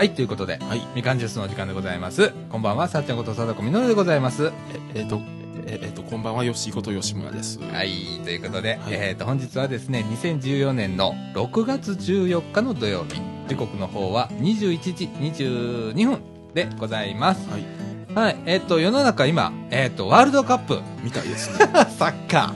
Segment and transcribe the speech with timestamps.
[0.00, 0.80] はい、ということで、はい。
[0.94, 2.32] みかんジュースのお時間でございます。
[2.48, 4.50] こんばんは、さっちゃんこと貞子みのるでございます。
[4.94, 5.20] え、えっ、と、
[5.66, 7.58] え、えっ、と、こんばんは、よしこと吉村です。
[7.58, 16.22] はい、ということで、はいえっ、と、本日はですね、2014年の6月14日の土曜日、時刻の方は21時22分
[16.54, 17.46] でございます。
[17.50, 17.66] はい。
[18.14, 21.66] はい、えっ、と、世の中今、えっ、と、ワールドカップ、みたいですね。
[21.98, 22.54] サッカ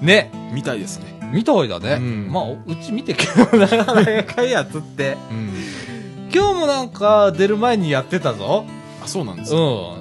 [0.00, 1.06] ね、みたいですね。
[1.32, 1.94] 見たいだね。
[1.94, 3.94] うんまあ、うち見てけどなか
[4.36, 5.16] なやつって。
[5.32, 5.96] うん。
[6.36, 8.66] 今日もなんか出る前にやってたぞ。
[9.02, 9.46] あ、そうなんでうん。
[9.46, 9.56] すか。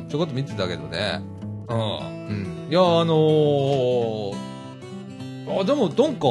[0.10, 1.22] ちょこっと見てたけどね。
[1.70, 1.78] うん。
[1.78, 1.82] う
[2.34, 2.68] ん。
[2.70, 4.36] いや、あのー、
[5.62, 6.28] あ、でも、どんか、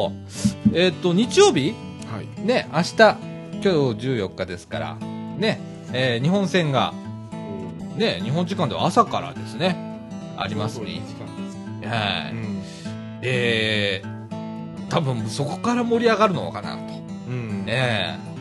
[0.74, 1.74] えっ、と、日曜日？
[2.12, 2.46] はい。
[2.46, 3.16] ね、明日、今
[3.62, 3.68] 日
[4.06, 4.96] 14日ですから、
[5.38, 5.59] ね、
[5.95, 6.92] えー日本戦が、
[7.96, 9.74] ね、日本時間では朝からですね、
[10.36, 11.00] ありますね。
[11.86, 12.32] はい。
[12.32, 12.62] うん。
[13.23, 16.82] えー、多分そこから盛り上がるのかなと。
[17.29, 17.64] うん。
[17.64, 18.34] ねえ。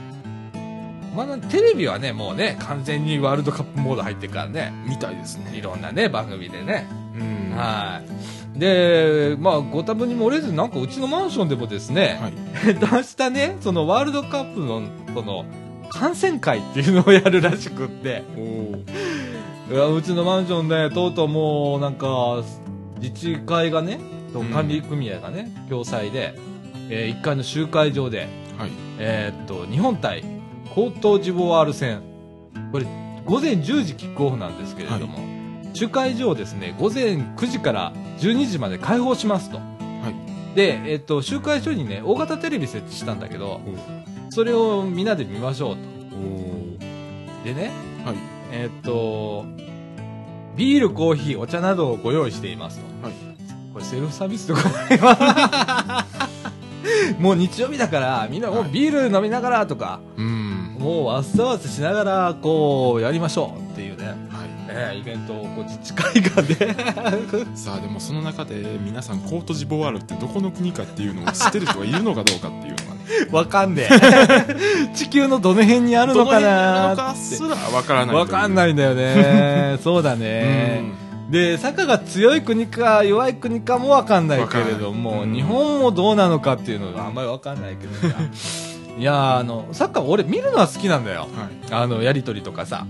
[1.16, 5.61] まだテレビはね、もうね、完全にワールドカップモード入ってるからね、みたいですいね。
[5.61, 6.88] ろんなね、番組でね。
[7.16, 7.56] うん。
[7.56, 8.02] は
[8.56, 8.59] い。
[8.59, 12.34] で、まあ、ご多分に漏れず、なんかうちのマンションでもですね、はい。
[12.80, 14.81] 明日ね、そのワールドカップの、
[15.14, 15.45] その、
[15.89, 18.23] 観戦会っていうのをやるらしくって、
[19.69, 22.44] うちのマンションで、とうとうもう、なんか、
[23.00, 24.00] 自治会がね、
[24.52, 26.34] 管理組合がね、共催で、
[26.89, 28.72] えー、1階の集会場で、はい。
[29.00, 30.23] えーっと、日本対
[30.73, 32.02] 高等ジボワール戦。
[32.71, 32.85] これ、
[33.25, 35.19] 午前10時キックオフなんですけれども、
[35.75, 39.57] 集会場をですね、午前9時から12時まで開放しますと。
[39.57, 39.63] は
[40.53, 40.55] い。
[40.55, 43.61] で、えーっと、集会所にね、大型テレビ設置したんだけど、
[44.31, 45.94] それをみんなで見ましょうと。
[47.44, 47.71] でね、
[48.03, 48.16] はい。
[48.51, 49.45] えーっと、
[50.55, 53.07] ビール、コーヒー、お茶などをご用意していますと。
[53.07, 53.13] はい。
[53.73, 56.23] これセルフサービスでございます。
[57.19, 60.42] もう日曜日だから、みんなもうビール飲みながらとか、うん。
[60.83, 64.16] もうわっさわっさしながら、こう、やりましょうっていうね、はい。
[64.67, 66.75] えーイベントをこう自治会がね、
[67.55, 73.29] さあ、でもその中で皆さんコートジボワールってどこの国かっていうのを知ってる人がいるのかどうかっていうのがね。
[73.31, 74.91] わかんねえ。
[74.93, 78.07] 地球のどの辺にあるのかどの辺にあるのなーっかすらわからて。
[78.07, 78.16] ない。
[78.16, 78.55] わかんい。
[78.55, 79.77] ないんだよね。
[79.81, 80.81] そうだうね。
[81.29, 81.31] ん。
[81.31, 88.19] で、サッカーが強い国か弱い国かもわかんないけれども、うん日本もどうなのかっていうのはあんまりわかんないけどさ。
[88.97, 91.21] いやーあの、サッカー俺見るのは好きなんだよ。
[91.21, 91.29] はい。
[91.73, 92.85] あの、やりとりとかさ。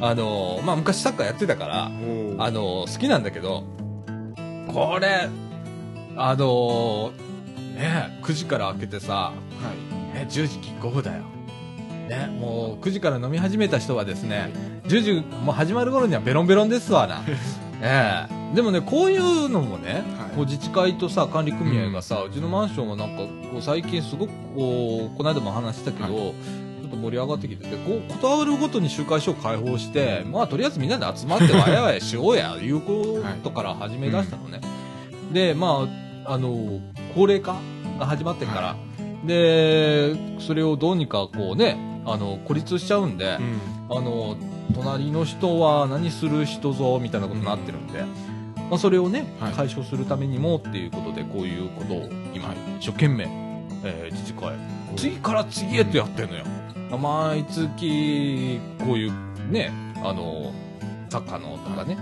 [0.00, 1.90] あの、まあ、昔サッカーやってたから、
[2.38, 3.64] おあの、好きなんだけど、
[4.72, 5.28] これ、
[6.16, 7.12] あの、
[7.76, 9.32] ね、9時から開けてさ、は
[10.12, 10.14] い。
[10.14, 11.22] ね、10時キックオフだよ。
[12.08, 14.50] ね、もう9時から飲み始めた人はですね、
[14.84, 15.12] 10時
[15.44, 17.22] もう始まる頃にはベロンベロンですわな。
[17.80, 20.36] ええでもね、こういうのもね、はい。
[20.36, 26.34] こう自治会とさ、管理組合がさ、うちのマンションはなんか、こう最近すごくこう、この間も話したけど、はい。
[26.82, 34.60] ちょっと盛り上がってきてて、こう、断るごとに集会所を開放して、まあとりあえずみんなで集まってわやわやしようや、いうことから始め出したのね。
[35.32, 35.88] で、ま
[36.24, 36.80] あ、あの、
[37.14, 37.56] 高齢化
[37.98, 38.76] が始まってから、は
[39.26, 43.96] で、それをどうにかこうね、あの、孤立しちゃうんで、うん。
[43.96, 44.36] あの、
[44.74, 48.04] 隣の人は何する人ぞ、みたいなことになってるんで、
[48.74, 53.24] まあ、それをね、はい解消するためにもっていうことで、こういうことを今、一生懸命、
[53.84, 54.52] えー自治会、
[54.96, 56.44] 次から次へとやってんのよ。
[56.98, 59.12] 毎月、こういう
[59.48, 59.70] ね、
[60.02, 60.52] あの、
[61.08, 61.96] サッカーのとかね、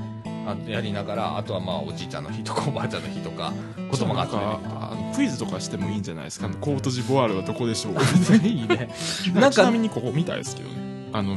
[0.47, 3.53] あやりながら、あとはまあ、おじいちゃんの日とかおばあちゃんの日とか、
[3.91, 7.95] 子供が集めるなんかあのクイズとかしてもいいんじゃないですか、コートジボワールはどこでしょう。
[8.47, 8.89] いいね。
[9.35, 10.77] な なんんかかちなみにここみたいですけどね
[11.13, 11.37] あの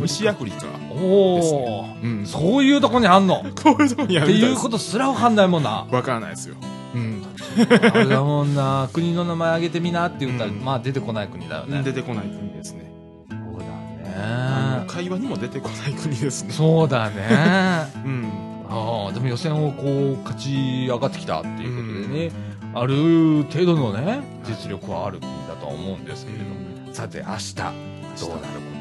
[0.00, 3.44] 西アフリカおですー、うんそういうとこにあんの？
[3.62, 5.86] こういうとこにあっていうことすらわかんないもんな。
[5.90, 6.56] わからないですよ
[6.94, 7.22] うん
[7.58, 8.88] あれだもんな。
[8.94, 11.82] 国の名前挙げてみなって言ったら、うんまあ出てこない国だよね。
[11.82, 12.90] 出てこない国ですね
[13.30, 14.84] そうだね。
[14.88, 17.14] 会話にも出てこない国ですねそうだね。
[17.30, 18.32] あ うん
[18.74, 22.32] あ、でも予選をこう、勝ち上がってきたっていうことでね、
[22.74, 26.50] ある程度のね、実力はある国だとは思うんですけれども。
[26.94, 27.74] さて、明日、どうなる
[28.14, 28.71] ことやら。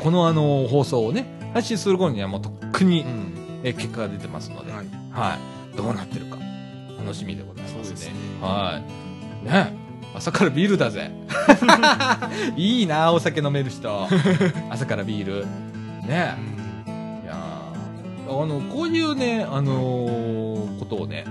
[0.00, 5.36] このあの、放送をね、配信する頃にはもうとっくにう、んえ結果が出てますので、はいは
[5.74, 5.76] い。
[5.76, 6.38] どうなってるか、
[6.98, 8.14] 楽しみでございますねすね。
[8.40, 8.80] は
[9.42, 9.46] い。
[9.46, 9.76] ね
[10.14, 11.10] 朝からビールだぜ。
[12.56, 14.08] いいな、お酒飲める人。
[14.70, 15.46] 朝からビール。
[16.06, 16.34] ね
[17.22, 21.24] いやーあの、こういうね、あのーことをね、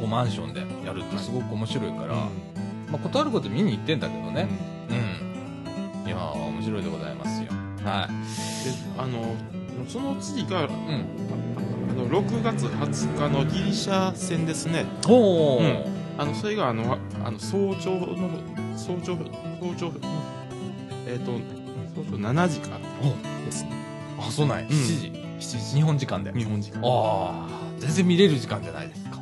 [0.00, 2.28] こうマンションでやるってすごく面白いから、ま
[2.94, 4.48] あ、断ること見に行ってんだけどね。
[4.90, 6.08] うん。
[6.08, 7.43] いやー面白いでございます
[7.84, 7.90] よ。
[7.90, 8.12] はで
[8.98, 9.34] あの
[9.88, 10.64] その次がい。
[10.66, 11.06] うん。
[11.90, 14.84] あの6月20日のギリシャ戦ですね。
[15.08, 15.12] う
[15.62, 18.30] んあのそれがあのあの早朝の
[18.76, 19.16] 早朝
[19.60, 19.92] 早朝
[21.06, 21.32] えっ、と
[21.94, 22.78] そうそう7時から
[23.44, 23.70] ですね
[24.18, 24.64] あ、そうなんや。
[24.64, 25.12] ん7時。
[25.38, 26.32] 7時日本時間で。
[26.32, 27.48] 日本時間ああ、
[27.78, 29.18] 全然見れる時間じゃないですか。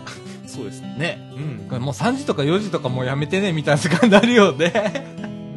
[0.46, 1.32] そうですねね。
[1.70, 4.72] うんもう3時とか4時とかもうやめてね、みたいな時間になるよね。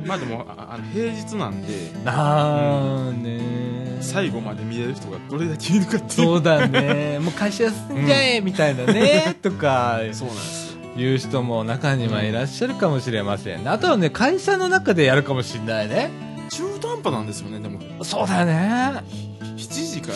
[0.07, 3.67] まあでもああの平日なんでなんね
[4.01, 7.19] 最後まで見れる人がどれだけいるかっていうそうだね。
[7.19, 9.35] もう会社休んじゃえ、みたいなね。
[9.41, 13.69] とか、そうなんですよいう人も中にはいらっしゃるかもしれませんね。
[13.69, 16.09] あとはね、会社の中でやるかもしれないね。
[16.49, 19.03] 中途半端なんですよねでもそうだよね。
[19.41, 20.15] 7時から、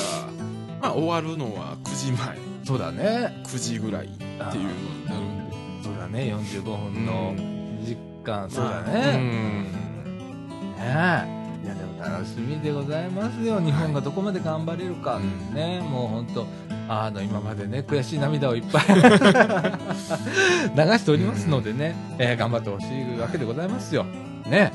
[0.82, 3.44] まあ、終わるのは9時前そうだね。
[3.46, 6.34] 9時ぐらいっていうのになるんでそうだね。
[6.34, 7.51] 45分の時
[8.24, 9.18] 間、そうだうね。
[9.18, 9.68] んね
[10.80, 11.42] え。
[11.64, 13.60] いや、でも楽しみでございますよ。
[13.60, 15.18] 日本がどこまで頑張れるか。
[15.18, 16.48] うんね、もう本当
[16.90, 19.02] あの、今までね、悔しい涙をいっぱい 流
[20.98, 24.06] しておりますのでね、えー頑張ってほしいわけでございますよ。
[24.50, 24.72] ね。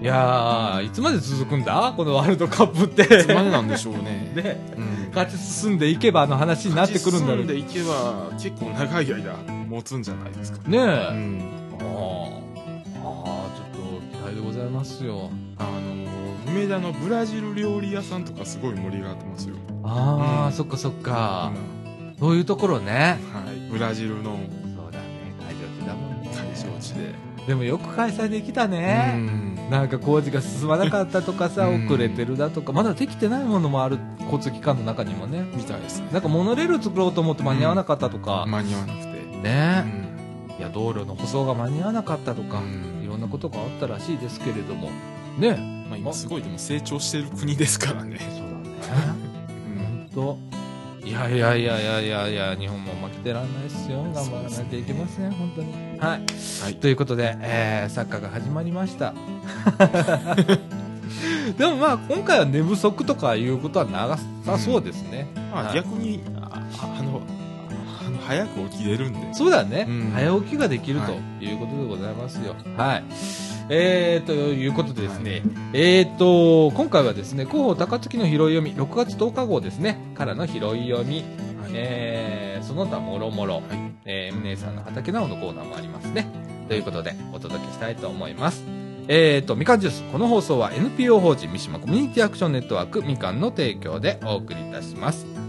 [0.00, 1.92] いやー、いつまで続くんだ？
[1.96, 3.02] このワールドカップって。
[3.02, 4.60] いつまでなんでしょうね ね。
[4.76, 9.32] うん勝ち進んでいけばの話になってくるんだろう勝ち進んでいけば結構長い間
[9.68, 10.80] 持つんじゃないですかねえ。
[10.80, 11.40] うん
[11.80, 12.27] あーあ
[14.34, 15.30] でございますよ。
[15.58, 15.98] あの
[16.50, 20.52] 梅田のブラジル料理屋さんとかすごい盛り上がってますよ、ああ、うん。
[20.52, 21.52] そっかそっか。
[21.54, 22.16] うん。
[22.18, 23.18] そういうところね。
[23.32, 24.24] はい、ブラジルの。
[24.24, 26.30] そうだね、会場地だもんね。
[26.34, 27.14] 会場地で、
[27.46, 29.12] でもよく開催できたね。
[29.14, 29.70] うん。
[29.70, 31.86] なんか工事が進まなかったとかさ、うん。
[31.86, 35.46] 遅れてるだとか、まだできてないものもある交通機関の中にもね。
[35.54, 36.08] みたいですね。
[36.12, 39.08] なんかモノレール作ろうと思って間に合わなかったとか、間に合わなくて、
[39.42, 39.84] ね。
[39.84, 40.56] う、ん。
[40.58, 42.62] いや、道路の舗装が間に合わなかったとか、う
[43.18, 44.90] なことがあったらしいですけれども、
[45.38, 45.56] ね。
[45.88, 48.52] まあ、今すごいでも成長してる国ですからね、そうだね。
[49.68, 49.78] うん
[50.14, 50.48] 本当。
[51.08, 54.02] いやいやいやいやいやいや、日本も負けてらんないっすよ。
[54.02, 55.72] 頑張らなきゃいけません、本当に。
[55.98, 56.22] はい。
[56.62, 59.14] はいということで、えー、サッカーが始まりました。
[61.56, 65.28] でもまあ、今回は寝不足とかいうことはなさそうですね。
[65.50, 66.62] まあ、はい逆にあ
[67.02, 67.17] の
[68.28, 72.54] 早く起きれるんでそうだね、うん早起きができるということでございますよ。
[72.76, 73.04] はい。
[73.70, 75.42] えー、ということでですね、
[75.72, 83.64] えーと、今回はですね、広報高槻の拾い読み、6月10日号ですね、からの拾い読み、はいえー、その他もろもろ、はい
[84.04, 86.26] えー、姉さんの畑なおのコーナーもありますね。
[86.68, 88.62] ということで、お届けしたいと思います。
[89.08, 90.02] えーと、みかんジュース。
[90.12, 95.47] この放送は NPO 法人三島コミュニティアクションネットワークみかんの提供でお送りいたします。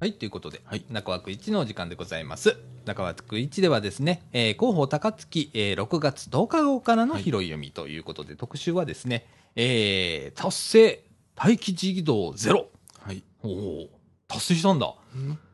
[0.00, 2.56] はい、ということで、はい中枠1のお時間でございます。
[2.84, 11.04] 中枠1ではですね、えー広報高槻、えー6月10日号からのはい拾い読みということで、特集はですね、えー達成
[11.36, 12.68] 待機児童ゼロ。
[13.00, 13.88] はいおお
[14.28, 14.94] 達成したんだ。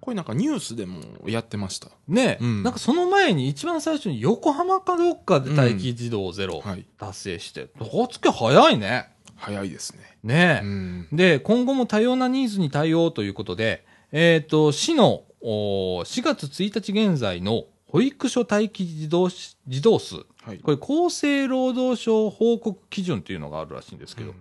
[0.01, 9.09] これなんかニュースでもやってましたねえ、うんなんかその前に一番最初に横浜かどっかで待機児童ゼロはい達成して、高槻早いね。
[9.37, 10.67] 早いですねねえ。
[10.67, 20.59] うんで、今後も多様なニーズに対応ということで、えっ、と、市のお4月1日現在の保育所待機児童し児童数、はい。
[20.59, 24.33] これ厚生労働省報告基準というのがあるらしいんですけど、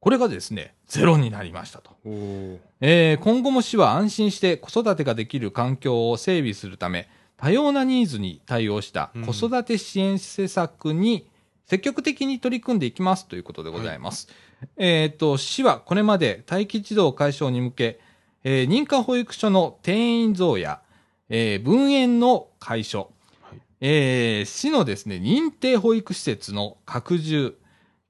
[0.00, 1.96] これがですね、ゼロになりましたと。
[2.82, 7.08] えー今後も市は安心して子育てができる環境を整備するため、
[7.38, 11.26] 多様なニーズに対応した子育て支援施策に
[11.64, 14.28] 積極的に取り組んでいきますということでございます。
[14.76, 18.00] えっ、と、市はこれまで待機児童解消に向け、
[18.44, 20.80] えー認可保育所の定員増や、
[21.28, 23.06] えー分園の解消、
[23.42, 23.60] はい。
[23.80, 27.56] えー市のですね、認定保育施設の拡充、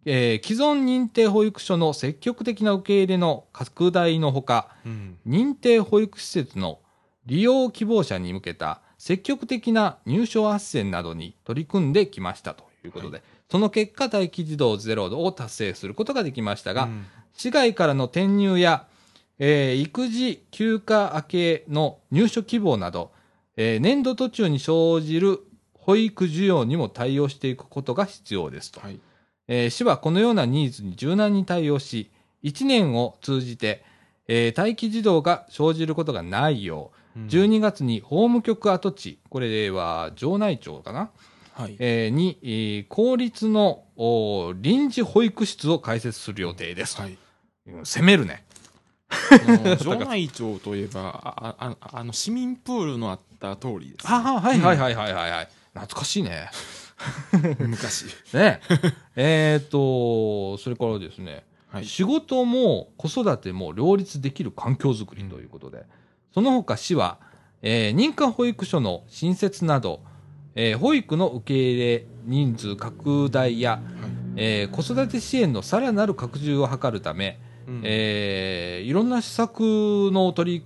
[0.05, 5.19] えー既存認定保育所の積極的な受け入れの拡大のほか、うん。
[5.27, 6.81] 認定保育施設の
[7.27, 17.07] 利用希望者に向けた積極的な入所斡旋などに取り組んできましたということで、その結果、待機児童ゼロを達成することができましたが、うん。
[17.35, 18.87] 市外からの転入や、
[19.45, 23.11] えー育児休暇明けの入所希望など、
[23.57, 25.41] えー年度途中に生じる
[25.75, 28.81] 保育需要にも対応していくことが必要ですと。
[28.81, 29.01] はい
[29.49, 32.13] えー市はこのようなニーズに柔軟に対応し、
[32.45, 33.83] 1年を通じて、
[34.29, 41.11] えー待機児童が生じることがないよう、うん12月に法務局跡地、これは城内町かな、
[41.55, 47.01] はいえーに、えー公立のお臨時保育室を開設する予定です。
[47.01, 47.19] はい
[47.67, 48.45] うん攻めるね。
[49.79, 55.49] 城内町といえばああああの市民プールのあっった通りです、はははいはいはいはいはいはい。
[55.75, 56.49] 懐かしいね。
[57.59, 58.61] 昔ね。
[59.17, 65.85] えっと、それからですね、はい仕事も子育ても両立できる環境づくりということで、
[66.33, 67.19] その他市は、
[67.63, 70.01] えー認可保育所の新設など、
[70.55, 73.81] えー保育の受け入れ人数拡大や、
[74.37, 77.81] えー子育て支援のさらなる拡充を図るため、うん。
[77.85, 79.61] えーいろんな施策
[80.13, 80.65] の取り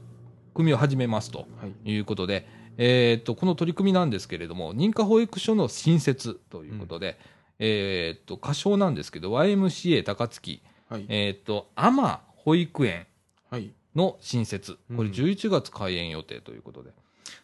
[0.55, 1.45] 組みを始めますとは
[1.85, 1.93] い。
[1.93, 2.47] いうことで、
[2.79, 7.19] えーっとこの取り組みなんですけれども認可保育所の新設ということで、
[7.59, 11.07] えーっと仮称なんですけど YMCA 高槻、はい。
[11.09, 13.07] えーっとアマ保育園
[13.51, 13.71] はい。
[13.95, 15.15] の新設これうん。
[15.15, 16.91] 11月開園予定ということで、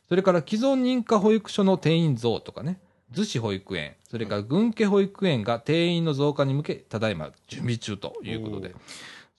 [0.09, 2.79] それから既存認可保育所の定員増とかね
[3.15, 8.75] 逗子保育園それから群家保育園が定員の増加に向けただいま準備中ということで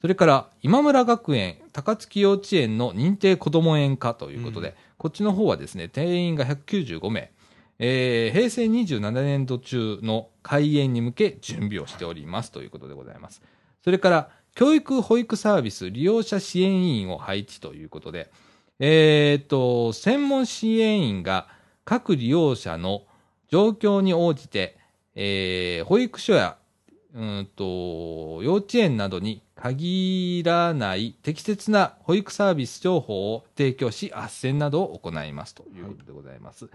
[0.03, 4.74] それから今村学園高槻幼稚園の認定こども園化ということで、うん。
[4.98, 7.31] こっちの方はですね定員が195名、
[7.79, 13.41] えー平成27年度中の開園に向け準備をしておりますということでございます。
[13.81, 18.29] それから教育保育サービス利用者支援員を配置ということで、
[18.79, 21.48] えーっと専門支援員が
[21.86, 23.03] 各利用者の
[23.48, 24.77] 状況に応じて、
[25.15, 26.57] えー保育所や
[27.15, 36.70] うんと幼稚園などに限らない適切な保育サービス情報を提供し、斡旋などを行いますということでございます。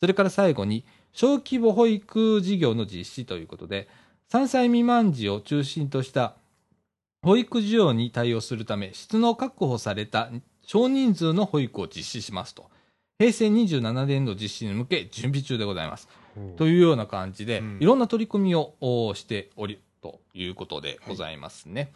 [0.00, 3.88] それから最後に、小規模保育事業の実施ということで、
[4.32, 6.34] 3歳未満児を中心とした
[7.22, 10.30] 保育需要に対応するため、質の確保された
[10.62, 12.68] 少人数の保育を実施しますと。
[13.18, 16.08] 平成27年度実施に向け準備中でございます。
[16.56, 21.90] というような感じで、うんいろんな取り組みをおしておりということでございますね。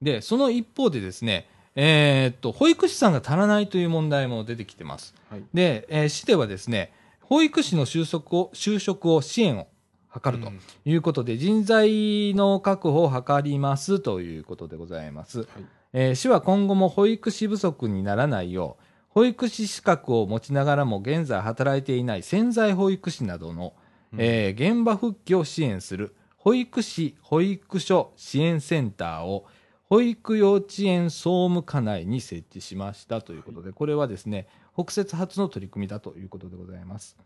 [0.00, 5.14] で、その一方でですね、えーっと、保育士さんが足らないという問題も出てきてます。
[5.28, 9.68] はいで、えー市ではですね、保育士の就職を、就職を支援を
[10.12, 15.40] 図るとうんいうことで、人材の確保を図りますということでございます。
[15.40, 15.48] はい
[15.92, 23.74] えー市は今後も保育士不足にならないよう、保育士資格を持ちながらも現在働いていない潜在保育士などの、
[24.16, 29.46] えー現場復帰を支援する保育士保育所支援センターを
[29.90, 37.16] 保育幼稚園総務課内に設置しましたということで、これはですね、北摂初の取り組みだということでございます。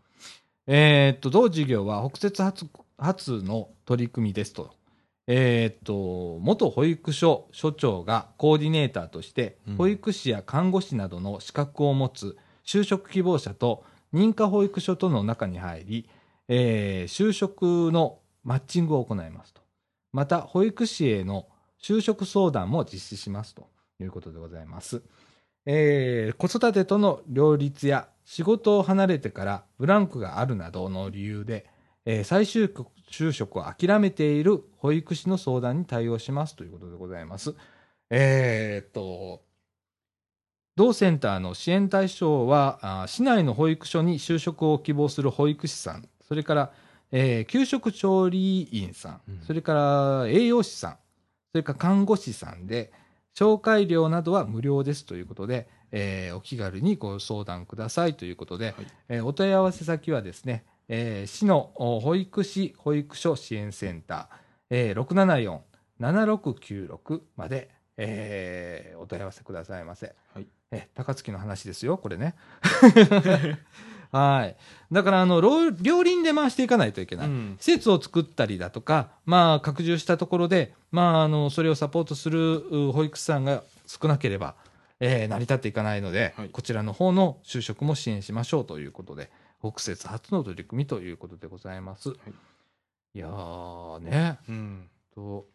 [0.67, 2.67] えーっと、同事業は北摂初
[2.97, 4.73] 初の取り組みですと。
[5.27, 16.09] えーっと、元保育所所長がコーディネーターとしてうん、保育士や看護師などの資格を持つ就職希望者と認可保育所との中に入り、
[16.47, 19.61] えー就職のマッチングを行いますと。
[20.13, 21.47] また、保育士への
[21.81, 23.67] 就職相談も実施しますと
[23.99, 25.01] いうことでございます。
[25.65, 31.65] えー子育てとの両立や仕事を離れてからブランクがあるなどの理由で、
[32.05, 37.55] えー再就職就職を諦めている保育士の相談に対応しますということでございます。
[38.09, 39.43] えーっと、
[40.75, 46.73] 同センターの支援対象は、市内の保育所に就職を希望する保育士さん、それから、
[47.17, 50.91] えー給食調理員さん、うんそれから栄養士さん、
[51.53, 52.91] それから看護師さんで、
[53.37, 58.75] 紹介料などは無料ですということで、えーお気軽にご相談くださいということで、はい
[59.09, 64.27] えーお問い合わせ先はですね、えー市のお保育士保育所支援センター、
[64.71, 65.61] えー、
[66.01, 70.13] 674-7696まで、えーお問い合わせくださいませ。
[70.33, 72.35] はいえ高槻の話ですよ、これね。
[74.15, 74.55] はい。
[74.93, 77.27] だから、あの、両両輪で回していかないといけない。
[77.27, 84.55] うん施設を作ったりだとか、まあ、拡充したところで、まあ、あの、それをサポートするう保育士さんが少なければ、
[85.01, 89.29] えー成り立っていかないので、はいこちらの方の就職も支援しましょうということで、
[89.59, 92.09] 北摂初の取り組みということでございます。
[93.13, 95.45] い、やーね、うんと、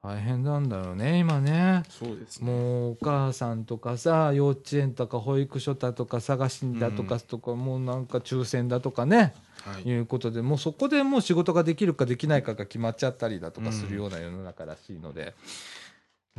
[0.00, 1.82] 大変なんだろうね、今ね。
[1.88, 15.34] そうですねもうお母さんとかさ、幼稚園とか保育所だとか探しだとか、うんとかもうなんか抽選だとかね、はいいうことで、もうそこでもう仕事ができるかできないかが決まっちゃったりだとかするような世の中らしいので、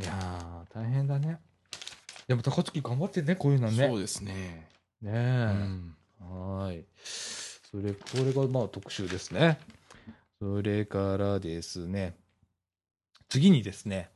[0.00, 1.38] いやー、大変だね。
[2.26, 3.88] でも高槻頑張ってね、こういうのね。
[3.88, 4.68] そうですね
[5.02, 5.12] ねうえ。
[5.12, 6.84] んはーい。
[7.04, 9.58] それ、これがまあ特集ですね。
[10.40, 12.16] それからですね、
[13.30, 14.10] 次にですね、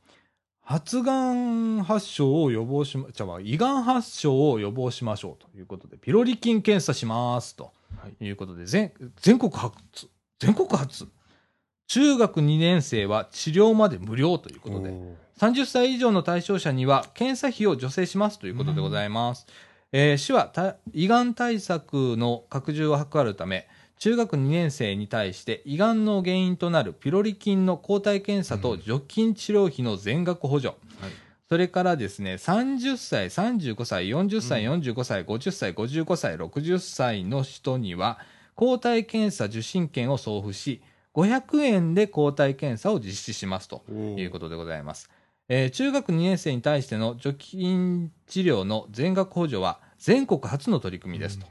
[0.61, 8.25] 発がん発症を予防しま、じゃあ、胃がん発症を予防しましょうということで、ピロリ菌検査しますとはい。
[8.25, 8.91] いうことで、全
[9.21, 10.07] 全国初、
[10.39, 11.07] 全国初、
[11.87, 15.13] 中学2年生は治療まで無料ということで、おー。
[15.39, 19.47] 30歳以上の対象者には検査費を助成しますということでございます。
[19.91, 30.75] えー市はた胃がん対策の拡充を図るため、中学2年生に対して胃がんの原因となるピロリ菌の抗体検査と除菌治療費の全額補助、はい
[31.47, 38.17] それからですね、30歳、35歳、40歳、う45歳、50歳、55歳、60歳の人には、
[38.55, 40.81] 抗体検査受診券を送付し、
[41.13, 45.09] 500円で抗体検査を実施しますとおいうことでございます。
[45.47, 51.47] えー中学2年生に対しての除菌治療の全額補助は全国初の取り組みですと。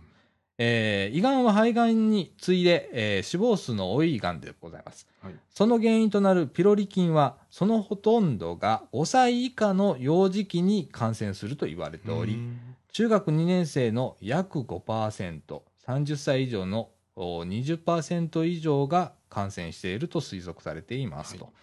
[0.59, 5.07] えー胃がんは肺がんに次いで、えー死亡数の多いがんでございます。
[5.23, 12.59] はいその原因となるピロリ菌は、そのほとんどが5歳以下の幼児期に感染すると言われており、うん
[12.93, 15.41] 中学2年生の約5%、
[15.85, 21.47] 30歳以上のお20%以上が感染していると推測されていますと。
[21.47, 21.55] はい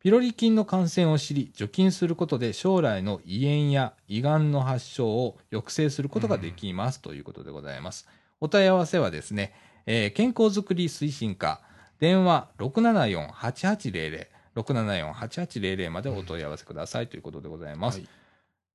[0.00, 8.06] ピロリ菌の感染を知り、除菌することで将来の胃炎や胃がんの発症を抑制することができます、ということでございます。
[8.44, 9.54] お問い合わせはですね、
[9.86, 11.62] えー健康づくり推進課、
[11.98, 18.00] 電話674-8800、674-8800までお問い合わせくださいということでございます。
[18.00, 18.08] はい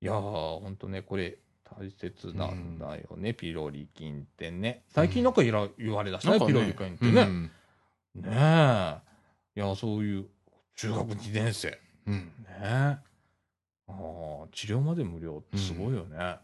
[0.01, 4.85] いやー、ほんとね、これ、大切なんだよね、ピロリ菌ってね。
[4.87, 7.21] 最近なんかいら言われだしたね、なんかピロリ菌ってね。
[7.21, 7.51] うん
[8.15, 9.59] ねえ。
[9.59, 10.25] いや、そういう、
[10.77, 11.69] 中学2年生。
[11.71, 12.63] ねうんえ。
[12.63, 13.01] あ
[13.89, 16.37] あ、治療まで無料ってすごいよね。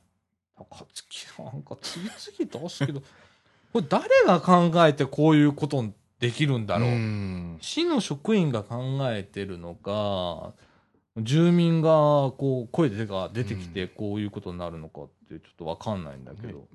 [0.57, 3.01] 高槻なんか次々出すけど、
[3.74, 5.85] これ誰が考えてこういうこと
[6.19, 6.89] できるんだろう？
[6.89, 7.57] ん。
[7.62, 10.53] 市の職員が考えてるのか、
[11.17, 11.89] 住民が
[12.31, 16.59] こう声が出てきてこういうことになるのかってちょっとわかんないんだけど。
[16.59, 16.65] ね。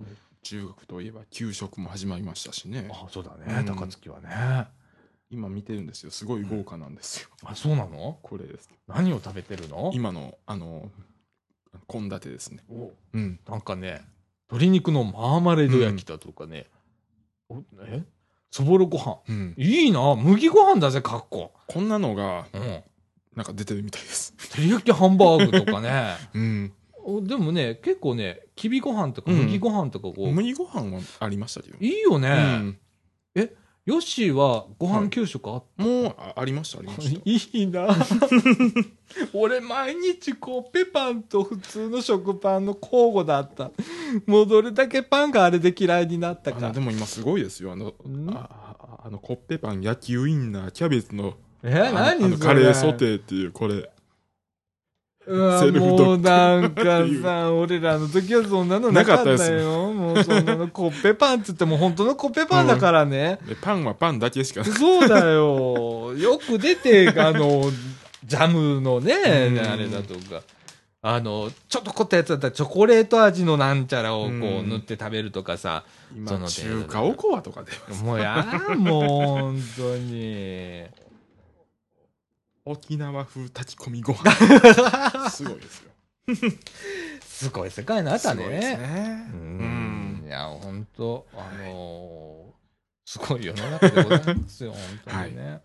[0.43, 2.89] 中学といえば給食も始まりましたしね。
[2.91, 3.67] あ、そうだね、うん。
[3.67, 4.69] 高槻はね。
[5.31, 6.11] 今見てるんですよ。
[6.11, 7.29] すごい豪華なんですよ。
[7.45, 8.19] あ、そうなの？
[8.23, 8.71] これです。
[8.89, 9.91] 何を食べてるの？
[9.95, 10.91] 今のあの
[11.89, 12.63] 献立ですね。
[12.71, 12.93] お。
[13.13, 13.41] うん。
[13.49, 14.03] なんかね、
[14.51, 16.67] 鶏肉のマーマレード焼きだとかね、
[17.49, 18.03] おえ？
[18.51, 19.19] そぼろご飯。
[19.29, 19.55] うん。
[19.57, 21.53] いいな、麦ご飯だぜ、かっこ。
[21.69, 22.83] こんなのがうん。
[23.37, 24.35] なんか出てるみたいです。
[24.51, 26.15] 照り焼きハンバーグとかね。
[26.35, 26.73] うん。
[27.05, 29.39] おでもね、結構ね、きびご飯とかうん。
[29.39, 31.79] 麦ご飯とかこう、麦ご飯はありましたけど。
[31.81, 32.29] いいよね。
[32.29, 32.33] う
[32.65, 32.79] ん
[33.91, 37.21] ヨッシーはご飯給食あっもうあありましたありました。
[37.59, 37.89] いいな。
[39.33, 43.71] 俺毎日コッペパンと普通の食パンの交互だった。
[44.27, 46.71] もうどれだけパンがあれで嫌いになったか。
[46.71, 47.73] でも今すごいですよ。
[47.73, 48.31] あのん？
[48.31, 48.49] あ
[48.79, 52.29] ああのコッペパン焼きウインナーキャベツのえあのあ何それ？
[52.31, 53.91] のカレーソテーっていうこれ
[55.27, 66.15] うわもうなんかさ俺らの時はそんなのなかったなかったもうそんなのコッペパンっつっても本当のコッペパンだからね、でパンはパンだけしかそうだよ。
[66.19, 67.71] よく出て、あの、
[68.25, 69.59] ジャムのね、うん。
[69.59, 70.43] あれだとか。
[71.03, 74.69] あの、ちょっと凝ったやつだったらチョコレート味のなんちゃらをこううん。
[74.69, 75.85] 塗って食べるとかさ。
[76.13, 80.85] そ今の中華おこわとかでもうやだ、もう本当に。
[82.71, 85.91] 沖縄風炊き込みご飯 すごいですよ
[87.21, 88.49] すごい世界になったね。
[88.49, 90.27] ねううんん。
[90.27, 92.51] いや、本当あのー
[93.05, 94.71] すごい世の中でございますよ、
[95.05, 95.61] 本当にね。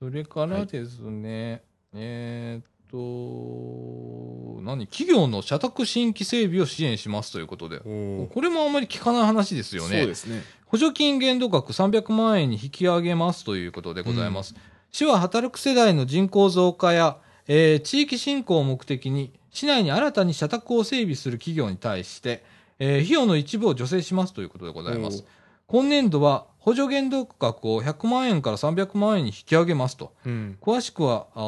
[0.00, 4.88] それからですね、えーっと、何？
[4.88, 7.80] 企業の社宅新規整備を支援しますということで。
[7.84, 10.04] おこれもあんまり聞かない話ですよそうね。
[10.04, 14.56] ですね補助金限度額300万円に引き上げますということでございます。
[14.94, 17.16] 市は働く世代の人口増加や、
[17.48, 22.44] えー地域振興を目的に、市内に新たに社宅を整備する企業に対して、
[22.78, 25.24] えー費用の一部を助成しますということでございます。
[25.66, 30.12] 今年度は補助限度額を100万円から300万円に引き上げますと。
[30.24, 31.40] うん詳しくは、あ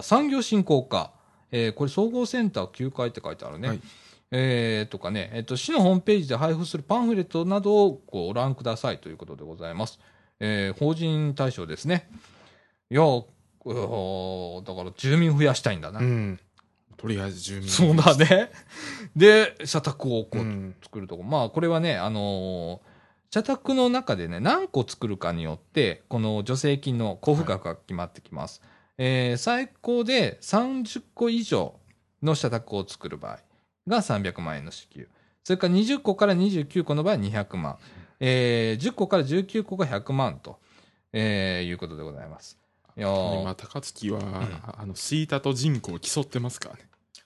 [0.00, 1.12] ー産業振興課、
[1.52, 3.68] えーこれ総合センター9階って書いてあるね。
[3.68, 3.80] はい
[4.30, 10.00] えーとかね、えっ、と、市のホームページで配布するパンフレットなどをご覧くださいということでございます。
[10.40, 12.08] えー法人対象ですね。
[12.90, 16.00] いや、うーだから住民増やしたいんだな。
[16.00, 16.40] うん
[16.96, 18.50] とりあえず住民そうだね。
[19.14, 21.22] で、社宅をこう、うん作るとこ。
[21.22, 22.88] まあ、これはね、あのー
[23.30, 28.62] 社宅の中でね、何個作るかによって、この助成金の交付額が決まってきます。
[28.96, 31.78] えー最高で30個以上
[32.22, 33.40] の社宅を作る場合
[33.86, 35.08] が300万円の支給。
[35.44, 37.78] それから20個から29個の場合は200万。
[38.18, 40.58] えー10個から19個が100万と、
[41.12, 42.57] えーいうことでございます。
[42.98, 44.20] いやー今高槻は、
[44.76, 46.82] あの吹田と人口を競ってますからね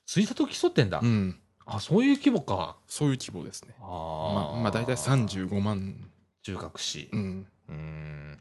[0.07, 1.01] 吹田と競ってんだ。
[1.03, 2.77] うんあ、そういう規模か。
[2.89, 5.95] そういう規模ですねあまあまあ大体35万
[6.43, 7.09] 中学士。
[7.13, 8.39] うんうーん。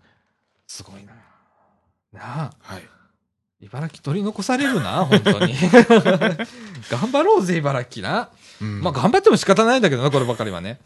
[0.68, 1.14] すごいな。
[2.12, 2.84] なあ、はい
[3.62, 5.54] 茨城取り残されるな、本当に。
[6.90, 8.30] 頑張ろうぜ、茨城な。
[8.60, 10.80] うんまあ、頑張っても仕方ないんだけどな、こればかりはね。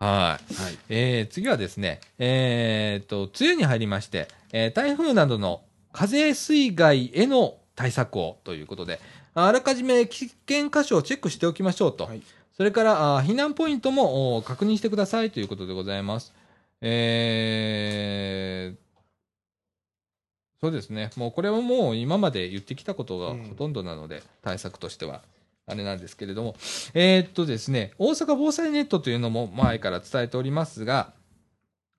[0.00, 0.54] はい。
[0.54, 0.78] はい。
[0.88, 9.00] えー、次はですね、えー、と、梅雨に入りまして、えー台風などの風水害への対策をということで、
[9.34, 12.04] あらかじめ危険箇所をチェックしておきましょうと。
[12.04, 12.22] はい
[12.58, 16.34] それから、あ避難ポイントもお確認してくださいということでございます。
[16.80, 18.76] えー、
[20.60, 21.10] そうですね。
[21.14, 25.22] もうこれはもう今まで言ってきたことがほとんどなので、対策としては。
[25.70, 26.56] あれなんですけれども、
[26.94, 31.12] えーっとですね、大阪防災ネットというのも前から伝えておりますが、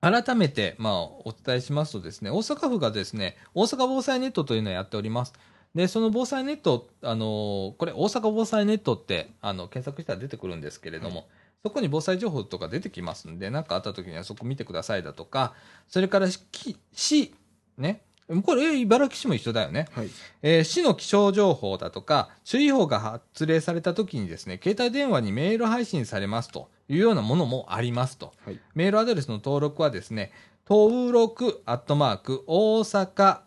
[0.01, 5.33] 改めて、まあ、お伝えしますとですね、大阪府がですね、大阪防災ネットというのをやっております。
[5.75, 11.27] で、その防災ネット、あのーこれ、大阪防災ネットって、あの、検索したら出てくるんですけれども、
[11.63, 15.53] そこに防災情報とか出てきますんで、何かあった時にはそこ見てくださいだとか、
[15.88, 17.35] それから、き市、
[17.77, 18.01] ね、
[18.43, 19.87] これ、茨城市も一緒だよね。
[19.93, 20.09] はい。
[20.43, 28.33] えー市の気象情報だとか、注意報が発令された時にですね、携帯電話にメール配信されますというようなものもありますと。
[28.45, 28.59] はい。
[28.75, 30.31] メールアドレスの登録はですね、
[30.69, 33.39] 登録アットマーク大阪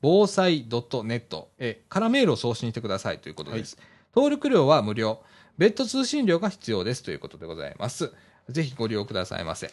[0.00, 3.76] 防災 .net えからメールを送信してくださいということです。
[4.14, 5.20] 登録料は無料。
[5.58, 8.10] 別途通信料が必要ですということでございます。
[8.48, 9.70] ぜひご利用くださいませ。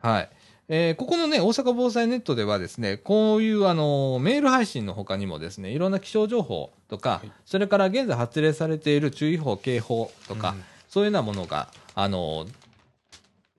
[0.00, 0.30] はい。
[0.70, 12.46] えーここのね、大阪防災ネットではですね、こういうあの、メール配信の他にもですね、いろんな気象情報とか、はいそれから現在発令されている注意報、警報とか、うんそういうようなものが、あの、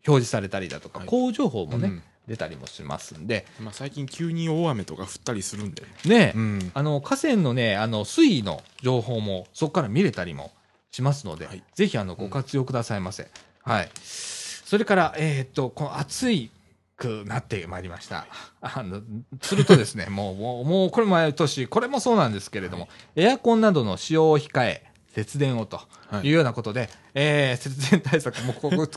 [0.08, 5.82] 表示されたりだとか、はい降雨情報もね、うん出たりもしますんで、まあ、最近急に大雨とか降ったりするんで。
[6.06, 6.72] ね、うん。
[6.76, 10.52] あの、河川のね、あの、水位の情報もそこから見れたりも
[10.92, 13.32] しますので、はいぜひ、あの、ご活用くださいませ。
[13.64, 13.90] はい。
[14.04, 16.52] それから、えーっと、この暑い
[17.00, 18.28] くなってまいりました。
[18.62, 19.02] あの、
[19.42, 24.84] するとですね、もう、もう、もうこれ毎年、これもそうなんですけれども、エアコンなどの使用を控え、
[25.16, 25.82] 節電をと
[26.12, 28.88] はいいうようなことで、えー節電対策もここ、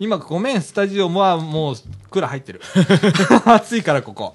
[0.00, 1.74] 今ごめん、スタジオはもう、
[2.10, 2.60] クーラー入ってる。
[3.46, 4.34] 暑いからここ。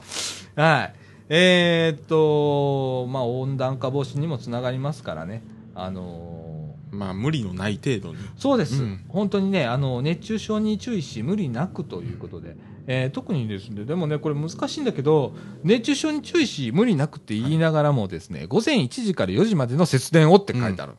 [0.56, 0.94] はい。
[1.28, 5.42] えーっと、まあ、温暖化防止にもつながりますからね。
[5.74, 6.55] あのー
[6.96, 8.18] まあ、無理のない程度に。
[8.38, 12.56] そうです、うん本当にね、あの熱中症に注意し、無理なくということで、
[12.88, 20.94] えー特にですね、でもね、これ難しいんだけど、熱中症に注意し、無理なくって言いながらもですね、午前1時から4時までの節電をって書いてある。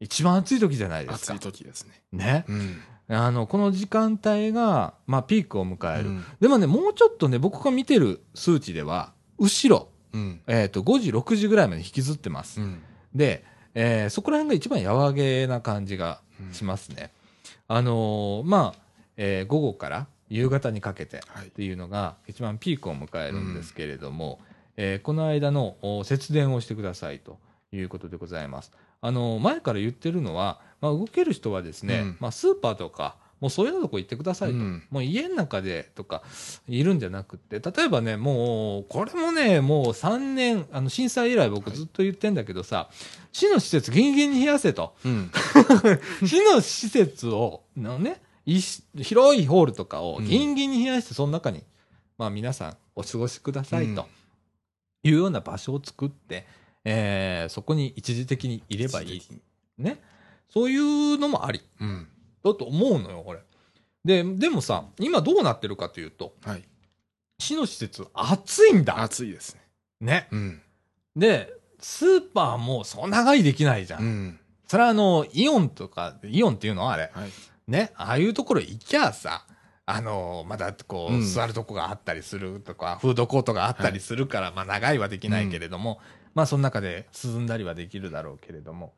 [0.00, 1.42] 一番暑い時じゃないですか暑い。
[1.42, 2.02] 時ですね。
[2.12, 2.44] ね。
[2.48, 2.76] うん。
[3.08, 6.08] あの、この時間帯が、まあ、ピークを迎える。
[6.08, 10.40] うんでもね、もうちょっとね、僕が見てる数値では、後ろ、うん。
[10.46, 12.60] えっ、と、5時、6時ぐらいまで引きずってます。
[12.60, 12.82] うん。
[13.14, 16.20] で、えーそこら辺が一番やわげな感じが
[16.52, 17.10] しますね。
[17.68, 18.80] あのーまあ、
[19.16, 21.50] えー午後から夕方にかけてはいっ。
[21.50, 24.40] ていうのが一番ピークを迎えるんですけれども、
[24.76, 27.38] えーこの間のお節電をしてくださいと
[27.72, 28.72] いうことでございます。
[29.00, 34.56] あのー前から言ってるのは、まあ、動ける人はですね、うんまあ、スーパーとか、もうそういうとこ行ってくださいと。
[34.56, 36.22] うんもう家の中でとか
[36.66, 42.88] いるんじゃなくて、例えばね、もう、これもね、もう3年、あの震災以来僕ずっと言ってんだけどさ、
[43.32, 44.96] 市の施設ギンギンに冷やせと。
[45.04, 45.30] うん。
[46.26, 51.64] 市の施設を、のね、広いホールとかをうんギンギンに冷やして、その中に、
[52.16, 54.08] まあ皆さんお過ごしくださいうんと
[55.02, 56.46] いうような場所を作って、
[56.86, 59.22] えーそこに一時的にいればいい。
[59.76, 60.00] ね。
[60.48, 61.60] そういうのもあり。
[61.78, 62.08] うん。
[62.44, 63.40] だと思うのよ、これ。
[64.04, 66.64] で、でもさ、今どうなってるかというと、はい。
[67.38, 69.02] 市の施設、暑いんだ。
[69.02, 69.60] 暑いですね。
[70.00, 70.28] ね。
[70.30, 70.62] うん。
[71.16, 74.02] で、スーパーもそんな長いできないじゃん。
[74.02, 74.40] うん。
[74.66, 77.30] それはあの、イオンとか、イオンっていうのはあれ、はい。
[77.66, 79.46] ね、ああいうところ行きゃさ、
[79.86, 86.00] あの、まだこう、うん座るとこがあったりするとか、フードコートがあったりするから、まあ長いはできないけれども、
[86.34, 88.94] まあその中で涼んだりはできるだろうけれども、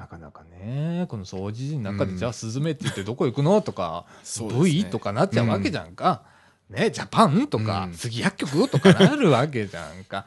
[0.00, 6.22] なかなかね、この掃除時の中で、うんじゃあスズメって言ってどこ行くのとか、 そうですね V とかなっちゃうわけじゃんか。
[6.70, 10.24] ね、ジャパンとか、うん杉薬局とかなるわけじゃんか。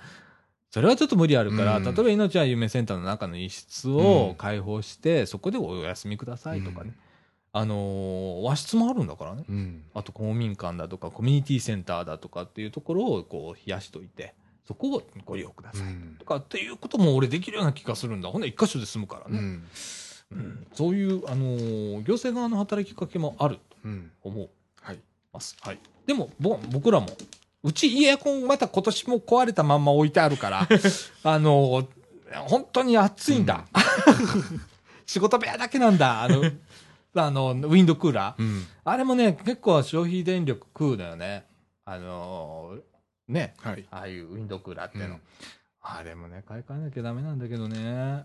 [0.69, 6.93] それはちょっと無理あるから、うん例えば命は夢センターの中の一室を開放して、そこでお休みくださいとかね。
[7.51, 9.43] あのー和室もあるんだからね。
[9.49, 9.83] うん。
[9.95, 15.87] あと公民館だとかコミュニティセンターだとかっていうところをこう冷やしといて、そこをご利用ください。
[15.87, 18.29] うんとかっていうことも俺できるような気がするんだ。
[18.29, 19.37] ほんで一箇所で済むからね。
[19.39, 19.63] うん。
[20.31, 24.11] うんそういう、あのー行政側の働きかけもあるとうん。
[24.23, 24.49] 思い
[24.81, 24.99] はい。
[25.31, 25.55] ます。
[25.61, 25.79] はい。
[26.07, 27.07] でも、ぼ僕らも、
[27.63, 30.67] うちエアコンまた今年も壊れたまんま置いてあるから、
[31.23, 31.87] あのー
[32.47, 33.65] 本当に暑いんだ。
[35.05, 36.23] 仕事部屋だけなんだ。
[36.23, 36.41] あの、
[37.15, 38.41] あの、ウィンドクーラー。
[38.41, 38.65] うん。
[38.83, 41.45] あれもね、結構消費電力食うのよね。
[41.85, 42.81] あのー
[43.27, 43.85] ね、はい。
[43.91, 45.15] ああいうウィンドクーラーっていうの。
[45.15, 45.21] うん
[45.83, 48.23] あれもね、買い替えなきゃダメなんだけどね。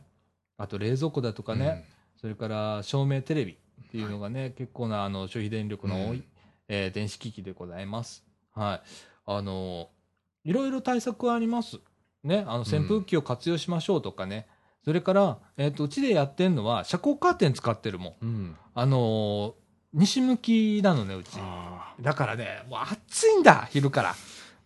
[0.57, 1.85] あと冷蔵庫だとかね、
[2.21, 6.25] それから照明テレビっていうのがね、結構なあの消費電力の多い、うん
[6.69, 8.25] えー電子機器でございます。
[8.55, 8.89] はい。
[9.27, 9.89] あの
[10.45, 11.79] いろいろ対策はあります。
[12.23, 14.47] ね、あの扇風機を活用しましょうとかね。
[14.85, 18.15] それから、えっ、と、うちでやってんのは、遮光カーテン使ってるもん。
[18.23, 19.55] うんあの
[19.93, 21.31] 西向きなのね、うち。
[21.39, 24.15] あだからね、もう暑いんだ、昼から。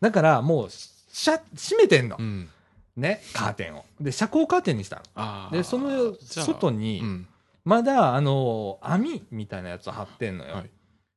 [0.02, 2.20] だから、もう、しゃ、閉めてんのー。
[2.20, 2.48] うん
[2.94, 3.86] ね、カーテンを。
[3.98, 5.50] で、遮光カーテンにしたの。
[5.50, 7.26] で、その外に、うん
[7.64, 10.56] まだ、あの網みたいなやつを貼ってんのよ。
[10.56, 10.70] はい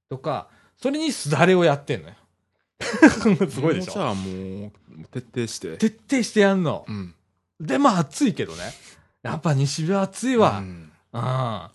[0.08, 2.15] とか、それにすだれをやってんのよ。
[3.50, 4.71] すごいでしょもうじゃあもう
[5.10, 6.91] 徹底して徹底してやんのう。
[6.93, 7.15] ん
[7.60, 8.71] で、まあ暑いけどね。
[9.24, 10.60] やっぱ西日は暑いわ。
[10.60, 10.91] ううん。
[10.91, 11.69] ん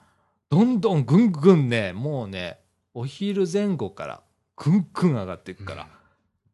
[0.49, 2.61] どんどんぐんぐんね、もうね、
[2.95, 4.23] お昼前後から、
[4.57, 5.89] ぐんぐん上がっていくから。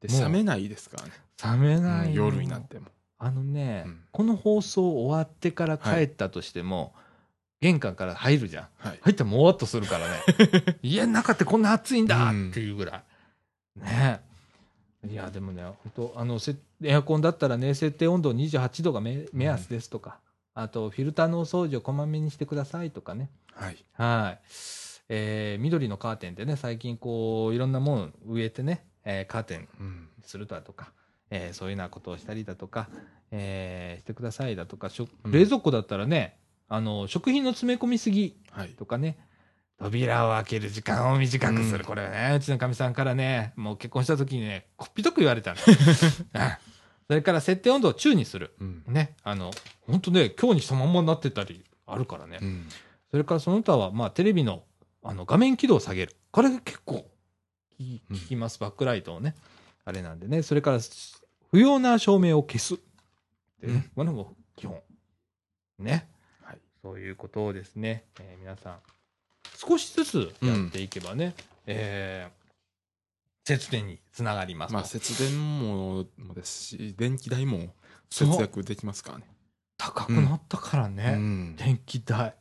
[0.07, 1.13] 冷めないですからね。
[1.43, 2.87] 冷めないの夜になっても。
[3.19, 4.01] あのね、うん。
[4.13, 6.95] この放送終わってから帰ったとしても、
[7.61, 8.69] 玄関から入るじゃん。
[8.79, 8.99] はい。
[9.01, 10.15] 入ったらもわっとするからね。
[10.83, 13.03] 家の中ってこんな暑いんだっていうぐら
[13.77, 13.81] い。
[13.81, 14.21] ね。
[15.09, 20.19] いや、でもね、本当あの、せエアコンだったらね、設定温度28度が目目安ですとか、
[20.55, 23.31] あと、フィルターのお掃除をこまめにしてくださいとかね。
[23.53, 23.85] はい。
[23.93, 24.45] はい。
[25.09, 30.93] えー緑のカーテンでね、最近こう、いろんなもん植えてね、えーカーテンうんするだとか、
[31.31, 32.89] えーそういうようなことをしたりだとか、
[33.31, 36.37] えーしてくださいだとか、しょうん冷蔵庫だったらね、
[36.69, 39.17] あの、食品の詰め込みすぎはいとかね、
[39.79, 41.79] 扉を開ける時間を短くする。
[41.79, 45.57] うんこれはね、うちのかみさんからね、もう結婚した時にね、こっぴどく言われたの。
[45.67, 45.75] うん
[47.09, 48.55] それから設定温度を中にする。
[48.59, 52.39] うんね、あの、本当ね、今日にそのまんまになってたりあるからね。
[52.43, 52.69] うん
[53.13, 54.65] それからその他は、まあ、テレビの
[55.05, 56.17] あの画面起動を下げる。
[56.33, 57.09] これが結構
[57.79, 59.35] 効きます、バックライトをね。
[59.85, 60.43] あれなんでね。
[60.43, 60.79] それから、
[61.51, 62.75] 不要な照明を消す。
[62.75, 62.79] っ
[63.61, 63.89] てね。
[63.95, 64.81] これも基本。
[65.79, 66.09] ね。
[66.43, 68.79] はいそういうことをですね、えー皆さん、
[69.57, 71.35] 少しずつやっていけばね、
[71.67, 72.47] えー
[73.49, 74.75] 節電につながりますと。
[74.75, 77.73] まあ節電ももですし電気代も
[78.11, 79.25] 節約できますからね
[79.79, 82.35] 高くなったからうね、ん電気代。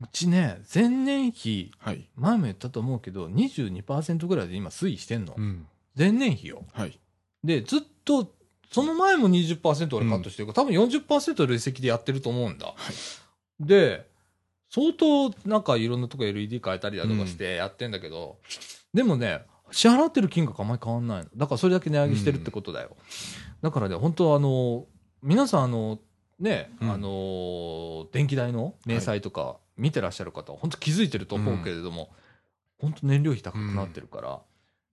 [0.00, 5.34] うちね、前年比、はい前も言ったと思うけど、22%ぐらいで今推移してんの。
[5.36, 6.64] うん前年比よ。
[6.72, 6.98] はい
[7.42, 8.32] で、ずっと、
[8.70, 12.74] その前も20%俺カットしてるから、多分40%累積でやってると思うんだ。
[13.60, 14.06] で、
[14.68, 18.38] 相当なんかいろんなとこ LED 変えたりだとかしてやってんだけど、
[18.92, 21.30] でもね、支払ってる金額あんまり変わんないの。
[21.36, 22.96] だからそれだけ値上げしてるってことだよ。
[23.62, 24.86] だからね、本当あの、
[25.22, 26.00] 皆さんあの、
[26.38, 32.10] ね、うんあの、電気代の明細とか見てらっしゃる方は本当気づいてると思うけれども、
[32.78, 34.40] 本当燃料費高くなってるから、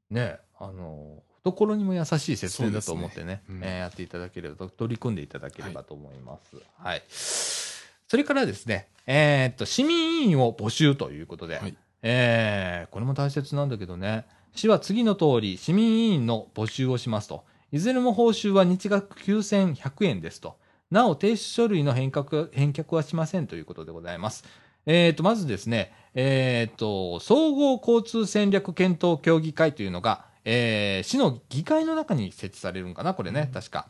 [0.10, 6.56] ね、あの、懐にも優しい節電だと思ってね、ねうんえーやっていただければ、取り組んでいただければと思います。
[6.78, 7.04] はい。
[7.10, 17.44] それからですね、えーっと、市民委員を募集ということで、はいえーこれも大切なんだけどね、市は次の通り、市民委員の募集をしますと。
[17.72, 20.58] いずれも報酬は日額9100円ですと。
[20.92, 24.44] なお、提出書類の返却返却はしませんということでございます。
[24.86, 33.88] えー、と、まずですね、えー、と、総合交通戦略検討協議会というのが、えー市の議会の中に設置されるんかな、これね、確か。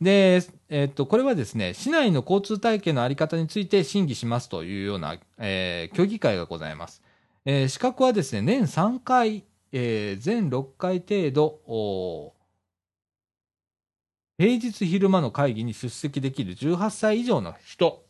[0.00, 7.02] で、えー、と、これはですね、市内の交通体系のあり方について審議しますというような、えー協議会がございます。
[7.44, 12.32] えー資格はですね、年3回、えー全6回程度、お
[14.38, 18.04] 平日昼間の会議に出席できる18歳以上の人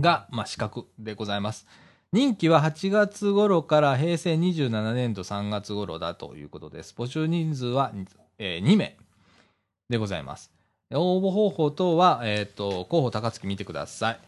[0.00, 1.66] が、まあ、資格でございます。
[2.12, 6.94] 任期は8月頃から平成27年度3月頃だということです。
[6.96, 7.92] 募集人数は、
[8.38, 8.96] えー2名
[9.88, 10.50] でございます。
[10.92, 14.20] 応募方法等は、えっ、と、候補高槻見てください。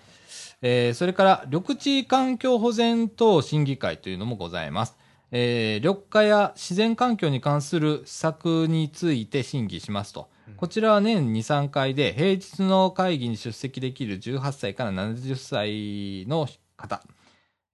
[0.60, 4.96] えーそれから、緑地環境保全等審議会というのもございます。
[5.30, 10.28] えー緑化や自然環境に関する施策について審議しますと。
[10.56, 17.02] こちらは年2、3回で、平日の会議に出席できる18歳から70歳の方。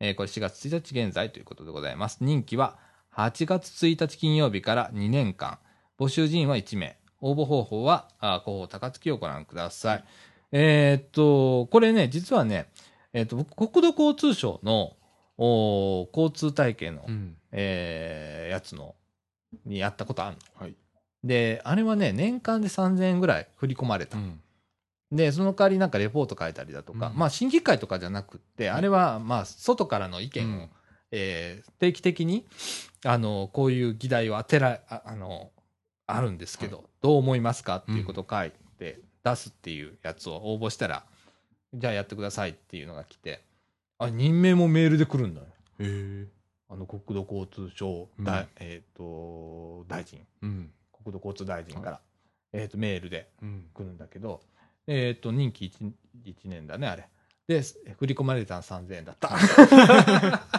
[0.00, 2.18] えーこれ4月1日現在ということでございます。
[2.20, 2.76] 任期は
[3.14, 5.58] 8月1日金曜日から2年間。
[5.98, 6.96] 募集人員は1名。
[7.20, 10.04] 応募方法は、あ候補高槻をご覧ください。
[10.52, 12.68] えーっと、これね、実はね、
[13.12, 14.96] えーっと、僕国土交通省の
[15.38, 18.94] お交通体系の、うんえーやつの、
[19.64, 20.60] にやったことあるの。
[20.60, 20.76] はい
[21.24, 24.18] で、あれはね、年間で3000円ぐらい振り込まれた。
[24.18, 24.40] うん
[25.12, 30.70] で、その代わりなんかレポート書いたりだとか、うんまあ審議会とかじゃなくって、あれはまあ外からの意見を、うん
[31.12, 32.44] えー定期的に、
[33.04, 35.52] あの、こういう議題を当てら、ああの、
[36.06, 41.04] あるんですけど、どう思いますかっていうことを書いて出すっていうやつを応募したら、
[41.72, 43.44] じゃあやってくださいっていうのが来て、
[43.98, 45.46] あ、任命もメールで来るんだよ。
[45.46, 46.26] へえ。
[46.68, 50.72] あの、国土交通省、うんだえっ、と、大臣、うん。
[51.05, 52.01] 国土交通大臣から、
[52.53, 53.67] えっ、と、メールでうん。
[53.75, 54.40] 来るんだけど、
[54.87, 55.93] えっ、と、任期 1,
[56.25, 57.09] 一年だね、あれ。
[57.47, 57.62] で、
[57.99, 59.31] 振り込まれたの3000円だった。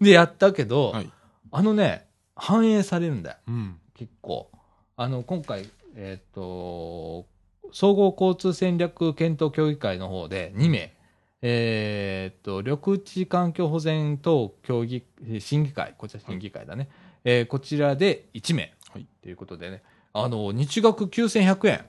[0.00, 1.10] で、やったけど、はい。
[1.50, 3.36] あのね、反映されるんだよ。
[3.46, 3.80] うん。
[3.94, 4.50] 結構。
[4.96, 7.26] あの、今回、えっ、と、
[7.72, 10.94] 総合交通戦略検討協議会の方で2名、
[11.42, 15.04] えっ、と、緑地環境保全等協議、
[15.38, 16.88] 審議会、こちら審議会だね。
[17.24, 18.72] えーこちらで1名。
[18.92, 21.86] はいということでね、あの、日額9100円。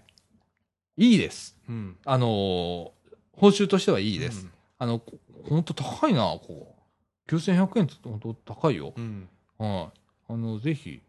[0.98, 1.58] いいです。
[1.70, 1.98] うん。
[2.06, 2.92] あの、
[3.32, 4.48] 報酬としてはいいいです。。
[4.78, 5.02] あの、
[5.48, 6.76] 本当高いな、ここ。
[7.30, 8.94] 9100円って本当高いよ。
[8.96, 9.30] うん。
[9.58, 10.00] はい。
[10.34, 11.02] あの、ぜひ、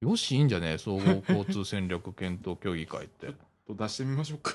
[0.00, 0.78] よし、いいんじゃね？
[0.78, 3.28] 総合交通戦略検討協議会って。
[3.66, 4.54] と出してみましょうか。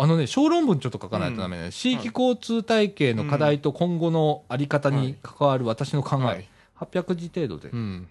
[0.00, 1.72] あのね、小論文ちょっと書かないとダメね。
[1.72, 6.24] 地域交通体系の課題と今後のあり方に関わる私の考え。
[6.24, 6.48] はい。
[6.78, 7.70] 800字程度で。
[7.70, 8.08] うん。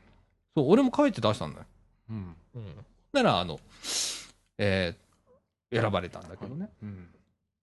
[0.58, 1.66] そう、俺も書いて出したんだよ。
[2.10, 2.36] うん。
[3.14, 3.60] なら、あの、
[4.58, 5.08] えー
[5.70, 6.70] 選ばれたんだけどね。
[6.82, 7.08] うん。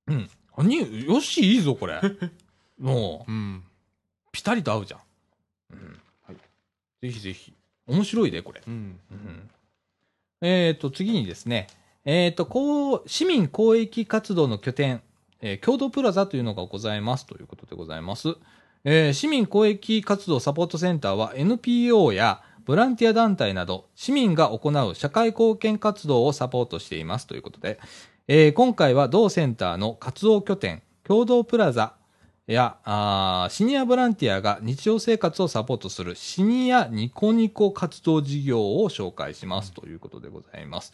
[0.09, 0.30] うん。
[0.59, 1.98] あに、よし、いいぞ、これ。
[2.78, 3.64] もう、うん。
[4.30, 5.00] ぴたりと合うじゃん。
[5.72, 6.00] うん。
[6.22, 6.37] はい。
[7.00, 7.54] ぜひぜひ。
[7.87, 8.62] 面白いで、これ。
[8.64, 9.00] うん。
[9.11, 9.50] うん
[10.42, 11.66] えっ、と、次にですね、
[12.04, 15.02] えっ、と、こう、市民公益活動の拠点、
[15.40, 18.37] えー共同プラザというのがございますということでございます。
[18.85, 27.79] えー市民公益活動サポートセンターは NPO やボランティア団体など市民が行う社会貢献活動をサポートしていますということで、
[28.27, 31.94] えー今回は同センターの活動拠点、共同プラザ
[32.46, 40.92] やあシニアボランティアが日常生活をサポートするシニアニコニコ活動事業を紹介しますということでございます。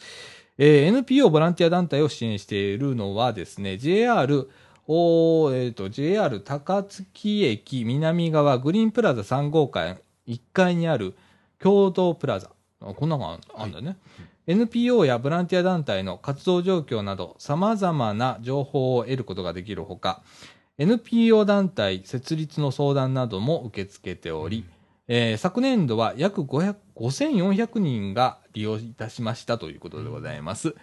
[0.57, 4.49] えー NPO ボランティア団体を支援しているのはですね、JR
[4.87, 11.15] おえーと JR 高槻駅南側グリーンプラザ3号館1階にある
[11.61, 12.49] 共同プラザ。
[12.81, 13.97] あこんなのがああんだね。
[14.47, 20.23] NPO やボランティア団体の活動状況など様々な情報を得ることができるほか、
[20.77, 24.65] NPO 団体設立の相談なども受け付けており、
[25.07, 30.75] えー昨年度は約500 5400人が利用いたしましたということでございます。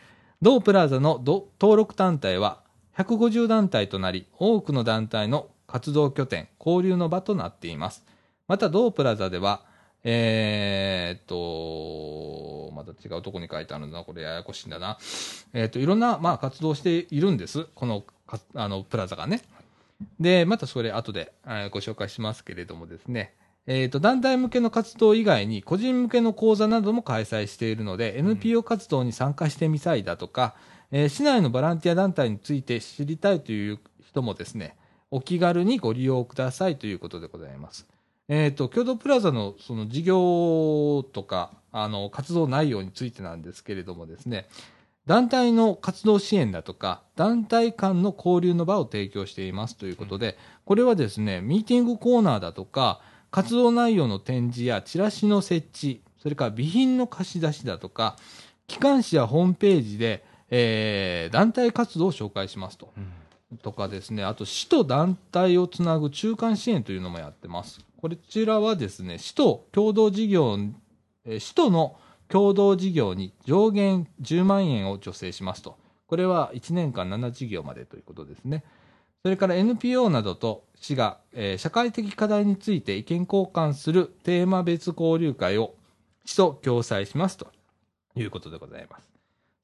[0.43, 2.63] 同プラザのど登録団体は
[2.97, 8.05] 150団体となり、多くの団体の活動拠点、交流の場となっています。
[8.49, 9.65] また同プラザでは、
[10.05, 14.99] えーっと、また違うとこに書いてあるんだな、これややこしいんだな。
[15.53, 17.67] えーっと、いろんな、まあ、活動しているんです。
[17.75, 18.05] この、
[18.55, 19.43] あの、プラザがね。
[20.21, 23.35] で、またそれ後で、えーご紹介しますけれどもですね、
[23.67, 30.55] えーと、団体向けの活動以外に個人向けの講座なども開催しているので、NPO 活動に参加してみたいだとか、
[30.91, 34.77] えー市内のボランティア団体について知りたいという人もですね、
[35.11, 37.87] お気軽にご利用くださいということでございます。
[38.29, 44.49] えっ、と、共同プラザのその事業とか、あの、活動内容についてなんですけれどもですね、
[45.07, 50.37] 団体の活動支援だとか、団体間の交流の場を提供していますということで、
[50.67, 58.17] これはですね、ミーティングコーナーだとか、活動内容の展示やチラシの設置、それから備品の貸し出しだとか、
[58.67, 62.93] 機関誌やホームページで、えー団体活動を紹介しますと。
[62.97, 63.13] うん
[63.63, 67.81] とかですね、あと市と団体をつなぐ中間支援というのもやってます。
[68.01, 70.57] こちらはですね、市と共同事業、
[71.25, 71.97] え市との
[72.29, 75.77] 共同事業に上限10万円を助成しますと。
[76.07, 78.63] これは1年間7事業までということですね。
[79.25, 85.75] それから NPO などと市が、えー社会的課題について意見交換するテーマ別交流会を
[86.25, 87.49] 市と共催しますと
[88.15, 89.09] いうことでございます。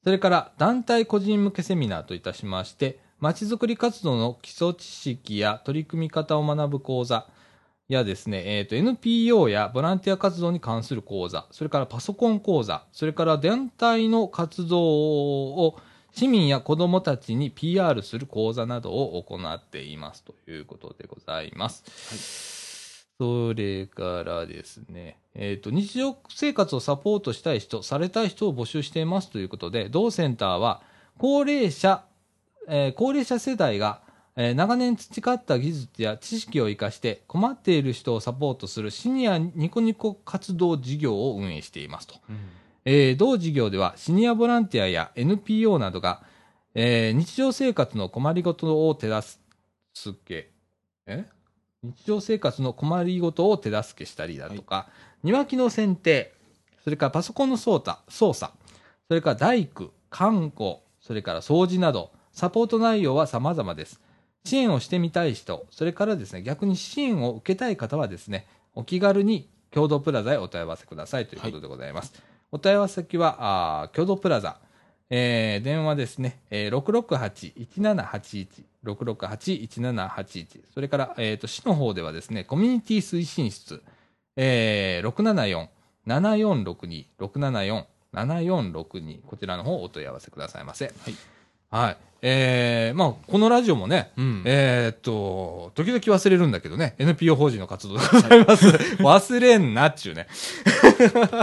[0.03, 7.27] それから団体個人向けセミナーといたしまして、まちづくり活動の基礎知識や取り組み方を学ぶ講座
[7.87, 15.77] やですね、えーと、NPO やボランティア活動に関する講座、それからパソコン講座、それから団体の活動を
[16.11, 23.05] 市民や子どもたちに PR する講座などを行っていますということでございます。
[23.17, 30.81] それからですね、えっ、と、日常生活をサポートしたい人、されたい人を募集していますということで、同センターは、
[31.17, 32.03] 高齢者、
[32.67, 34.01] えー高齢者世代が、
[34.37, 42.15] えー長年培った技術や知識を生かして困っている人をサポートするシニアニコニコ活動事業を運営していますと。
[42.29, 42.37] うん
[42.85, 46.23] えー同事業ではシニアボランティアや NPO などが、
[46.73, 49.39] えー日常生活の困りごとを手助
[50.25, 50.51] け、
[51.07, 51.25] え？
[51.83, 54.89] 日常生活の困りごとを手助けしたりだとか、
[55.23, 56.33] 庭木の剪定、
[56.83, 58.51] それからパソコンの操作、操作、
[59.07, 64.01] それから大工、看護、それから掃除など、サポート内容は様々です。
[64.45, 72.13] 支援をしてみたい人、それからですね、逆に支援を受けたい方はですね、お気軽に共同プラザへお問い合わせくださいということでございます。
[72.51, 74.59] お問い合わせ先は、あー共同プラザ、
[75.09, 83.81] えー電話ですね、えー、668-1781、668-1781、それから、えー、と市の方ではですね、コミュニティ推進室、
[84.35, 85.67] えー、
[86.07, 87.05] 674-7462、
[88.13, 90.85] 674-7462、こちらの方お問い合わせくださいませ。
[90.85, 91.34] はい。
[91.69, 91.97] はい。
[92.27, 98.67] えー、まあ、このラジオもね、うんえーっと、時々忘れるんだけどね、NPO 法人の活動でございます。
[98.97, 100.27] 忘れんなっちゅうね。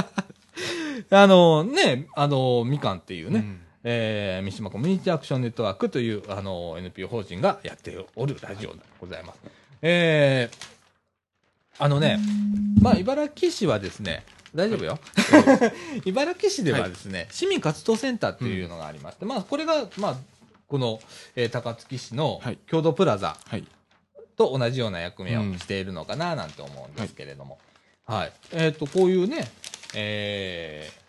[1.11, 9.41] あのね、あの、みかんっていうね、うんえー三島コミュニティアクションネットワークという、あの、NPO 法人がやっておるラジオでございます。
[9.83, 10.73] えー、
[11.79, 12.19] あのね、
[12.81, 14.25] まあ、茨城市はですね、
[14.55, 14.99] 大丈夫よ。
[16.05, 20.17] 茨城市ではですね、市民活動センターっていうのがありまして、まあ、これが、まあ、
[20.69, 21.01] この、
[21.37, 23.65] えー高槻市のはい共同プラザはい。
[24.37, 27.59] と同じような役目をしているのかななんて思うんですけれども。
[28.07, 28.33] はい。
[28.53, 29.51] えっ、と、こういうね、
[29.95, 31.02] えー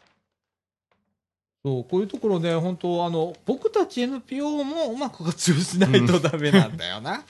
[1.66, 7.24] そう、こういうところで、本当あの、僕たち NPO もうまく活用しないとダメなんだよな。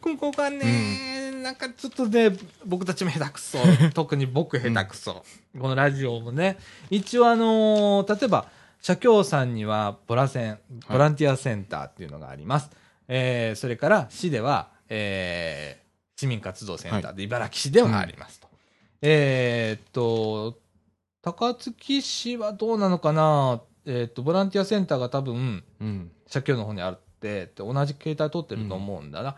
[0.00, 2.32] ここがね、なんかちょっとね、
[2.66, 3.58] 僕たちも下手くそ。
[3.94, 5.24] 特に僕下手くそ。
[5.60, 6.58] このラジオもね、
[6.90, 8.48] 一応あのー例えば、
[8.80, 10.58] 社協さんにはボラセン、
[10.88, 12.70] ボランティアセンターっていうのがあります。
[13.06, 15.88] えーそれから市では、えー
[16.20, 18.48] 市民活動センターで茨城市ではありますと。
[19.02, 20.58] えーっと、
[21.22, 26.10] 高槻市はどうなのかなえーっと、ボランティアセンターが多分、うん。
[26.26, 29.36] 社協の方にあって、で同じ携帯取ってると思うんだな。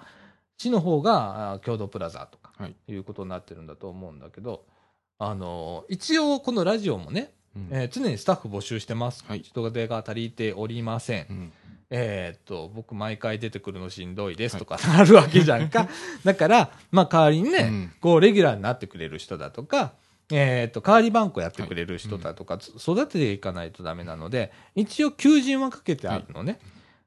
[0.58, 2.74] 市の方があ共同プラザとか、はい。
[2.88, 4.64] いうことになってるんだと思うんだけど、
[5.18, 9.24] あの、一応このラジオもね、うんえー常にスタッフ募集してます。
[9.26, 11.26] はい人手が足りておりません。
[11.30, 11.52] うん
[11.92, 15.88] えーっと、僕毎回出てくるのしんどいですとかなるわけじゃんか。
[16.24, 19.92] だから、まあ代わりにね、うんこうレギュラーになってくれる人だとか、
[20.32, 26.58] えーっと、代わり番号やってくれる人だとか、つ育てていかないとダメなので、一応求人はかけてあるのね。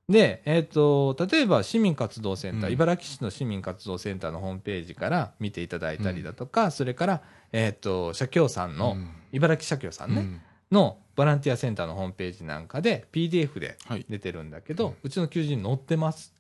[0.10, 7.22] で、えーっと、例えば市民活動センター、うん茨城市の市民活動センターのホームページから見ていただいたりだとか、それから、
[7.54, 14.06] えーっと、社協さんの、うん茨城社協さんね、うんのボランティアセンターのホームページなんかで PDF ではい。
[14.10, 16.34] 出てるんだけど、ううんちの求人載ってます。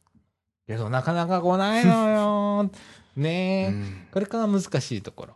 [0.67, 2.71] けど、なかなか来ないのよ。
[3.15, 5.34] ねえ、うんこれから難しいところ。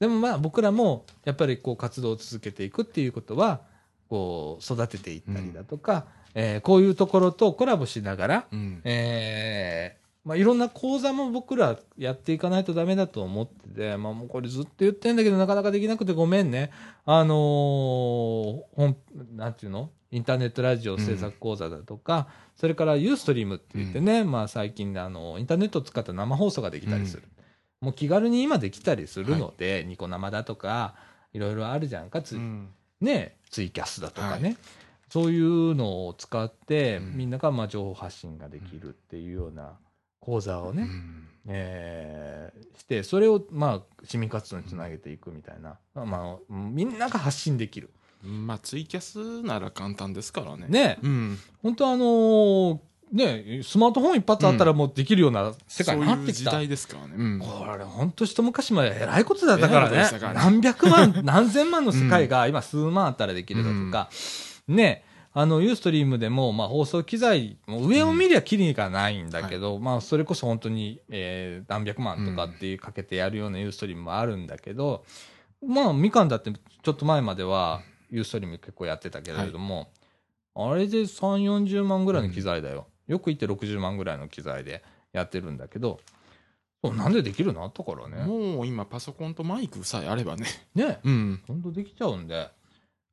[0.00, 3.60] でもまあ僕らもやっぱりこう活動を続けていくっていうことは、
[4.08, 16.70] こう育てていったりだとか、えーこういうところとコラボしながら、うんえーまあ、いろんな講座も僕らやっていかないとダメだと思ってて、まあ、もうこれずっと言ってんだけど、なかなかできなくてごめんね。
[17.06, 18.96] あのー本、
[19.34, 19.90] なんていうの？
[20.10, 27.24] インターネットラジオ制作講座だとか、それからユーストリームって言ってね、まあ最近あの、インターネットを使った生放送ができたりする。
[27.80, 30.94] もう気軽に今できたりするので、ニコ生だとか、
[31.32, 32.68] いろいろあるじゃんか、つうん。
[33.00, 34.56] ね、ツイキャスだとかね、は
[35.08, 37.16] そういうのを使って、うん。
[37.16, 39.78] みんながまあ情報発信ができるっていうような
[40.20, 41.28] 講座をね、うん。
[41.46, 47.90] えーして、それをまあ市民活動につなげていくみたいな、まあ、みんなが発信できる。
[48.22, 50.66] まあ、ツイキャスなら簡単ですからね。
[50.68, 51.38] ね、うん。
[51.62, 52.78] 本当あのー
[53.12, 56.50] ね、スマートフォン一発あったらもうできるような世界になってきた。
[56.50, 57.14] そういう時代ですからね。
[57.16, 57.38] うん。
[57.38, 57.46] こ
[57.78, 59.96] れ本当一昔まで偉いことだったからね。
[59.96, 64.10] らね何百万、 何千万の世界が今数万あったらできるだとか、
[64.66, 75.04] ね、あの、ユーストリームでも、まあ放送機材、もう上を見りゃキリがないんだけど、まあそれこそ本当に、えー何百万とかっていうかけてやるようなユーストリームもあるんだけど、
[75.66, 79.90] まあみかんだってちょっと前まではユーストリーム結構やってたけれども、
[80.54, 82.88] あれで3、40万ぐらいの機材だよ。
[83.08, 85.98] よく言って60万ぐらいの機材でやってるんだけど、
[86.84, 88.24] そうなんでできるようになったからね。
[88.24, 90.46] もう今パソコンとマイクさえあればね。
[90.74, 91.42] ね、うん。
[91.48, 92.48] 本当できちゃうんで、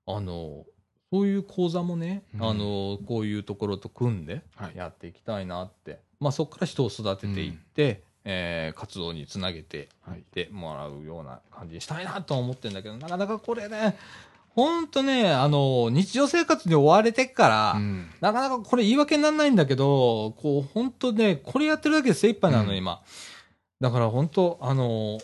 [0.06, 0.66] あの、
[1.12, 4.78] そういう講座もね、うんあの、こういうところと組んではい。
[4.78, 13.98] やっていきたいなって、まあそこから人を育てていって、えー活動につなげてはいいってもらうような感じにしたいなとは思ってるんだけど、なかなかこれね、
[14.56, 18.08] ほんとね、あの、日常生活に追われてっから、うん。
[18.22, 23.02] なかなかこれ言い訳にならないんだけど、こう、本当ね、これやってるだけで精一杯なの、うん今。
[23.82, 25.20] だから本当あの、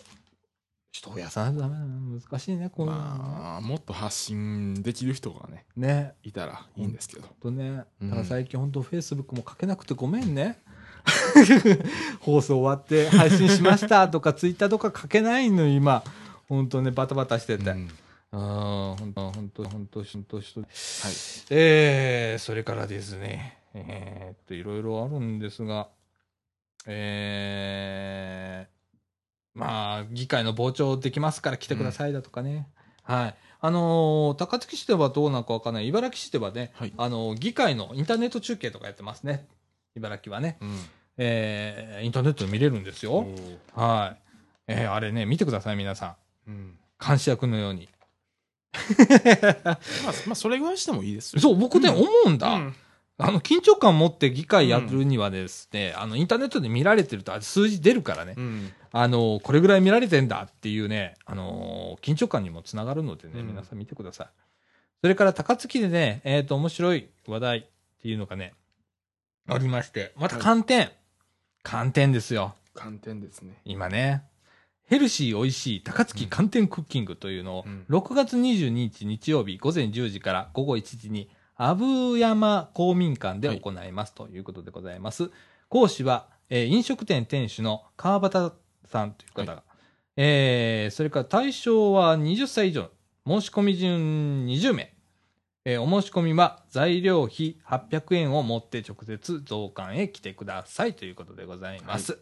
[0.90, 2.20] 人を増やさないとダメだな。
[2.20, 2.92] 難しいね、この。
[2.92, 6.12] まあ、もっと発信できる人がね、ね。
[6.22, 7.26] いたらいいんですけど。
[7.40, 7.84] とね。
[8.02, 10.58] うんただ最近本当フェイスブックも書けなくてごめんね。
[12.20, 16.04] 放送終わって配信しましたとかツイッターとか書けないの今。
[16.50, 17.70] 本当ね、バタバタしてて。
[17.70, 17.88] うん
[18.32, 20.60] ああ、本当本当本当本当人。
[20.62, 20.70] はい。
[21.50, 25.88] えー、それからですね、えーっと、いろいろあるんですが、
[26.86, 32.68] えー、まあ、議会の傍聴できますから来てくださいだとかね。
[33.02, 33.34] はい。
[33.64, 35.88] あのー高槻市ではどうなのかわかんない。
[35.88, 39.46] 茨城市ではね、はいあのー議会のインターネット中継とかやってますね。
[39.94, 40.56] 茨城はね。
[40.60, 40.76] うん
[41.18, 43.26] えーインターネットで見れるんですよ。
[43.74, 44.22] はい。
[44.68, 46.16] えーあれね、見てください、皆さ
[46.46, 46.50] ん。
[46.50, 47.88] うん監視役のように。
[49.64, 49.78] まあ、
[50.26, 51.40] まあ、それぐらいしてもいいですよ。
[51.40, 52.48] そう、僕ね、うん思うんだ。
[52.48, 52.74] うん
[53.18, 58.34] あの、緊張感持って議会やるにはですね、あの、インターネットで見られてると、数字出るからね。
[58.36, 64.26] うんあの、これぐらい見られてんだっていうね、あの、緊張感にもつながるのでね、うん皆さん見てください。
[65.00, 67.62] それから、高槻でね、えっ、と、面白い話題っ
[68.02, 68.54] ていうのがね、
[69.48, 70.90] ありまして、また寒天。
[71.62, 72.54] 寒天ですよ。
[72.74, 73.54] 寒天ですね。
[73.64, 74.24] 今ね。
[74.86, 85.30] ヘルシー美味しい高槻寒天クッキングというのを、うん6月22日日曜日午前10時から午後1時に、阿武山公民館で行いますということでございます。
[85.68, 88.52] 講師は、えー飲食店店主の川端
[88.84, 89.62] さんという方が、
[90.16, 92.90] えーそれから対象は20歳以上、
[93.26, 94.92] 申し込み順20名。
[95.64, 102.18] えーお申し込みは材料費800円を持って直接増館へ来てくださいということでございます。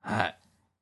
[0.00, 0.38] はい。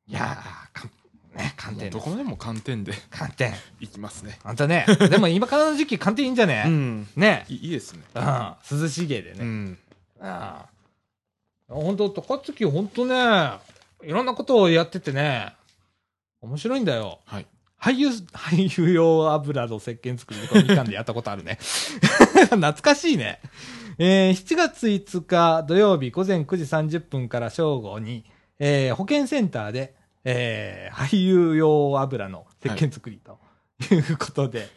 [0.08, 0.88] い、やー、か
[1.34, 1.90] ね、寒天。
[1.90, 3.52] どこでも寒天で寒天。
[3.80, 4.38] いきますね。
[4.44, 7.06] あんたね、でも今からの時期寒天いいんじゃね、ん。
[7.16, 7.44] ね。
[7.48, 8.02] いいいですね。
[8.14, 8.80] うん。
[8.80, 9.38] 涼しげでね。
[9.40, 9.78] うん。
[10.20, 10.74] ああ。
[11.68, 13.14] 本当高槻本当ね、
[14.02, 15.54] いろんなことをやっててね、
[16.40, 17.20] 面白いんだよ。
[17.24, 17.46] はい。
[17.80, 21.58] 俳優、俳優用油の石鹸作りでこのみかんでやったことあるね。
[22.48, 23.40] 懐かしいね。
[23.98, 26.56] えー7月5日土曜日午前9
[26.88, 28.24] 時30分から正午に、
[28.58, 29.94] えー保健センターで、
[30.24, 33.38] えー俳優用油の石鹸作りと
[33.92, 34.68] いうことで、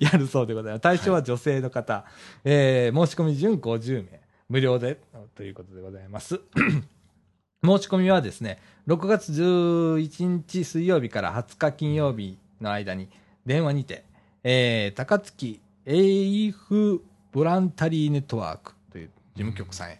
[0.00, 0.82] やるそうでございます。
[0.82, 2.04] 対象は女性の方、
[2.44, 5.00] えー申し込み順50名、無料で
[5.34, 6.40] ということでございます。
[7.64, 13.08] 申し込みはですね、6月11日水曜日から20日金曜日の間に
[13.46, 14.04] 電話にて、
[14.44, 17.02] えー、高槻エイフ
[17.32, 19.98] ボランタリーネットワークという事務局さんへ、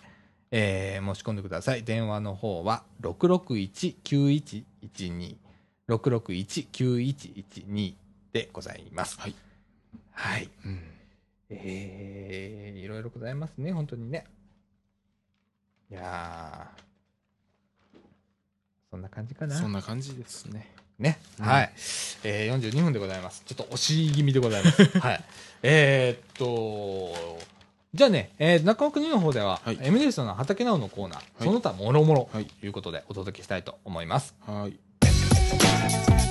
[0.50, 1.84] えー申し込んでください。
[1.84, 5.36] 電話の方は661-9112、
[5.88, 7.94] 661-9112
[8.32, 9.18] でございます。
[9.20, 9.34] はい。
[10.12, 10.48] はい。
[10.64, 10.80] うん。
[11.50, 14.24] えー、いろいろございますね、本当にね。
[15.90, 16.80] いやー、
[18.90, 19.56] そんな感じかな。
[19.56, 20.70] そんな感じですね。
[20.98, 21.18] ね。
[21.38, 21.72] うんはい。
[22.24, 23.42] えー、42分でございます。
[23.46, 24.84] ちょっと押し気味でございます。
[24.98, 25.24] はい。
[25.62, 27.38] えー、っと、
[27.94, 34.34] じゃあね、えー、中尾国の方では、はい M ネスの畑直のコーナー、いその他もろもろはいということでお届けしたいと思います。
[34.46, 36.27] はい。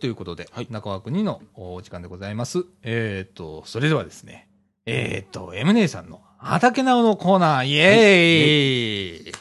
[0.00, 0.10] とい。
[0.10, 0.66] うことで、はい。
[0.70, 2.64] 中川国のお時間でございます。
[2.82, 4.48] えー、っと、それではですね、
[4.86, 9.32] えー、っと、M 姉さんの畑直のコーナー、イエーイ、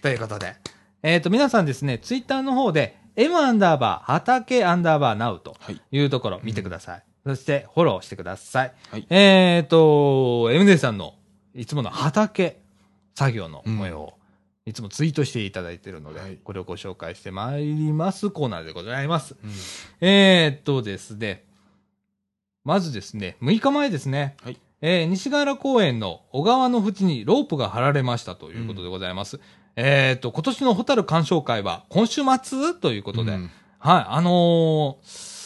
[0.00, 0.56] ということで、
[1.02, 5.80] えー、っと、皆さんですね、ツイッターの方で、M アンダーバー、畑アンダーバーナウとはい。
[5.90, 7.02] いうところ見てください。
[7.26, 8.72] そして、フォローしてください。
[8.90, 9.06] はい。
[9.10, 11.14] えー、っと、M 姉さんの
[11.54, 12.60] いつもの畑
[13.16, 14.17] 作業の模様を、
[14.68, 19.36] いつもツイートしていただいているので、はいこれをご紹介してまいりますコーナーでございます。
[19.42, 19.50] うん。
[20.06, 21.44] えー、っとですね、
[22.64, 29.40] まずですね、6日前ですね、はいえー西河原公園の小川の縁にロープが張られましたということでございます。
[29.74, 35.38] えー、っと、今年のホタル鑑賞会は今週末ということで、うんはい、あのー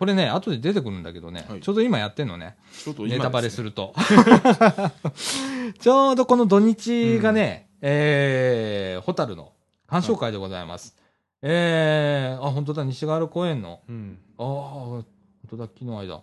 [0.00, 3.64] これね、後で出てくるんだけどね、はいちょうど今やってんのね、ちょっと今ネタバレする。
[3.64, 3.94] ると。
[5.78, 9.52] ちょうどこの土日がね、えー、ホタルの
[9.86, 10.96] 鑑賞会でございます。
[11.42, 14.18] えー、あ、本当だ、西河原公園の、うん。
[14.38, 15.06] ああ、本
[15.48, 16.22] 当だ、昨日間、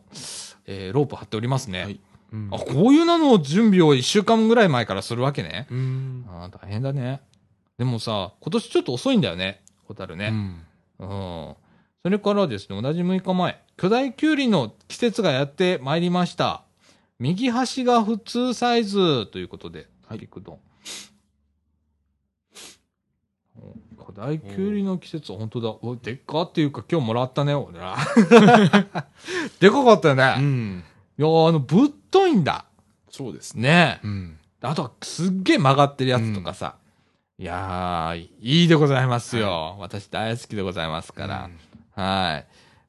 [0.65, 1.83] えー、ロープ張っておりますね。
[1.83, 1.99] はい。
[2.33, 5.67] うんあ、こういうなの準備を一週間ぐらい前からするわけね。
[5.71, 6.25] うん。
[6.27, 7.21] あー大変だね。
[7.77, 10.29] でもさ、今年ちょっと遅いんだよね、ホタルね。
[10.99, 11.07] うん。
[11.09, 11.55] うん。
[12.03, 16.63] それからですね、同じ6日前、巨大キュウリの季節がやってまいりました。
[17.19, 20.59] 右端が普通サイズということで、はいピクドン。
[24.07, 25.69] お巨大キュウリの季節、本当だ。
[25.81, 27.97] おでっかっていうか、今日もらったね、俺ら。
[29.59, 30.35] でかかったよね。
[30.37, 30.83] うん。
[31.17, 32.65] いや、あの、ぶっといんだ。
[33.09, 33.99] そうですね。
[34.03, 34.37] うん。
[34.61, 36.75] あとは、すっげえ曲がってるやつとかさ。
[37.39, 39.75] いやー、いいでございますよ。
[39.79, 41.49] 私大好きでございますから。
[41.95, 42.45] はい。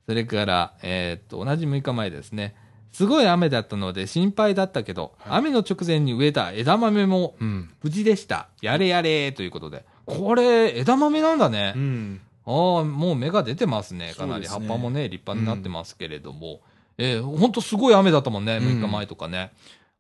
[0.07, 2.55] それから、えーっと、同じ6日前ですね。
[2.93, 7.71] すごい雨だったので心配だったけど、はい雨の直前に植えた枝豆もうん。
[7.83, 8.49] 無事でした。
[8.63, 9.85] やれやれということで。
[10.09, 11.75] これ、枝豆なんだね。
[11.77, 12.21] うん。
[12.47, 12.53] ああ、
[12.85, 14.15] もう芽が出てますね。
[14.17, 14.47] かなり。
[14.47, 16.61] 葉っぱもね、立派になってますけれども。
[16.97, 18.57] えー、ほんとすごい雨だったもんね。
[18.57, 19.53] うん6日前とかね。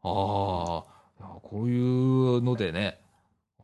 [0.02, 0.82] あ
[1.20, 2.98] あ、こういうのでね。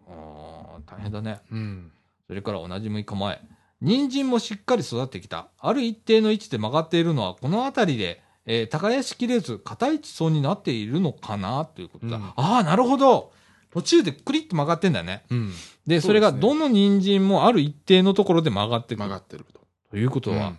[0.07, 1.41] ああ、大変だね。
[1.51, 1.91] うん。
[2.27, 3.41] それから同じ6日前。
[3.81, 5.49] 人参もしっかり育ってきた。
[5.59, 11.65] ある一定の位置で曲がっているのは、この辺りで、えー耕しきれず、硬い地層になっているのかな？
[11.65, 12.17] ということだ。
[12.17, 13.33] うんああ、なるほど。
[13.75, 15.25] 途中でクリッと曲がってんだよね。
[15.31, 15.53] うん。
[15.85, 19.05] で、それがどの人参もある一定のところで曲がってくる。
[19.05, 19.61] 曲がってると。
[19.91, 20.59] ということはうん、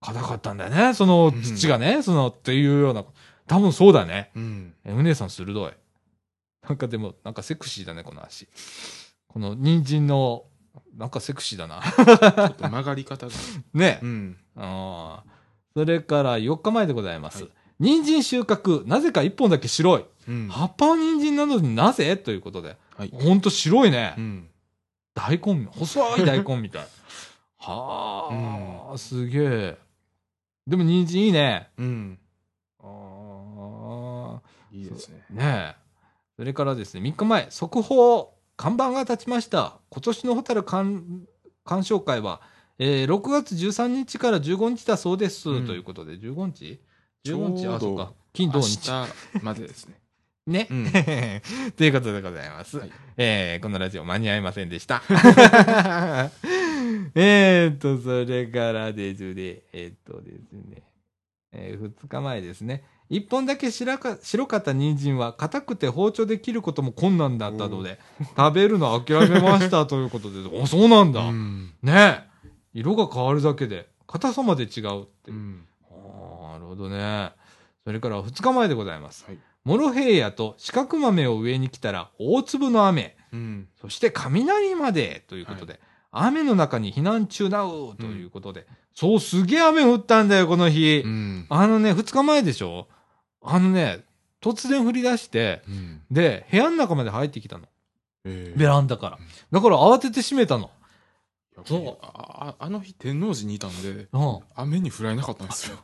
[0.00, 0.94] 硬かったんだよね。
[0.94, 3.04] そのうん土がね、その、っていうような。
[3.46, 4.32] 多分そうだね。
[4.34, 4.74] うん。
[4.84, 5.72] え、うねさん鋭い。
[6.68, 8.48] なんかでも、なんかセクシーだね、この足。
[9.28, 10.42] この人参の、
[10.96, 11.80] なんかセクシーだな。
[11.80, 13.32] ちょっと曲がり方が。
[13.74, 14.00] ね。
[14.02, 14.36] うん。
[14.56, 15.30] ああ。
[15.72, 17.44] それから4日前でございます。
[17.44, 20.04] はい人参収穫、なぜか1本だけ白い。
[20.30, 20.48] うん。
[20.48, 22.16] 葉っぱは人参なのになぜ？
[22.16, 22.76] ということで。
[22.96, 23.10] はい。
[23.12, 24.14] ほんと白いね。
[24.16, 24.48] うん。
[25.14, 26.86] 大根、細い大根みたい。
[27.58, 29.78] はあ、すげえ。
[30.66, 31.68] でも人参いいね。
[31.78, 32.18] うん。
[32.82, 34.40] あ
[34.72, 35.24] いいですね。
[35.30, 35.80] あ、ねえ。
[36.36, 39.78] それからですね、3日前、速報、看板が立ちました。
[39.90, 41.02] 今年のホタル鑑
[41.64, 42.40] 鑑賞会は、
[42.78, 45.50] えー6月13日から15日だそうです。
[45.50, 46.80] うんということで、15日
[47.24, 47.66] ?15 日？
[47.66, 48.12] あ、そうか。
[48.32, 48.60] 金、土。
[48.62, 48.90] 日
[49.42, 49.99] までですね。
[50.50, 50.66] ね。
[50.70, 50.90] うん
[51.76, 52.78] ということでございます。
[52.78, 55.02] はいえーこのラジオ間に合いませんでした。
[57.14, 60.82] えーっと、それからですね、えーっとですね、
[61.52, 62.84] えー、2日前ですね。
[63.10, 67.98] 一本だけ白か白かった人参は硬くて包丁で切ることも困難だったので、
[68.36, 71.20] 食べるの諦めましたということで、 お、そうなんだ。
[71.22, 71.74] うん。
[71.82, 72.30] ねえ。
[72.72, 75.36] 色が変わるだけで、硬さまで違うっていう。
[75.36, 75.66] うん。
[75.90, 77.32] ああ、なるほどね。
[77.84, 79.24] それから2日前でございます。
[79.26, 79.38] はい。
[79.70, 83.68] モロヘイヤと四角豆を上に来たら大粒の雨、うん。
[83.80, 85.78] そして雷までということで、
[86.10, 88.66] 雨の中に避難中だうということで、
[88.96, 91.02] そうすげえ雨降ったんだよ、この日。
[91.04, 91.46] うん。
[91.48, 92.88] あのね、2日前でしょ？
[93.42, 94.04] あのね、
[94.40, 96.02] 突然降り出して、うん。
[96.10, 97.66] で、部屋の中まで入ってきたの。
[98.24, 99.18] えベランダから。
[99.52, 100.72] だから慌てて閉めたの。
[101.64, 101.98] そう。
[102.02, 104.06] あ、ああの日天王寺にいたんで、うん。
[104.10, 105.76] こ雨に降られなかったんですよ。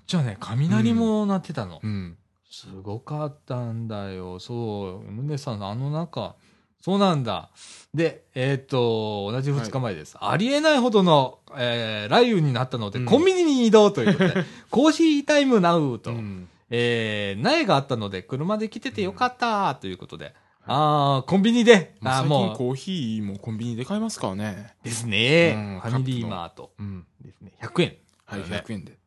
[0.00, 1.78] っちはね、雷も鳴ってたの。
[1.80, 2.16] うん。
[2.50, 4.40] すごかったんだよ。
[4.40, 5.10] そう。
[5.10, 6.34] 宗さん、あの中。
[6.80, 7.50] そうなんだ。
[7.94, 10.16] で、えーっ、と、同じ2日前です。
[10.20, 16.48] ありえないほどの、えー雷雨になったので、うんコンビニに移動ということで、 コーヒータイムナウと、うん。
[16.70, 20.34] えー苗があったので、車で来ててよかったということで、
[20.66, 24.74] あー、コンビニで、まあもう、近コーヒーもコンビニで買えますからね。
[24.82, 27.06] ですね、うんファミリーマートうん。
[27.20, 27.52] ですね。
[27.60, 27.96] 100円。
[28.24, 28.92] はい、ね100円で。
[28.92, 28.98] ね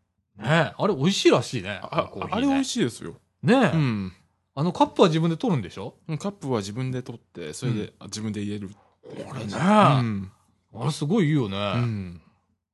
[0.78, 1.80] あれ美味しいらしいね。
[1.82, 3.16] ああれ美味しいですよ。
[3.44, 4.14] ねえ、うん。
[4.56, 5.96] あのカップは自分で取るんでしょ？
[6.20, 8.70] カップは自分で取って、それであ自分で入れる。
[9.04, 10.32] これね、うん。
[10.76, 11.58] あれすごいいいよね。
[11.58, 12.22] うん。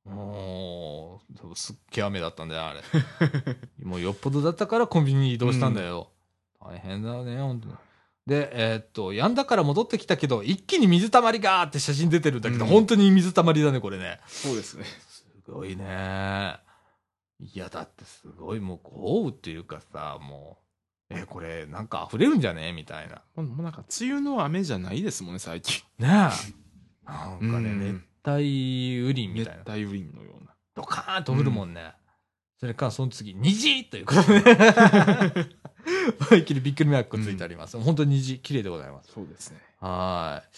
[0.06, 2.82] おーすっげえ雨だったんだよ、あれ。
[3.84, 6.10] もうよっぽどだったからコンビニに移動したんだよ。
[6.60, 7.74] 大変だね、本当に。
[8.26, 14.20] で、えーっと、やんだから戻ってきたけど、一気に水たまりがーって写真出てるんだけど、うん本当に水たまりだね、これね。
[14.26, 14.84] そうですね。
[14.84, 16.56] すごいね。
[17.42, 20.58] いや、だってすごいもう豪雨っていうかさ、も
[21.10, 22.72] う、え、これなんか溢れるんじゃね？
[22.72, 23.22] みたいな。
[23.34, 25.82] もうなんか、梅雨の雨じゃないですもんね、最近。
[25.98, 26.10] ねえ。
[27.04, 29.62] なんかね、うん熱帯雨林み熱たいな。
[29.72, 30.54] 帯雨林のような。
[30.74, 31.94] ドカーンと降るもんね。
[32.58, 34.40] それからその次、虹ということで。
[36.30, 37.80] 思いっきりびっくりマークついてあります。
[37.80, 39.10] 本当に虹、綺麗でございます。
[39.12, 39.58] そうですね。
[39.80, 40.50] はーい。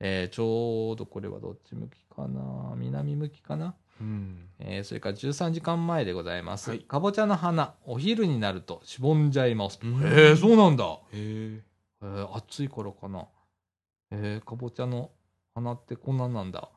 [0.00, 2.74] えーちょうどこれはどっち向きかな？
[2.76, 3.76] 南向きかな？
[4.00, 4.48] うん。
[4.58, 6.70] えーそれから13時間前でございます。
[6.70, 9.78] はいかぼちゃの花、お昼になるとしぼんじゃいます。
[9.82, 10.84] うんへえ、そうなんだ。
[10.84, 11.62] へえ。
[12.02, 13.26] えー暑いからかな。
[14.10, 15.10] えーかぼちゃの
[15.54, 16.68] 花ってこんなんなんだ。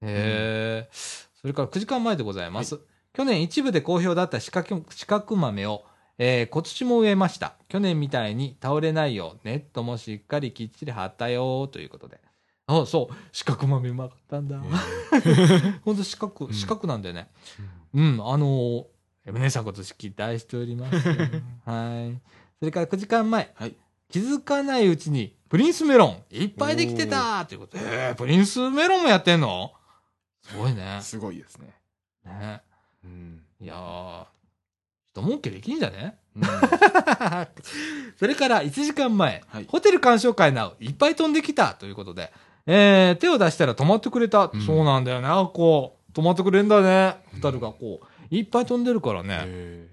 [0.00, 2.80] へえ、それから9時間前でございます。
[3.12, 5.84] 去年一部で好評だった四角四角豆を、
[6.18, 7.54] えー今年も植えました。
[7.68, 12.20] 去年みたいに倒れないよう、ネットもしっかりきっちり張ったよということで。
[12.80, 13.14] あ、そう。
[13.32, 14.60] 四角豆うまかったんだ。
[15.84, 17.28] ほんと四角、うん四角なんだよね。
[17.94, 18.84] うん、あのー、
[19.26, 20.96] エムネさん今年期待しております。
[21.64, 22.20] はい。
[22.58, 23.52] それから9時間前。
[23.54, 23.76] はい。
[24.08, 27.84] 気づかないうちに、プリンスメロン、いっぱいできてたということで。
[27.84, 29.72] えー、プリンスメロンもやってんの？
[30.42, 30.98] すごいね。
[31.02, 31.74] すごいですね。
[32.24, 32.62] ね。
[33.04, 33.42] うん。
[33.60, 34.26] いやー、
[35.12, 36.18] 人儲けできんじゃね？
[36.34, 36.42] うん
[38.16, 42.32] それから1時間前、はいホテル鑑賞会なお、いっぱい飛んできたということで、
[42.66, 44.50] えー、手を出したら止まってくれた。
[44.52, 45.28] うんそうなんだよね。
[45.52, 47.16] こう、止まってくれんだね。
[47.34, 49.40] ホタルがこう、いっぱい飛んでるからね。
[49.44, 49.88] へ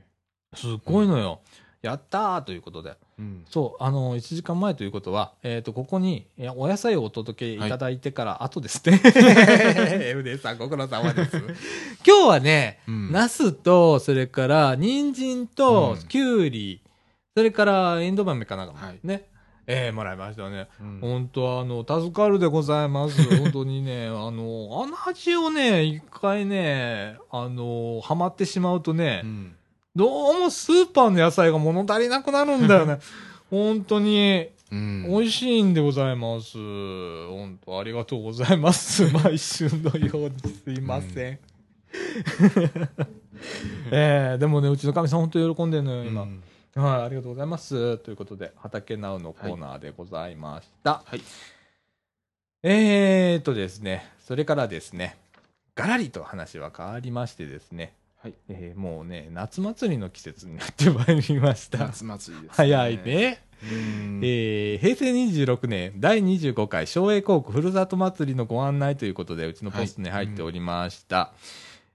[0.55, 1.41] すっごいのよ。
[1.82, 2.97] やったーということで。
[3.17, 8.99] うんそう、あの、1時間前ということは、えっ、と、ここに、えお野菜をお届けいただいてから後ですね。
[9.03, 11.38] エデさん、ご苦労様です。
[12.05, 16.82] 今日はね、うんナスと、それから、人参とうん、きゅうり、
[17.36, 19.30] それから、エンドウ豆かなんかもはいね、
[19.72, 20.67] えーもらいましたね。
[20.82, 23.22] うん本当あの、助かるでございます。
[23.38, 24.32] 本当にね、あの、
[24.84, 29.55] あの味をね、一回ね、あの、ハマってしまうとね、うん
[29.95, 32.99] どうもスーパーの野菜が物足りなくなるんだよね。
[33.51, 36.57] 本当に、うん美味しいんでございます。
[36.57, 39.05] 本当ありがとうございます。
[39.13, 41.39] 毎週のようにすいません。
[43.91, 46.28] えー、でもね、うちのかみさん本当に喜んでるのよ、今。
[46.80, 47.97] うんはい、ありがとうございます。
[47.97, 51.03] ということで、畑ナウのコーナーでございました。
[51.05, 51.21] はい
[52.63, 55.17] えーとですね、それからですね、
[55.75, 61.80] ガラリと話は変わりましてですね、はいえーもうね、夏祭りの季節になってまいりました。
[61.80, 63.43] 夏祭りですね早いね。
[63.61, 71.34] うんえー平成26年第25回昭栄高校ふるさと祭りのご案内ということで、うちのポストに入っておりました。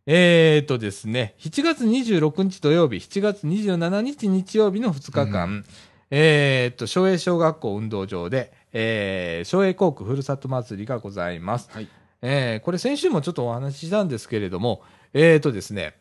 [0.07, 5.65] えーとですね、7月26日土曜日、7月27日日曜日の2日間、う
[6.11, 11.71] えーと、昭栄小学校運動場で、えー、昭栄高校ふるさと祭りがございます。
[11.73, 11.89] はい
[12.27, 14.83] えーこれ先週もちょっとお話ししたんですけれども、
[15.13, 15.95] えーとですね、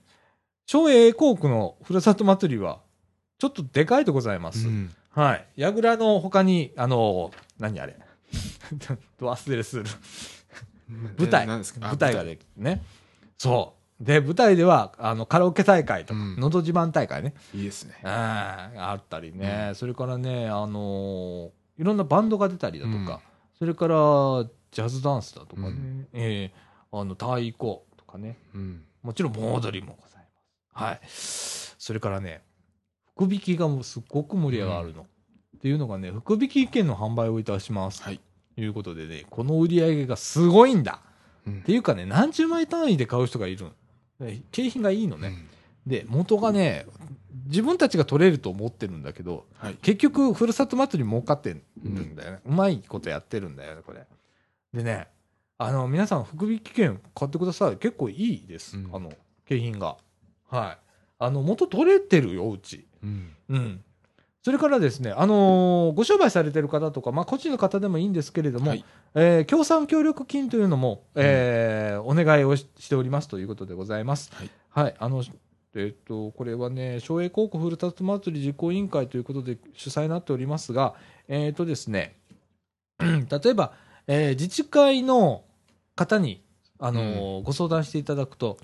[0.67, 2.79] 昭栄高校のふるさと祭りは、
[3.39, 4.67] ちょっとでかいでございます。
[4.67, 5.45] うんはい。
[5.57, 7.29] 櫓の他に、あの、
[7.59, 7.95] 何あれ？
[9.19, 9.83] ど忘れする。
[11.19, 11.45] 舞台。
[11.45, 11.61] 舞
[11.97, 12.81] 台がでね。
[13.37, 13.82] そう。
[14.03, 17.33] で、舞台では、あの、カラオケ大会とか、うんのど自慢大会ね。
[17.53, 19.71] いいですねあーあったりね。
[19.75, 21.49] それからね、あのー
[21.79, 23.09] いろんなバンドが出たりだとか、うん
[23.57, 23.95] それから、
[24.71, 25.67] ジャズダンスだとかね。
[25.69, 26.53] うんええ
[26.91, 27.55] あの、太鼓
[27.97, 28.37] とかね。
[28.53, 30.27] うんもちろん盆踊りもござい
[30.73, 30.83] ます。
[30.83, 30.99] はい。
[31.79, 32.41] それからね、
[33.15, 35.01] 福引きがもうすっごく盛り上がるの。
[35.01, 35.05] っ
[35.59, 38.01] ていうのがね、福引き券の販売をいたします。
[38.03, 38.19] はい
[38.55, 40.99] ということでね、この売り上げがすごいんだ。
[41.47, 43.71] うんっていうかね、何十枚単位で買う人がいるの。
[44.24, 45.34] で景品がいいのね。
[45.86, 46.86] で、元がね、
[47.45, 52.39] 自分たちが取れると思ってるんだけど、うんはい結局、ふるさと祭り儲かってるんだよね。
[52.45, 54.05] うまいことやってるんだよね、これ。
[54.74, 55.07] でね、
[55.57, 57.78] あの、皆さん、福引券買ってください。
[57.78, 58.78] 結構いいです。
[58.78, 59.11] うんあの、
[59.45, 59.97] 景品が。
[60.49, 60.78] はい。
[61.19, 62.88] あの、元取れてるよ、うち。
[63.03, 63.84] うんうん。
[64.43, 68.85] それからですね、あのーご商売されてる方とか、まあ、個人の方でもいいんですけれども、はい
[69.15, 74.31] えー協賛協力金というのも、えーお願いをししておりますということでございます。
[74.33, 74.95] はいはい。
[74.97, 75.23] あの、
[75.75, 80.95] えっ、と、これはね、昭栄高校ふるさと祭り実行委員会ということで主催になっておりますが、
[81.27, 82.15] えっ、とですね、
[82.99, 83.15] 例
[83.51, 83.73] えば、
[84.07, 85.43] えー自治会の
[85.95, 86.43] 方に、
[86.79, 88.57] あのーご相談していただくと、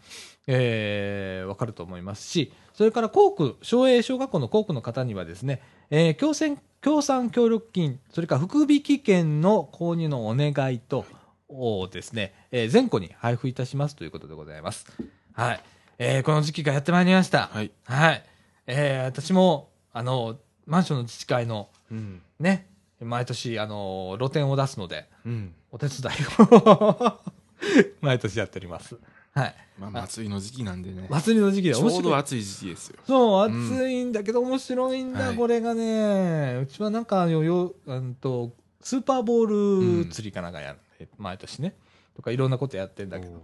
[0.52, 11.06] えーわかると思いますし、それから校区、昭栄小学校の校区の方にはですね、えー協賛協賛協力金、それから福引券の購入のお願いと、
[11.50, 14.86] をですね、えー全校に配布いたしますということでございます。
[15.34, 15.60] はい。
[16.00, 17.50] えーこの時期がやってまいりました。
[17.54, 18.24] はいはい。
[18.66, 22.68] えー私も、あの、マンションの自治会の、うんね、
[23.02, 27.20] 毎年、あの、露店を出すので、うんお手伝いを
[28.02, 28.98] 毎年やっております。
[29.40, 29.56] はい。
[29.80, 31.82] まあ祭りの時期なんでね祭りの時期でち。
[31.82, 36.60] ょうど暑い時期ですよそう、うん暑いんだけど面白いんだ、はいこれがね。
[36.62, 41.76] うちはなんか、よ、よ、うんと、スーパーボール釣りかなんかやる、毎年ね。
[42.16, 43.42] とかいろんなことやってんだけど。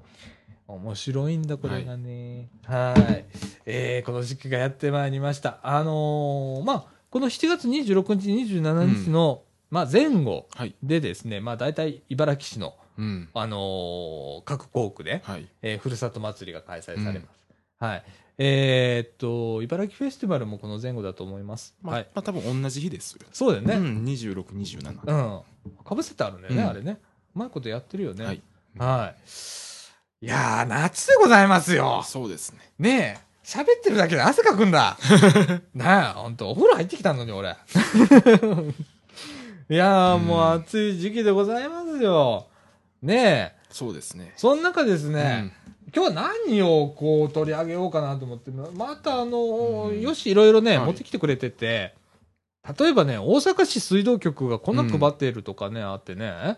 [0.67, 2.49] 面白いんだ、これがね。
[2.65, 3.25] はい。
[3.65, 5.59] えーこの時期がやってまいりました。
[5.63, 17.39] あのーまあ、この7月26日、27日の、まあ、前後はいでですね、まあ、大体茨城市の、うんあのー各校区で、はいえーふるさと祭りが開催されます。
[17.79, 18.03] はい。
[18.37, 21.73] えーっと、茨城フェスティバルもこの前後だと思います。
[21.81, 22.07] まあはい。
[22.13, 23.75] まあ多分同じ日ですよそうだよね。
[23.75, 25.83] うん2627うん。
[25.85, 26.99] かぶせてあるんだよね、うんあれね。
[27.35, 28.25] うまいことやってるよね。
[28.25, 28.41] はい
[28.77, 30.25] はい。
[30.25, 32.01] いやー、夏でございますよ。
[32.05, 34.97] そうですねねえ、喋ってるだけで汗かくんだ。
[35.73, 37.55] なあ、ほんと、お風呂入ってきたのに、俺。
[39.69, 42.47] いやー、もう暑い時期でございますよ。
[43.01, 44.33] ねえ、そうですね。
[44.37, 45.53] その中ですね、
[45.95, 50.01] 今日は何をこう取り上げようかなと思って、またあの、うん。
[50.01, 50.85] よし、いろいろね、はい。
[50.87, 51.93] 持ってきてくれてて、
[52.79, 56.57] 例えばね、大阪市水道局がこんな配っているとかね、あってね、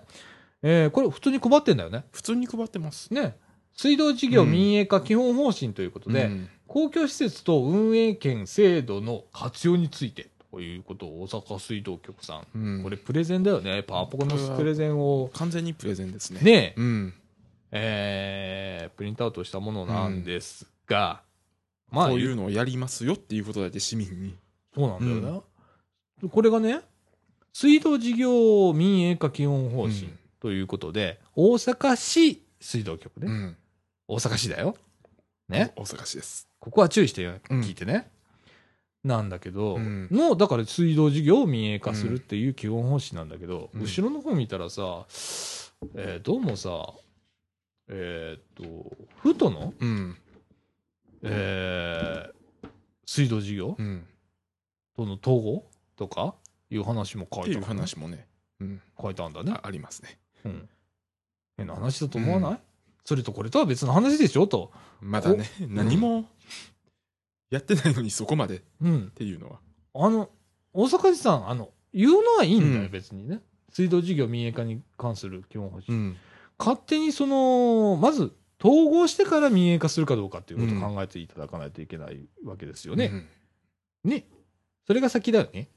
[0.64, 2.06] えーこれ普通に配ってんだよね。
[2.12, 3.14] 普通に配ってます。
[3.14, 3.36] ね。
[3.74, 4.52] 水道事業うん。
[4.52, 6.50] 民営化基本方針ということで、うん。
[6.68, 13.84] 公共施設と運営権制度の活用についてということを大阪水道局さん、うんこれプレゼンだよね。
[13.84, 17.14] パワポコのプレゼンを、完全にプレゼンですねね、うん
[17.72, 21.22] えープリントアウトしたものなんですが、
[21.92, 24.36] まあこういうのをやりますよっていうことだけ市民に。
[24.74, 25.42] そうなんだよ
[26.22, 26.30] ね。
[26.30, 26.82] これがね、
[27.54, 33.28] 水道事業民営化基本方針うんということで、大阪市水道局ね。
[33.28, 33.58] うん。
[34.08, 34.76] 大阪市だよ。
[35.50, 35.74] ね。
[35.76, 36.48] 大阪市です。
[36.60, 38.10] ここは注意してうん聞いてね。
[39.08, 45.06] なんだけど、うんの、だから水道事業を民営化するっていう基本方針なんだけど、うん後ろの方見たらさ、
[45.96, 46.94] えーどうもさ、
[47.90, 50.18] えーっと、ふとの、うん。
[51.24, 52.38] えー
[53.06, 54.06] 水道事業うん。
[54.96, 55.64] との統合
[55.96, 56.36] とか
[56.70, 58.28] いう話も書いういてある、話もね、
[58.60, 58.82] うん。
[59.02, 59.66] 書いてあるんだねあ。
[59.66, 60.20] ありますね。
[60.44, 60.70] うん。
[61.56, 62.60] 変な話だと思わない、
[63.06, 64.46] それとこれとは別の話でしょ？
[64.46, 64.72] と。
[65.00, 66.26] まだね、何も
[67.50, 69.12] やってないのにそこまでっうん。
[69.12, 69.60] ていうのは。
[69.94, 70.30] あの、
[70.74, 73.42] 大阪市さん、あの、言うのはいいんだよ、うん別にね。
[73.72, 75.98] 水道事業民営化に関する基本方針。
[75.98, 76.18] ん。
[76.60, 83.06] 勝手にその、まず、統合してから民営化するかどうかっていうことを考えていただかないといけないわけですよね。
[83.06, 83.28] うん
[84.04, 84.26] ね。
[84.86, 85.70] それが先だよね。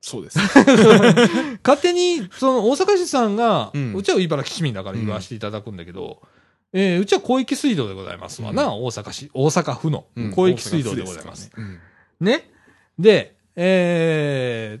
[0.00, 0.38] そうです。
[1.64, 6.22] 勝手に、その、大阪市さんが、ううんちは茨城市民だから言わせていただくんだけど、
[6.72, 11.50] えーうちは広域水道でございますわな、うん大阪市、大阪府のうん広域水道でございます。
[11.54, 11.82] 大阪府ですか
[12.20, 12.50] らねね。
[12.98, 14.80] で、え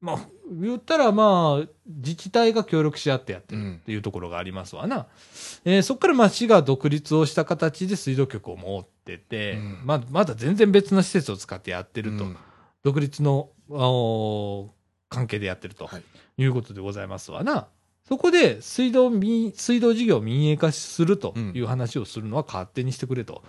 [0.00, 0.18] まあ、
[0.52, 5.06] 言ったらまあ、自治体が協力し合ってやってるうんっていうところがありますわな。
[5.64, 12.24] えーそこからまあ市が独立をした形で水道局を持ってて、うんまあ、まだ全然別の施設を使ってやってると。
[12.24, 12.36] うん
[12.82, 14.72] 独立の、あの
[15.08, 16.02] 関係でやってるとはい
[16.38, 17.66] いうことでございますわな。
[18.08, 23.42] そこで水道民、水道事業を民営化するという話をするのは勝手にしてくれと。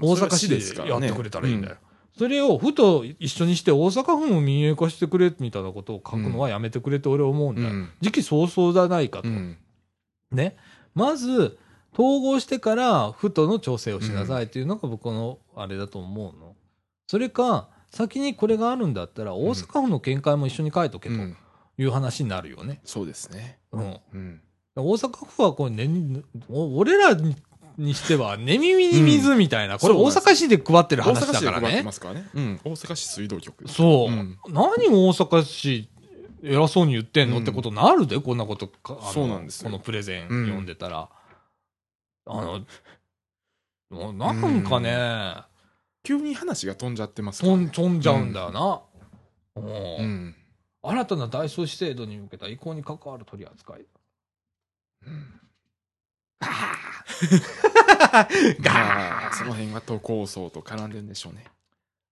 [0.00, 1.76] 大阪市でやってくれたらいいんだよ。
[2.16, 7.68] それをふと一緒にして大阪府も民営化してくれみたいなことを書くのはやめてくれって俺は思うんだよ。
[7.68, 9.28] うん時期尚早じゃないかと。
[9.28, 9.58] うん
[10.30, 10.56] ね。
[10.94, 11.58] まず、
[11.92, 16.54] 統合してから、府との調整をしなさいっていうのが僕のあれだと思うの。
[17.06, 21.36] それか、先にこれがあるんだったら、大阪府の見解も一緒に書いとけとうん
[21.78, 22.80] いう話になるよね。
[22.84, 23.58] そうですね。
[23.72, 24.00] うん。
[24.14, 24.40] うん
[24.78, 25.88] 大阪府はこう、ね、
[26.50, 27.34] お俺らに
[27.78, 31.82] にしては、寝耳に水みたいな、これ大阪市で配ってる大話だから阪市で配ってね。
[31.82, 32.28] ますからね。
[32.34, 32.60] うん。
[32.64, 33.68] 大阪市水道局。
[33.68, 34.10] そう。
[34.10, 35.88] うん何大阪市、
[36.42, 38.98] 偉そうに言ってんの、うんってことになるで、こんなことか。
[39.00, 41.08] あのそうなんですよこのプレゼンうん読んでたら。
[42.26, 42.64] あの、
[43.90, 45.36] もうなんかね、
[46.02, 48.80] 急に話が飛んじゃってますから飛ねん飛んじゃうんだよな。
[49.56, 50.34] うんうん。
[50.88, 53.86] 新たな大創市制度に向けた移行に関わる取り扱い。
[55.06, 55.40] うん
[58.60, 61.46] ガまーあ、その辺は都構想と絡んでんでしょうね。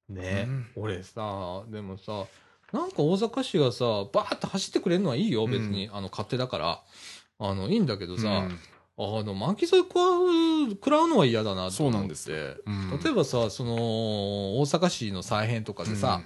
[0.08, 2.24] ね、うん俺さ、でもさ、
[2.72, 5.88] なんか大阪市がさ、バーって走ってくれるのはいいよ、別に。
[5.92, 6.82] あの、勝手だから。
[7.38, 8.58] あの、いいんだけどさ、うん
[8.96, 10.18] あの、巻き添え食わ
[10.66, 11.76] う、食らうのは嫌だなと思って。
[11.76, 13.74] そうなんですうん例えばさ、その、
[14.60, 16.22] 大阪市の再編とかでさ、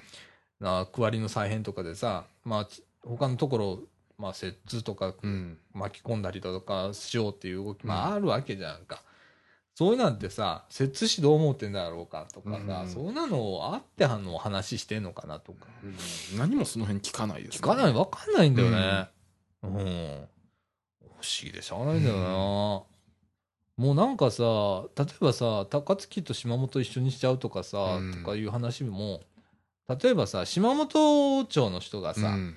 [0.61, 3.81] な区割りの再編とかでさ、まあ、ち他のところ、
[4.19, 9.03] まあ、摂津とかうんうん巻き込んだりとかしようっていう動き、うんまあ、あるわけじゃんか。
[9.79, 15.67] そういうなんてさ、摂津市どう思ってんだろうかとかさ、うんそういうのをあってあの話してんのかなとか。
[15.85, 15.97] うん
[16.37, 19.09] 何もその辺聞かないです聞かない、わかんないんだよね。
[19.63, 19.71] うん。
[19.71, 22.25] 不思議でしゃあないんだよな。
[22.27, 24.43] もうなんかさ、
[24.97, 29.21] 例えばさ、高槻と島本一緒にしちゃうとかさ、うんとかいう話も、
[29.89, 32.57] 例えばさ、島本町の人がさ、うん。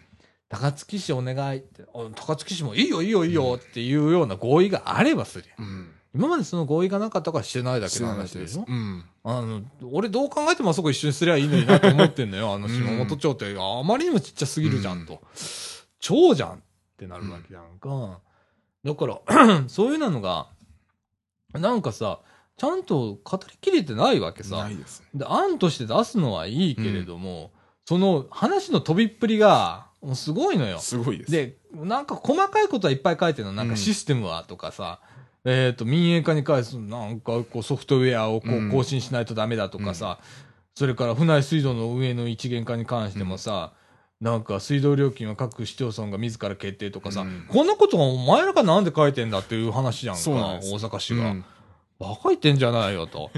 [0.49, 5.67] 高槻市お願いって、あ高槻市もいいよいいよいいよっていうような合意があればするやん。
[5.67, 5.91] うん。
[6.13, 8.65] 今までその合意がなかったからしてないだけの話でしょ？
[8.67, 9.05] うん。
[9.23, 9.61] あの、
[9.93, 12.53] 俺どう考えてもあそこ一緒にすりゃいいのになと思ってんのよ。
[12.53, 15.21] あの島本町って、あまりにもちっちゃすぎるじゃんと。
[16.01, 16.59] 町じゃんっ
[16.97, 18.19] てなるわけじゃんか。
[18.83, 20.47] だから、 そういうのが、
[21.53, 22.19] なんかさ、
[22.57, 24.57] ちゃんと語りきれてないわけさ。
[24.57, 24.69] な。
[24.69, 25.07] いですね。
[25.15, 27.51] で、案として出すのはいいけれども、
[27.85, 30.79] その話の飛びっぷりが、もうすごいのよ。
[30.79, 31.31] すごいです。
[31.31, 33.53] で、なんか細かいことはいっぱい書いてるの。
[33.53, 34.99] なんかシステムはとかさ、
[35.43, 38.71] えっ、と、民営化に関するなんかこうソフトウェアをこううん。
[38.71, 40.19] 更新しないとダメだとかさ、
[40.75, 43.73] それから船井水道の運営の一元化に関してもさ、
[44.19, 47.45] なんか水道料金は各市町村が自ら決定とかさ、うん。
[47.47, 51.31] こんなことがお前らがなんで書いてんだっていう話じゃんか、ん大阪市が。
[51.31, 51.45] うん
[52.01, 53.29] バカ言ってんじゃないよと。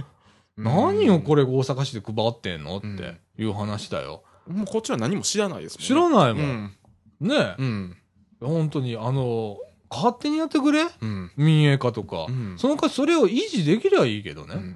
[0.58, 4.24] 何をこれ大阪市で配ってんのっていう話だよ。
[4.48, 6.42] もうこっちは何も知らないですもんね知らないも。
[6.42, 7.98] うんんねえ、うん
[8.40, 9.58] 本当に、あの、
[9.90, 10.84] 勝手にやってくれ？
[11.02, 12.26] うん民営化とか。
[12.30, 14.56] うんそのかそれを維持できりゃいいけどね。
[14.56, 14.76] うん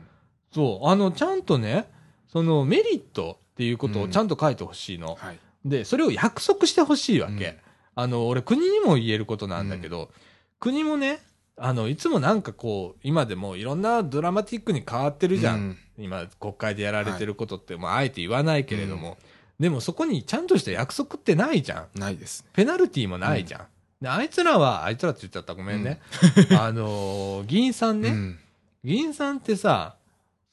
[0.54, 0.88] そう。
[0.88, 1.90] あの、ちゃんとね、
[2.28, 5.16] そのメリットっていうことをちゃんと書いてほしいの。
[5.16, 7.46] はいで、それを約束してほしいわけ。
[7.46, 7.58] うん
[8.00, 10.12] あの、俺国にも言えることなんだけど、
[10.60, 11.20] 国もね、
[11.60, 15.56] あの、いつもなんかこう、今でもいろんなドラマティックに変わってるじゃん。
[15.56, 19.18] うん今、国会でやられてることって、まあ、あえて言わないけれども、
[19.60, 22.00] でもそこにちゃんとした約束ってないじゃん。
[22.00, 22.50] ないですね。
[22.54, 23.62] ペナルティーもないじゃん。
[24.00, 26.00] であいつらは、あいつらって言っちゃった、ごめんね。
[26.60, 28.40] あのー議員さんね、うん
[28.84, 29.96] 議員さんってさ、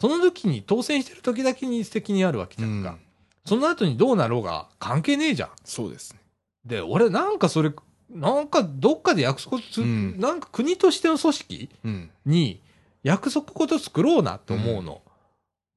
[0.01, 2.91] その時に当選してる時だけに責任あるわけじゃんか。
[2.91, 2.99] うん
[3.47, 5.51] その後にどうなろうが関係ねえじゃん。
[5.67, 6.21] そうですね。
[6.65, 7.71] で、俺なんかそれ、
[8.11, 12.11] なんかどっかで約束す、うんなんか国としての組織うん。
[12.27, 12.61] に
[13.03, 15.03] 約束事作ろうなと思うの。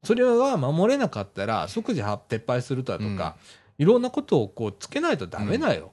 [0.03, 3.35] それは守れなかったら即時は撤廃するだとか、
[3.77, 5.91] いろんなことをこうつけないとダメだよ。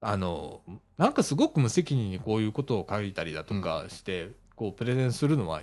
[0.00, 0.60] あの、
[0.98, 5.62] なんかすごく無責任にこういうことを書いたりだとかして、こうプレゼンするのは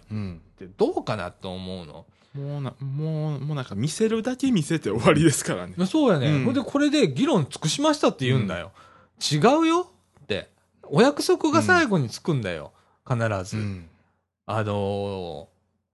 [0.77, 2.05] どうかなと思うの。
[2.33, 5.73] もうな、もう、もうなんか見せるだけ見せて終わりですからね。
[5.85, 6.27] そうやね。
[6.31, 8.71] うんほんでこれで議論尽くしましたって言うんだよ。
[9.19, 9.91] 違うよ。
[10.91, 12.73] お約束が最後につくんだよ。
[13.07, 13.57] 必ず。
[13.57, 13.89] うん。
[14.45, 15.51] あのー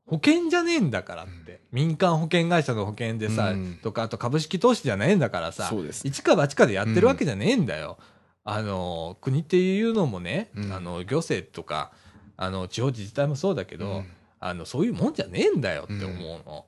[0.10, 1.60] 保険じゃねえんだからって。
[1.74, 6.08] 民間保険会社の保険でさ、うんとか、あと株式投資じゃねえんだからさ、そうです。
[6.08, 7.98] 一か八かでやってるわけじゃねえんだよ。
[8.45, 11.91] あのー国っていうのもね、うんあの、行政とか、
[12.38, 14.06] あの、地方自治体もそうだけど、うん
[14.39, 16.66] あの、そういうもんじゃねえんだよって思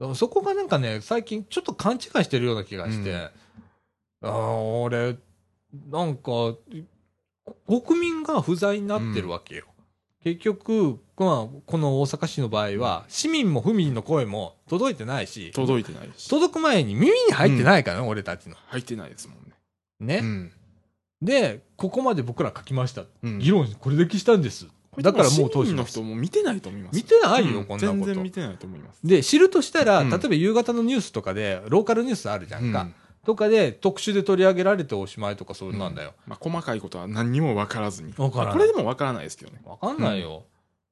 [0.00, 0.14] うの。
[0.14, 3.18] そこがなんかね、最近ちょっと勘違いしてるような気がして、うん
[4.22, 5.18] ああ、俺、
[5.90, 6.58] なんか、こ
[7.66, 9.64] 国民が不在になってるわけよ。
[10.22, 16.28] 結局、まあ、この大阪市の場合は、市民も府民の声も届いてないし、届いてないし。
[16.28, 18.56] 届く前に耳に入ってないからね、俺たちの。
[18.68, 19.36] 入ってないですもん
[20.06, 20.16] ね。
[20.20, 20.20] ね。
[20.22, 20.52] うん。
[21.20, 23.04] で、ここまで僕ら書きました。
[23.22, 24.66] うん議論これだけしたんです。
[24.98, 26.96] だからもう投市民の人も見てないと思います。
[26.96, 29.00] 見てないようんこんなこと全然見てないと思います。
[29.04, 32.88] で、知るとしたら、うん例えば夕方のニュースとかで、ローカルニュースあるじゃんか。
[33.24, 36.12] うんとかで、特集で取り上げられておしまいとか、そうなんだよ。
[36.26, 38.12] まあ、細かいことは何にも分からずに。
[38.12, 39.60] 分からないこれでも分からないですけどね。
[39.64, 40.44] わかんないよ。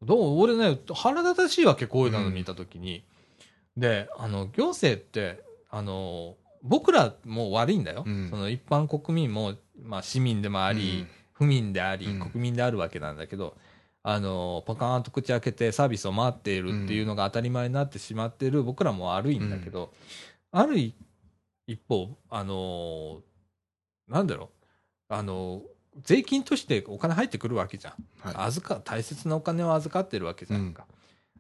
[0.03, 0.41] どう？
[0.41, 3.05] 俺ね、腹立たしいわけ、こういうの見たときに。
[3.77, 8.05] で、あの、行政って、あの、僕らも悪いんだよ。
[8.07, 13.57] うんその一般国民も、まあ市民でもあり、府民であり、うん国民であるわけなんだけど、
[14.03, 19.93] あの、パカーンと口開けてサービスを待っているっていうのが当たり前になってしまっている僕らも悪いんだけど、
[20.51, 20.95] ある一
[21.67, 23.23] 一方、あの、
[24.09, 24.51] なんだろ
[25.11, 25.63] う、あの、
[26.03, 27.95] 税金としてお金入ってくるわけじゃん。
[28.21, 28.47] はい。
[28.47, 30.87] 預か大切なお金を預かってるわけじゃんか、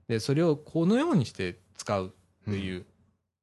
[0.09, 2.85] でそれをこのようにして使うっていう、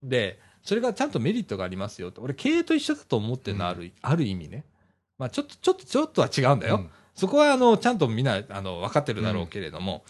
[0.04, 2.22] でそれがちゃんとメリットがありますよと。
[2.22, 4.66] 俺経営と一緒だと思ってるのある,、ある意味ね、
[5.18, 6.90] まあ、ちょっとちょっとちょっとは違うんだよ、うん。
[7.16, 10.04] そこはあのちゃんとみんなあの分かってるだろうけれども、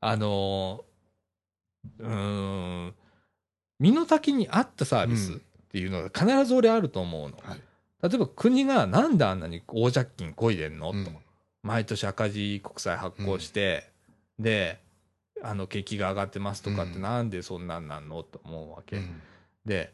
[0.00, 0.84] あの
[1.98, 2.94] うーん
[3.78, 5.40] 身の丈に合ったサービス
[5.76, 7.60] っていうのが必ず俺あると思うの、はい。
[8.02, 11.04] 例えば国がなんであんなに大借金こいでんの、うん。
[11.04, 11.10] と
[11.62, 13.90] 毎年赤字国債発行して、
[14.38, 14.80] で
[15.42, 17.02] あの景気が上がってますとかってうん。
[17.02, 18.22] なんでそんなんなんの？
[18.22, 19.20] と思うわけ、うん。
[19.66, 19.92] で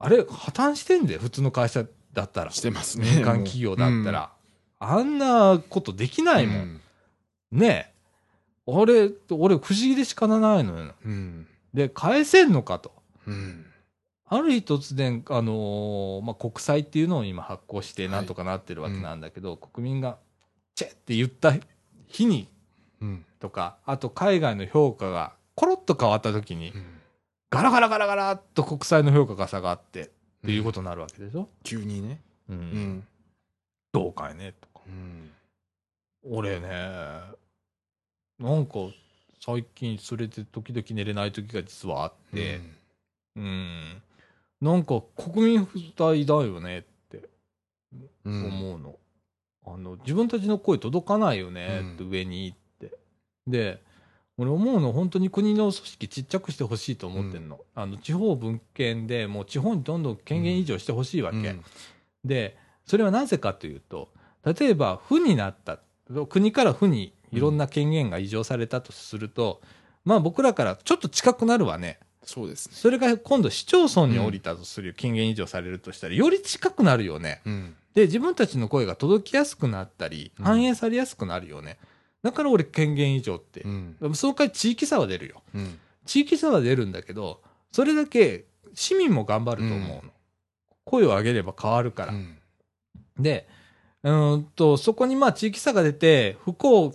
[0.00, 2.50] あれ破綻してんで普通の会社だったら。
[2.50, 3.08] してますね。
[3.08, 4.32] 民間企業だったら、
[4.80, 6.80] あんなことできないもん、うん。
[7.52, 7.94] ねえ。
[8.66, 10.94] 俺俺不思議で仕方ないのよ。
[11.04, 11.46] うん。
[11.72, 12.92] で返せんのかと。
[13.28, 13.66] うん。
[14.36, 20.18] ある日突然、あのーまあ、国債っていうのを今発行してはいなんとかなってるわけなんだけど、国民が
[20.74, 21.52] 「チェ!」って言った
[22.06, 22.48] 日に
[23.00, 23.24] うん。
[23.40, 27.00] とかあと海外の評価がコロッと変わった時にうん
[27.50, 30.10] ガラガラガラガラっと国債の評価が下がってっ
[30.44, 32.20] ていうことになるわけでしょ、急にね。
[32.48, 33.06] うんうん。
[33.92, 35.30] どうかいねとかうん。
[36.24, 36.68] 俺ね
[38.38, 38.74] なんか
[39.40, 42.60] 最近それで時々寝れない時が実はあって、
[43.36, 44.02] うん、
[44.64, 47.28] なんか国民不在だよねって
[48.24, 48.96] うん、思うの。
[49.66, 51.94] あの自分たちの声届かないよねうん。
[51.96, 52.96] って上にって。
[53.46, 53.82] で
[54.38, 61.64] 俺思うの本当に国の組織ちっちゃくしてほしいと思ってんの,、あの地方分権でもう地方にどんどん権限移譲してほしいわけ、うん。
[62.24, 62.56] で
[62.86, 64.08] それはなぜかというと
[64.44, 65.78] 例えば府になった
[66.30, 69.60] 国から府にいろんな権限が移譲されたとすると、
[70.04, 72.72] まあ僕らからちょっと近くなるわねそうですね。
[72.74, 77.42] それが今度市町村に降りたとする権限移譲されるとしたらより近くなるよね。
[77.44, 77.76] うん。
[77.94, 80.44] で自分たちの声が届きやすくなったりうん。
[80.44, 81.78] 反映されやすくなるよね、
[82.22, 83.96] だから俺権限移譲って、うん。
[84.14, 85.42] その代わり地域差は出るよ。
[85.54, 85.78] うん。
[86.06, 90.10] 地域差は出るんだけどそれだけ市民も頑張ると思うの、うん。
[90.84, 92.36] 声を上げれば変わるから、うん。
[93.18, 93.46] で
[94.02, 96.92] うーんとそこにまあ地域差が出て不幸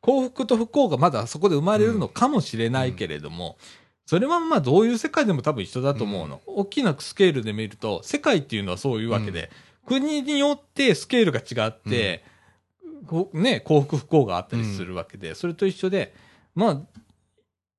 [0.00, 3.56] 幸福と不幸がまだそこで生まれるのかもしれないけれども、
[4.06, 9.50] それはまあどういう世界でも多分一緒だと思うの、大きなスケールで見ると世界っていうのはそういうわけで、
[9.86, 12.24] 国によってスケールが違って、
[13.06, 16.14] こうね、幸福不幸があったりするわけで、それと一緒で、
[16.54, 16.80] まあ、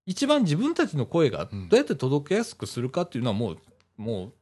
[0.05, 3.57] 一番自分たちの声がどうやって届けやすくするかっていうのはもう、
[3.97, 4.33] もう、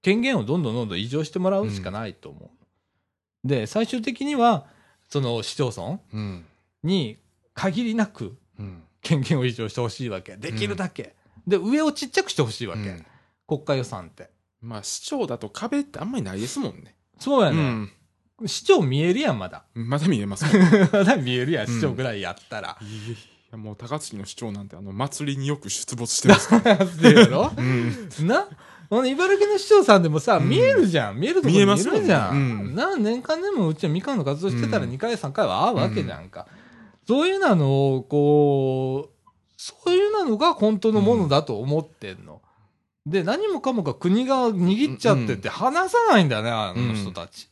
[0.00, 2.50] 権限をどんどんどんどん移譲してもらうしかないと思
[3.44, 3.48] う。
[3.48, 4.66] で、最終的には、
[5.08, 6.44] その市町村うん。
[6.82, 7.18] に
[7.54, 8.82] 限りなくうん。
[9.02, 10.36] 権限を移譲してほしいわけ。
[10.36, 11.14] できるだけ。
[11.46, 12.80] で、上をちっちゃくしてほしいわけ。
[12.82, 13.06] うん
[13.48, 14.28] 国家予算って。
[14.60, 16.94] まあ、市長だと壁ってあんまりないですもんね。
[17.18, 17.56] そうやね。
[18.40, 18.46] うん。
[18.46, 19.64] 市長見えるやん、まだ。
[19.74, 20.44] まだ見えます
[20.92, 22.76] まだ見えるやん、うん市長ぐらいやったら。
[23.50, 26.74] や、もう高槻の市長なんて、あの、祭りによく出没してますから。
[26.84, 27.52] ってやろ？
[27.56, 28.26] うん。
[28.26, 28.46] な？
[28.90, 31.20] 茨城の市長さんでもさ、うん見えるじゃん。
[31.20, 32.36] 見えるとこ見えるじゃん。
[32.36, 32.38] う
[32.70, 36.46] んな年間でもうちはみかんの活動してたらうん2回3回は会うわけじゃんか。
[37.08, 42.42] そういうなのを、こう、そういうなのが本当のものだと思ってんの。
[43.06, 47.48] で、何もかもが国が握っちゃってて話さないんだよね、あの人たち。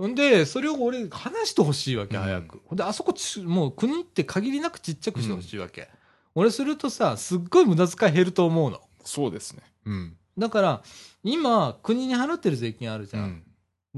[0.00, 2.62] んで、それを俺、話してほしいわけ、うん早く。
[2.64, 5.90] ほんで、あそこち、もう国って限りなくちっちゃくしてほしいわけ。
[6.34, 8.80] 俺するとさ、すっごい無駄遣い減ると思うの。
[9.04, 9.62] そうですね。
[9.84, 10.16] うん。
[10.38, 10.82] だから、
[11.22, 13.24] 今、国に払ってる税金あるじゃん。
[13.24, 13.26] う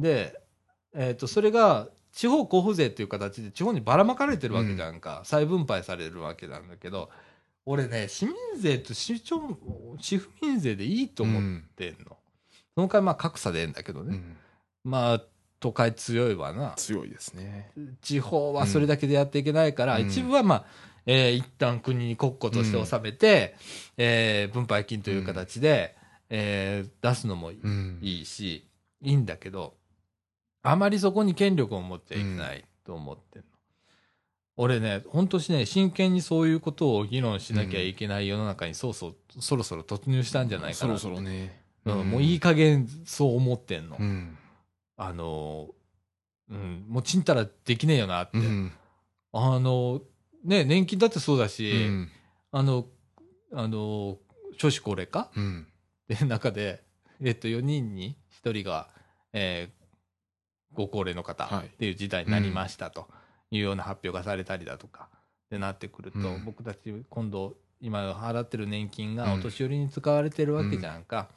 [0.01, 0.03] ん。
[0.03, 0.41] で、
[0.93, 5.23] えっ、と、それが、地方交付税っていう形で地方にばらまかれてるわけじゃんか。
[5.25, 7.11] 再分配されるわけなんだけど、
[7.65, 9.41] 俺ね、市民税と市町、
[10.01, 12.17] 市府民税でいいと思ってんの。
[12.75, 14.17] その代わりまあ格差でええんだけどね。
[14.17, 14.37] うん。
[14.85, 15.23] まあ、
[15.61, 16.73] 都会強いわな。
[16.77, 17.71] 強いですね。
[18.01, 20.65] 地方はそれだけでやっていけないから、うん一部はまあ、
[21.07, 23.55] えー一旦国に国庫として納めて、
[23.97, 25.97] えー分配金という形で、
[26.31, 27.53] えー出すのも。
[27.53, 28.67] いいし、
[29.03, 29.75] いいんだけど、
[30.63, 33.49] あまりそこに権力を持っちゃいけないと思ってんの。
[34.57, 40.99] 俺ね、本当にね、真剣にそういうことを議論しなきゃいけない世の中にそうそう、そろそろ突入したんじゃないかな。
[40.99, 41.63] そろそろね。
[41.85, 43.97] うん、もういい加減そう思ってんの。
[43.99, 44.39] うん。
[44.97, 45.71] あの、
[46.49, 48.39] うん、もうちんたらできねえよなって。
[48.39, 48.73] うん。
[49.33, 50.03] あの、
[50.45, 52.09] ね、年金だってそうだうし、ん。
[52.53, 52.87] あの、
[53.55, 54.19] あの、
[54.59, 55.67] 少子高齢化うん。
[56.07, 56.85] で、中で、
[57.21, 58.89] えっと、4人に1人が、
[59.33, 59.82] えー
[60.75, 61.67] ご高齢の方はい。
[61.67, 63.09] っていう時代になりましたと
[63.51, 65.17] いうような発表がされたりだとか、っ
[65.51, 66.45] てなってくると、うん。
[66.45, 69.41] 僕たち今度、今払ってる年金がうん。
[69.41, 71.29] お年寄りに使われてるわけじゃんか。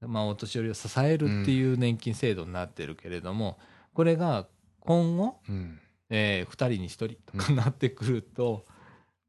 [0.00, 3.58] まあ、お年寄りを支えるっていう年金制度になってるけれども、
[3.94, 4.46] これが
[4.80, 5.80] 今後、うん。
[6.08, 8.64] え2人に1人とかなってくると、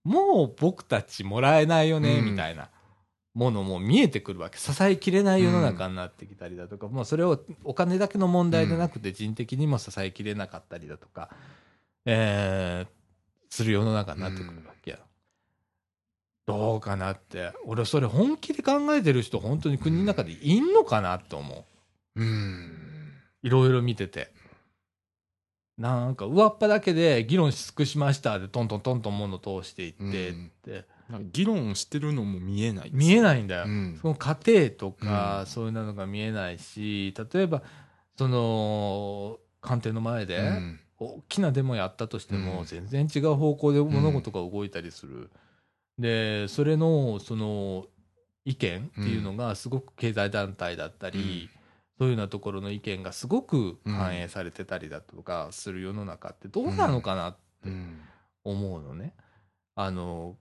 [0.04, 2.32] もう僕たちもらえないよね、うん。
[2.32, 2.70] みたいな
[3.38, 4.58] ものも見えてくるわけ。
[4.58, 11.30] 支えきれない世の中になってきたりだとか、もうそれをお金だけの問題でなくて人的にも支えきれなかったりだとか、
[12.06, 12.98] えー
[13.50, 15.00] する世の中になってくるわけや。
[16.48, 17.54] どうかなって。
[17.66, 21.66] 俺それ本気で考えてる人本当に国の中でいんのかなと思
[22.16, 22.22] う。
[22.22, 23.14] うん。
[23.44, 24.34] いろいろ見てて。
[25.78, 30.97] なんか、上っ端だけで議論し尽くしましたで、トントントントンもの通していって、うんって
[31.32, 32.90] 議論してるのも見えない。
[32.94, 33.22] 見えい。
[33.22, 33.64] ないんだよ。
[33.66, 37.64] うんその過程とか、うんそういうのが見えないし、例えば、
[38.18, 45.30] その、官邸の前で、うん大きなデモやったとしても、うん全然違う方向で物事が動いたりする。
[46.00, 47.86] で、それの、その、
[48.46, 51.50] 意見っていうのがすごく経済団体だったり、
[52.00, 58.00] そういうようなところの意見がすごく反映されてたりだとかする世の中ってどうなのかなってうん。
[58.44, 59.14] 思うのね。
[59.76, 60.38] あの、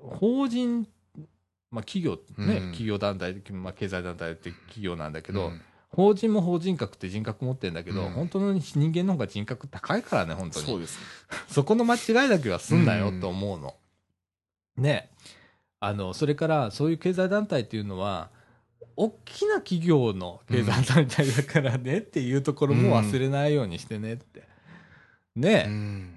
[0.00, 0.86] 法人、
[1.70, 10.66] まあ企業ね、うん企業団体、まあ経済団体って企業なんだけど、うん法人も法人格って人格持ってんだけど、うん本当の人間の方が人格高いからね、本当に。
[10.66, 11.06] そうですね。
[11.48, 13.74] そこの間違いだけはすんなようんと思うの。
[14.76, 15.10] ね。
[15.80, 18.30] あの、それから、そういう経済団体っていうのは、
[18.96, 24.44] 大きな企業の経済団体だからねっていうところも忘れないようにしてねって。
[25.34, 26.15] ね、うん。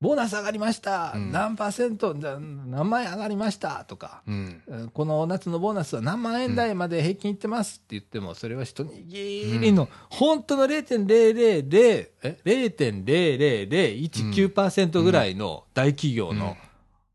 [0.00, 3.84] ボーナス上がりました、うん何パーセント、何万円上がりました？
[3.84, 4.62] とか、うん。
[4.94, 16.56] この夏のボーナスは何万円台まで平均いってますって言っても、それは一握りの、本当の0.000、え ?0.00019% ぐらいの大企業の、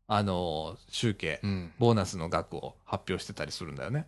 [0.06, 1.72] あの、集計、うん。
[1.78, 4.06] ボーナスの額を発表してたりするんだよね。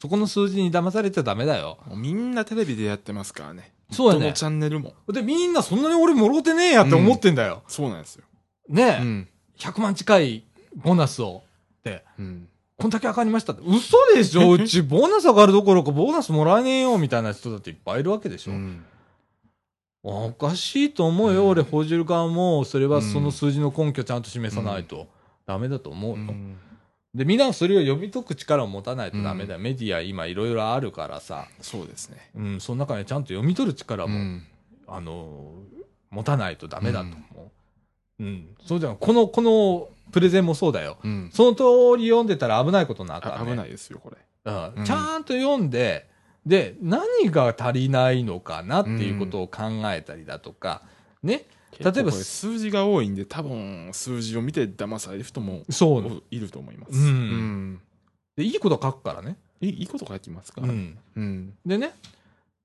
[0.00, 1.78] そこの数字に騙されちゃダメだよ。
[1.94, 3.72] みんなテレビでやってますからね。
[3.90, 4.94] そうやねどのチャンネルも。
[5.12, 7.62] で、みんなそんなに俺もろてねえやって思ってんだよ。
[7.68, 8.24] そうなんですよ。
[8.68, 9.28] ねえ、うん。
[9.58, 10.44] 100万近い
[10.76, 11.42] ボーナスを
[11.78, 12.48] って、うん。
[12.78, 13.62] こんだけ上がりましたって。
[13.66, 14.52] 嘘でしょ？
[14.52, 18.52] うち、ボーナス上がるどころか、ボーナスもらえねえよ、みたいな人だっていっぱいいるわけでしょ。
[18.52, 18.84] うん
[20.02, 25.08] おかしいと思うよ、うん俺、報じる側も、それはその数字の根拠ちゃんと示さないと、
[25.44, 26.16] ダメだと思うよ。
[26.16, 26.56] うん
[27.14, 29.60] で、みんなそれを読み解く力を持たないとダメだよ。
[29.60, 32.30] メディア今いろいろあるからさ、そうですね。
[32.36, 34.46] うん、その中にちゃんと読み取る力も、うん。
[34.86, 35.54] あの、
[36.10, 37.52] 持たないとダメだと思
[38.18, 38.22] う。
[38.22, 38.56] うん。
[38.64, 38.96] そうじゃん。
[38.96, 40.98] この、このプレゼンもそうだよ。
[41.02, 41.30] うん。
[41.32, 43.34] その通り読んでたら危ないことになった、ね。
[43.38, 44.16] あ危ないですよ、これ。
[44.44, 46.08] うんうんちゃんと読んで、
[46.46, 50.82] で、何が足りないのかなっていうことを考えたりだとか、
[51.22, 51.44] ね。
[51.82, 56.22] 例えば数字が多いんで、多分数字を見て騙される人もそう。
[56.30, 56.92] いると思います。
[56.92, 57.80] うんん
[58.36, 59.36] で、いいこと書くからね。
[59.60, 60.62] いいこと書きますか？
[60.62, 60.98] うん。
[61.16, 61.54] うん。
[61.66, 61.92] でね、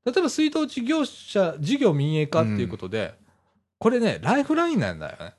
[0.05, 3.15] 例えば水道事業者、事業民営化っていうことで、
[3.79, 5.33] これね、ライフラインなんだよね。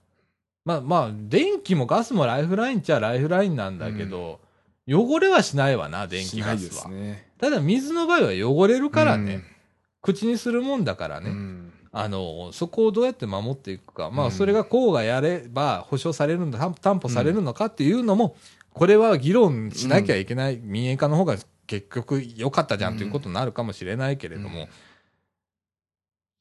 [0.65, 4.41] まあまあ、電気もガスもライフラインっちゃライフラインなんだけど、
[4.89, 6.83] 汚れはしないわな、電気ガスは。
[6.83, 7.29] すね。
[7.39, 9.45] ただ水の場合は汚れるからね、
[10.03, 11.73] 口にするもんだからね、うん。
[11.99, 14.33] あの、そこをどうやって守っていくか、まあ、うん。
[14.33, 18.37] それがこうがやれば保証されるんだ、担担保されるのかっていうのも、
[18.75, 21.37] これは議論しなきゃいけない、民営化の方が
[21.67, 24.69] 結局良かったじゃんということになるかもしれないけれども、うん。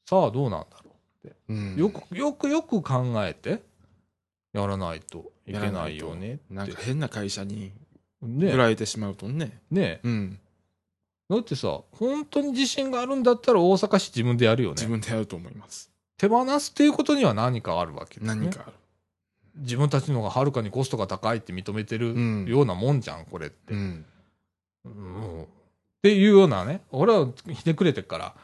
[0.06, 1.80] さあどうなんだろうんう。
[1.80, 3.62] よく、よくよく考えて、
[4.52, 6.42] やらないといけないよねって。
[6.50, 7.72] なんか変な会社に
[8.20, 9.58] 売ねられてしまうとね。
[9.70, 10.00] ね。
[10.02, 10.38] うん。
[11.28, 14.86] だってさ、本当に自信があるんだったら大阪市自分でやるよね自。
[14.86, 15.90] 分でやると思います。
[16.18, 18.26] 手放すっていうことには何かあるわけね。
[18.26, 18.76] 何かある。
[19.56, 23.74] 自分たちの方がはるかにコストが高いって認めてるうんようなもんじゃん、これって。
[23.74, 24.04] うん。
[24.84, 25.46] うんっ
[26.02, 28.34] ていうようなね、俺はひねくれてっから、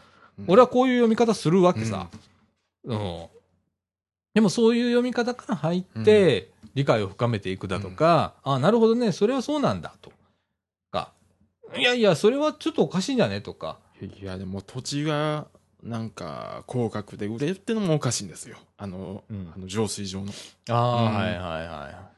[0.48, 2.09] 俺はこういう読み方するわけさ。
[2.84, 3.26] うん。
[4.34, 10.16] でもそういう読み方から入って、理解を深めていくだとか、あなるほどね、それはそうなんだとか、
[11.77, 13.40] いやいや、それはちょっとおかしいんじゃね？
[13.40, 15.47] とか、いや、でも土地が、
[15.82, 18.57] なんか、高額で売れるってのもおかしいんですよ。
[18.77, 20.32] あの、うんあの浄水場の。
[20.69, 22.12] ああ、うんはいはいは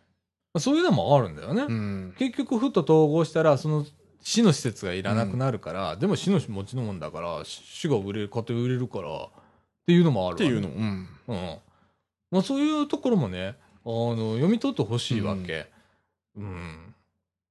[0.56, 0.60] い。
[0.60, 1.62] そういうのもあるんだよね。
[1.62, 2.14] うん。
[2.18, 3.86] 結局、ふっと統合したら、その
[4.22, 9.30] 市の施設がいらなくなるから、でも市の持ちのもんだから、し市が売れる、買って売れるから、っ
[9.86, 10.68] ていうのもあるっていうの。
[10.68, 11.08] うん。
[11.28, 11.56] うん。
[12.30, 15.70] まあそういうところもね、あの、読み取ってほしいわけ。
[16.36, 16.83] うん。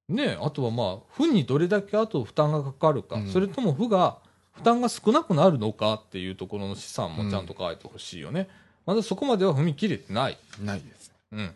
[0.09, 4.17] ねあとはまあ、負にどれだけあと負担がかかるか、うんそれとも負が、
[4.51, 8.47] 負担が少なくなるのかっていうところの資産もちゃんと書いてほしいよね。
[8.85, 10.37] まだそこまでは踏み切れてない。
[10.61, 11.11] ないです。
[11.31, 11.47] うん。
[11.47, 11.51] っ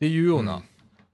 [0.00, 0.62] ていうような、うん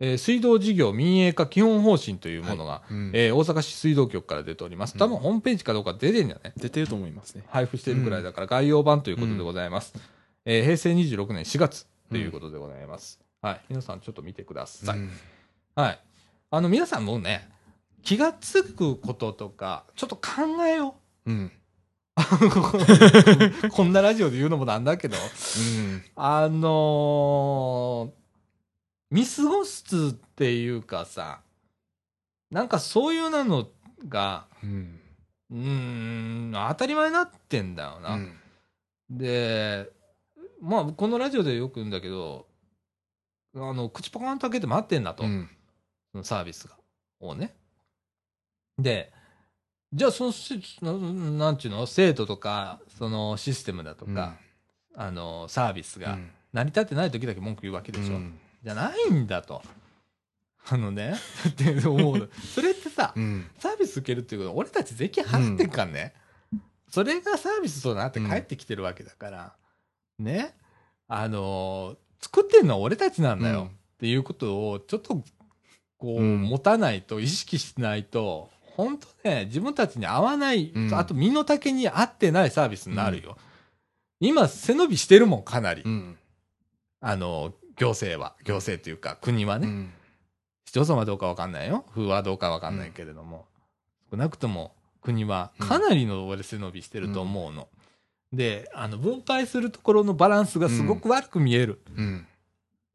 [0.03, 4.97] えー水道事業民営化基本方針というものが、うんえー大阪市水道局から出ております。
[4.97, 7.45] 多分ホームページかどうか出てんじゃない出てると思いますね。
[7.49, 9.93] 配布しているくらいだから概要版ということでございます。
[10.47, 13.21] えー平成26年4月ということでございます。
[13.43, 13.61] はい。
[13.69, 14.99] 皆さんちょっと見てください。
[14.99, 15.11] うん
[15.77, 15.99] はい。
[16.51, 17.49] あの皆さんもね、
[18.03, 20.97] 気がつくこととか、ちょっと考えよ
[21.27, 21.53] うん。
[22.17, 23.71] う。
[23.71, 26.05] こんなラジオで言うのもなんだけど、うん。
[26.17, 28.21] あのー
[29.13, 31.41] 見過ごすっていうかさ、
[32.53, 33.69] なんかそういうなの
[34.07, 35.01] が、うん。
[35.51, 35.59] うー
[36.51, 38.15] ん、当たり前になってんだよな。
[38.15, 38.37] うん
[39.11, 39.91] で、
[40.61, 42.47] まあ、このラジオでよく言うんだけど、
[43.57, 45.51] あの、口パカンと開けて待ってんだと、うん。
[46.13, 46.77] そのサービスが、
[47.21, 47.55] をね。
[48.79, 49.13] で、
[49.93, 54.37] じゃあそのし、ななんちゅうの、制度とか、そのシステムだとか、
[54.95, 58.15] あの、サービスがうん成り立ってない時だけ文句言うわけでしょ。
[58.15, 59.63] うんじゃないんだと。
[60.69, 61.15] あのね、
[61.49, 62.29] って思うの。
[62.55, 63.51] それってさ、うん。
[63.59, 66.15] サービス受けるっていうことは、俺たち税金払ってんかんね。
[66.89, 69.57] それがサービスとなって帰ってきてるわけだから、
[70.19, 70.55] ね。
[71.09, 73.71] あのー作ってんのは俺たちなんだよ、うんっ
[74.01, 75.25] ていうことを、ちょっと、
[76.01, 83.37] こう、うん持たないと、意識しないと、本当ね、自分たちに合わない、うんあと身の丈に合ってないサービスになるよ。
[84.19, 85.83] 今、背伸びしてるもん、かなり。
[85.83, 86.19] うん。
[87.01, 89.69] あの、行政は、行政というか、国はね。
[89.69, 89.93] うん
[90.67, 91.85] 市町村はどうかわかんないよ。
[91.93, 93.49] 風はどうかわかんないけれども、
[94.09, 94.73] 少なくとも
[95.03, 97.67] 国はかなりの俺背伸びしてると思うの。
[98.33, 101.81] で、あの、分配するところのバランスがすごく悪く見える。
[101.97, 102.27] うん。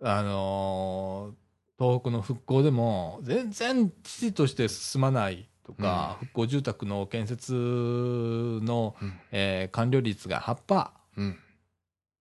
[0.01, 1.44] あのー
[1.77, 10.89] 東北の復興でも全然父として進まないとか、復興住宅の建設の、うんえー完了率が8%。
[11.17, 11.39] うん。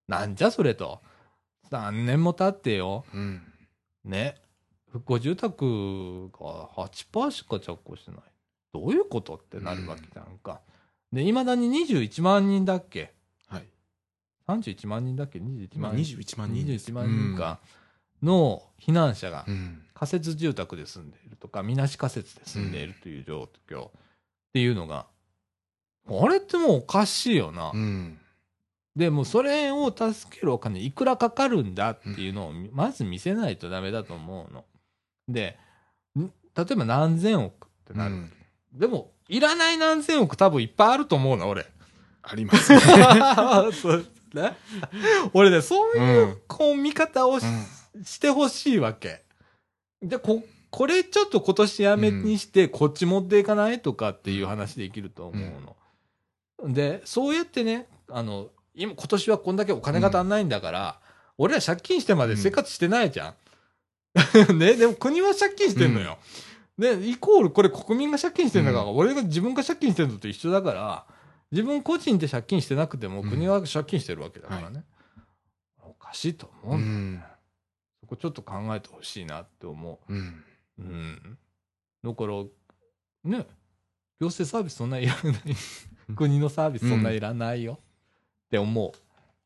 [0.09, 1.01] なんじゃそれと。
[1.71, 3.05] 3年も経ってよ。
[3.13, 3.43] うん。
[4.05, 4.37] ね、
[4.91, 8.21] 復興住宅が8%しか着工してない。
[8.73, 10.61] どういうことってなるわけじゃんか。
[11.13, 13.15] で、いまだに21万人だっけ
[13.49, 13.69] はい。
[14.49, 16.17] ?31 万人だっけ ?21 万人。
[16.17, 16.67] 21万人。
[16.67, 17.61] 21万人か。
[18.25, 19.81] の避難者がうん。
[19.95, 23.91] 仮設住宅で住んでいるとか、みなし仮設で住んでいるという状況っ
[24.53, 25.07] ていうのが、
[26.09, 27.71] あれってもうおかしいよな。
[27.73, 28.19] うん。
[28.97, 34.65] でもそれを助けるお金いくらかかるんだっていうのをみまず見せないとダメだと思うの。
[35.29, 35.59] で、
[36.19, 38.15] ん例えば何千億ってなる。
[38.15, 38.33] うん
[38.75, 41.65] でも、いらない何千億多分いっぱいあると思うの、俺。
[42.23, 42.81] ありますね。
[43.73, 44.57] そうね
[45.33, 46.39] 俺ね、そういう、うん。
[46.49, 47.47] こう、見方をし,、
[48.03, 49.23] してほしいわけ。
[50.03, 55.41] で、こ、これちょっと今年やめにして、こっち持っていかないとかっていう話できると思
[56.61, 56.73] うの。
[56.75, 61.01] で、そうやってね、あの、今、今年はこんだけお金が足んないんだから、
[61.39, 63.35] 俺ら借金してまで生活してないじゃん。
[64.59, 66.19] ね、でも国は借金してんのよ。
[66.79, 71.07] で、イコールこれ国民が借金してんだから、俺が自分が借金してるのと一緒だから、
[71.53, 74.85] 自分個人で借金してなくてもうん国は借金してるわけだからね。
[75.83, 77.34] おかしいと思ううんだよねん。
[78.05, 80.45] そこちょっと考えてほしいなって思うん。
[80.79, 80.83] う。
[80.83, 81.39] うん。
[82.05, 82.43] だから、
[83.25, 83.47] ね、
[84.21, 85.35] 行政サービスそんないらない。
[86.15, 88.93] 国のサービスそんないらないよって思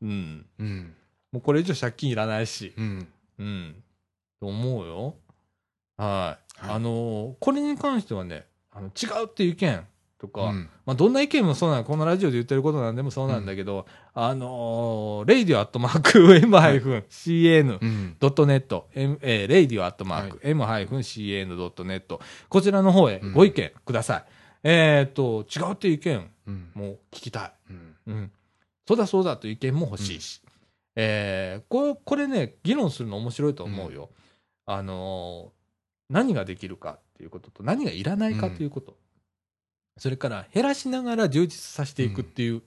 [0.01, 0.05] う。
[0.05, 0.45] うん。
[0.59, 0.95] うん。
[1.31, 2.73] もうこれ以上借金いらないし。
[2.75, 3.07] うん。
[3.37, 3.83] うん。
[4.41, 5.15] と思うよ。
[5.95, 6.65] はい。
[6.65, 9.87] はいあのーこれに関してはね、あの違うっていう意見
[10.19, 18.17] とか、うんまあ、どんな意見もそうなの、このラジオで言ってることなんでもそうなんだけど、あのー、レイディオアットマーク M-CN うん。
[18.19, 22.19] ドットネット、M えー、レイディオアットマーク、M-CN ドットネット、
[22.49, 24.23] こちらの方へご意見ください。
[24.63, 26.71] えっ、と、違うっていう意見うん。
[26.73, 27.51] も聞きたい。
[27.69, 27.95] うん。
[28.07, 28.31] うん。
[28.85, 30.41] そうだそうだという意見も欲しいし。
[30.95, 34.09] えーこれ、これね、議論するの面白いと思うよ。
[34.65, 35.59] あのー
[36.09, 38.97] 何ができるかっていうことと、何がいらないかということ。
[39.99, 42.61] それから、減らしながら充実させていくっていう、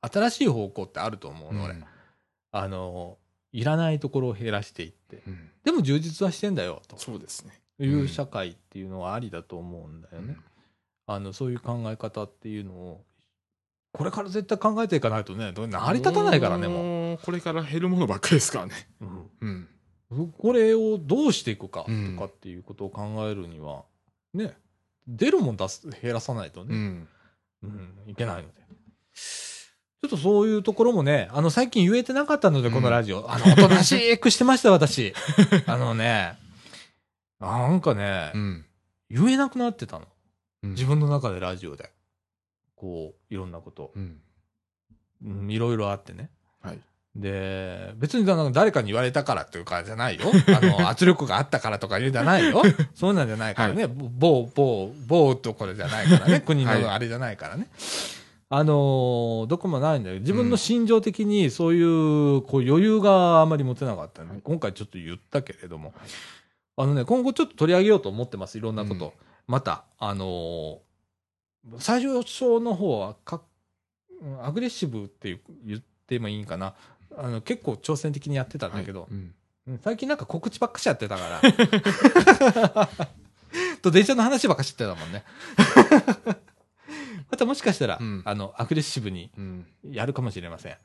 [0.00, 1.76] 新しい方向ってあると思うの、俺。
[2.52, 5.24] あのーいらないところを減らしていって。
[5.26, 5.50] うん。
[5.64, 7.60] でも充実はしてんだよ、とそうですね。
[7.80, 10.34] いう社会っていうのはありだと思うんだよね。
[10.34, 10.44] うん
[11.10, 13.04] あの、そういう考え方っていうのを、
[13.92, 17.18] これから絶対考えていかないとね、どう成り立たないからね、もう。
[17.18, 18.74] これから減るものばっかりですからね。
[19.40, 19.68] うん。
[20.38, 23.82] これをどうしていくかとうんかっていうことを考えるには、
[24.34, 24.56] ね、
[25.16, 27.08] 出るもん出す、減らさないとね、うん。
[27.62, 28.60] うん、いけないので。
[30.02, 33.30] ちょっとそういうところもね、あの、最近言えてなかったので、うんこのラジオ。
[33.30, 35.12] あの、おとなしくしてました、私。
[35.66, 36.38] あのね、
[37.38, 38.66] なんかね、うん。
[39.10, 40.06] 言えなくなってたの。
[40.62, 41.90] うん自分の中でラジオで。
[42.76, 44.20] こう、いろんなこと、うん。
[45.24, 46.30] うんいろいろあってね。
[46.62, 46.80] はい。
[47.16, 50.26] で、別になんか誰かに言われたからっていうかじゃないよ。
[50.56, 52.62] あの、 圧力があったからとか言うんじゃないよ。
[52.94, 53.86] そうなんじゃないからね。
[53.88, 56.40] 某、某、某とこれじゃないからね。
[56.40, 57.68] 国はいのあれじゃないからね。
[58.52, 65.92] あのーどこもないんだけど、自分の心情的にそういう、こう余裕があまり持てなかったんで、はい今回ちょっと言ったけれども、
[66.76, 68.58] あのね、今後ちょっと取り上げようと思ってます。
[68.58, 69.06] いろんなこと。
[69.06, 69.12] うん
[69.46, 70.78] また、あのー
[71.78, 73.42] 最初の方はか、
[74.22, 76.74] うんアグレッシブって言ってもいいんかな。
[77.16, 79.34] あの、結構挑戦的にやってたんだけど、はいうんうん
[79.84, 82.88] 最近なんか告知ばっかしやってたから。
[83.82, 85.22] と、電車の話ばっかししてたもんね。
[87.30, 89.66] またもしかしたら、うんあの、アグレッシブにうん。
[89.84, 90.76] やるかもしれません。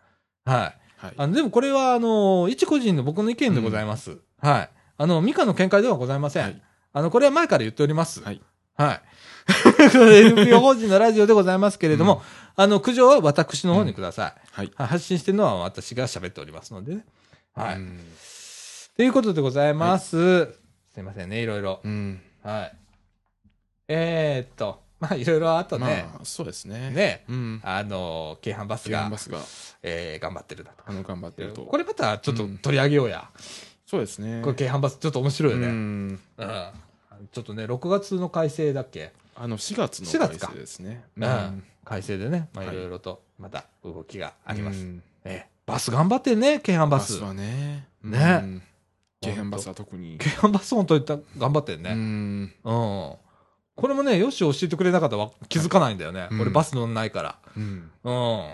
[0.46, 0.78] はい。
[0.98, 1.14] はい。
[1.18, 4.20] あの、でもこれは、あの、一個人の僕の意見でございます。
[4.40, 4.70] はい。
[4.98, 6.44] あの、ミカの見解ではございません。
[6.44, 6.62] はい
[6.96, 8.24] あの、これは前から言っております。
[8.24, 8.42] はい。
[8.78, 9.02] はい。
[9.94, 12.22] NPO 法人のラジオでございますけれども、
[12.58, 14.34] あの、苦情は私の方にください。
[14.52, 14.72] はい。
[14.76, 17.06] はい発信してるのは私が喋っておりますのでね。
[17.54, 17.76] はい。
[17.76, 18.00] うん
[18.98, 20.46] ということでございます。
[20.46, 21.82] すいませんね、いろいろ。
[21.84, 22.22] うん。
[22.42, 22.76] はい。
[23.90, 26.92] えー、っと、まあ、いろいろあとね、まあ、そうですね。。
[26.92, 27.62] ね、うん。
[27.66, 29.40] あの、京阪バスがスが、
[29.84, 30.84] えー、頑張ってるだと。
[30.86, 31.64] あの、頑張ってると。
[31.64, 33.30] これまたちょっと取り上げようや。
[33.86, 34.42] そうですね。
[34.42, 35.68] これ京阪バスちょっと面白いよね。
[35.68, 36.08] ううん。
[36.14, 36.20] ん。
[37.34, 41.04] ちょっとね、6月の改正だっけあの、4月の4月か改正ですね。
[41.18, 41.64] うん。
[41.84, 44.80] 改正でね、まあ、はいいろいろと、また動きがあります。
[44.80, 47.14] うんえーバス頑張ってるね、京阪バス。
[47.14, 47.88] バスはね。
[48.04, 48.62] ねうん。
[49.22, 50.18] 京阪バスは特に。
[50.20, 51.06] 京阪バス本当に
[51.38, 51.92] 頑張ってるね。
[51.92, 52.54] うん。
[52.64, 53.14] うん。
[53.76, 56.28] これもね、よし教えてくれなかったらわ気づかないんだよね。
[56.32, 57.40] うん俺バス乗んないから。
[57.58, 57.92] うん。
[58.04, 58.50] うん。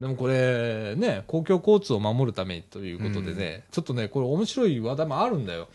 [0.00, 5.68] でもこれ、ね、公共交通を守るためにということでね、ちょっとね、これ面白い話題もあるんだよ。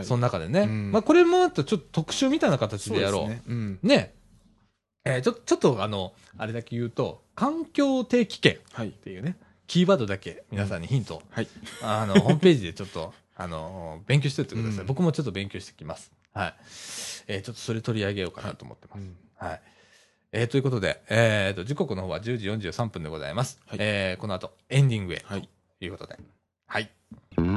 [0.00, 0.06] はい。
[0.06, 0.60] その中でね。
[0.60, 3.28] うんまあこれもあとちょっと特集みたいな形でやろう。
[3.28, 3.42] ですね。
[3.48, 3.78] うん。
[3.82, 4.14] ね。
[5.04, 8.90] えーちょ、ちょっとあの、あれだけ言うと、環境定期券っはい。
[8.90, 9.36] ていうね、
[9.66, 11.48] キーワードだけ皆さんにヒント、はい。
[11.82, 14.80] あの、ホームページでちょっと、 あの、勉強しておいてください。
[14.80, 16.12] うん僕もちょっと勉強してきます。
[16.34, 16.54] はい。
[17.28, 19.00] えーちょっとそれ取り上げようかなと思ってます。
[19.00, 19.60] うんはい。
[20.32, 23.58] えーということで、えーと、時刻の方は10時43分でございます。
[23.66, 25.22] はいえーこの後、エンディングへ。
[25.24, 25.48] はい。
[25.78, 26.18] ということで。
[26.66, 26.90] はい。
[27.36, 27.50] はい、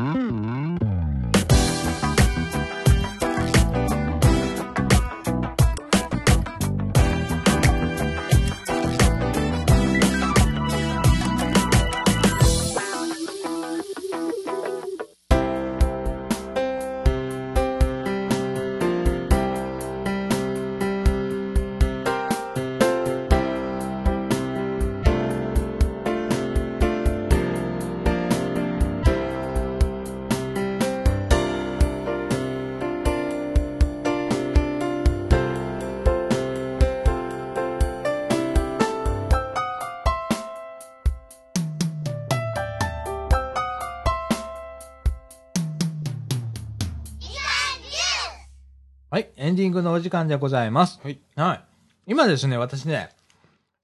[50.13, 50.99] 間でございます。
[51.03, 51.19] はい。
[51.35, 51.63] はい。
[52.05, 53.09] 今ですね、私ね、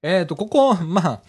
[0.02, 1.22] えっ、と、ここ、 まあ、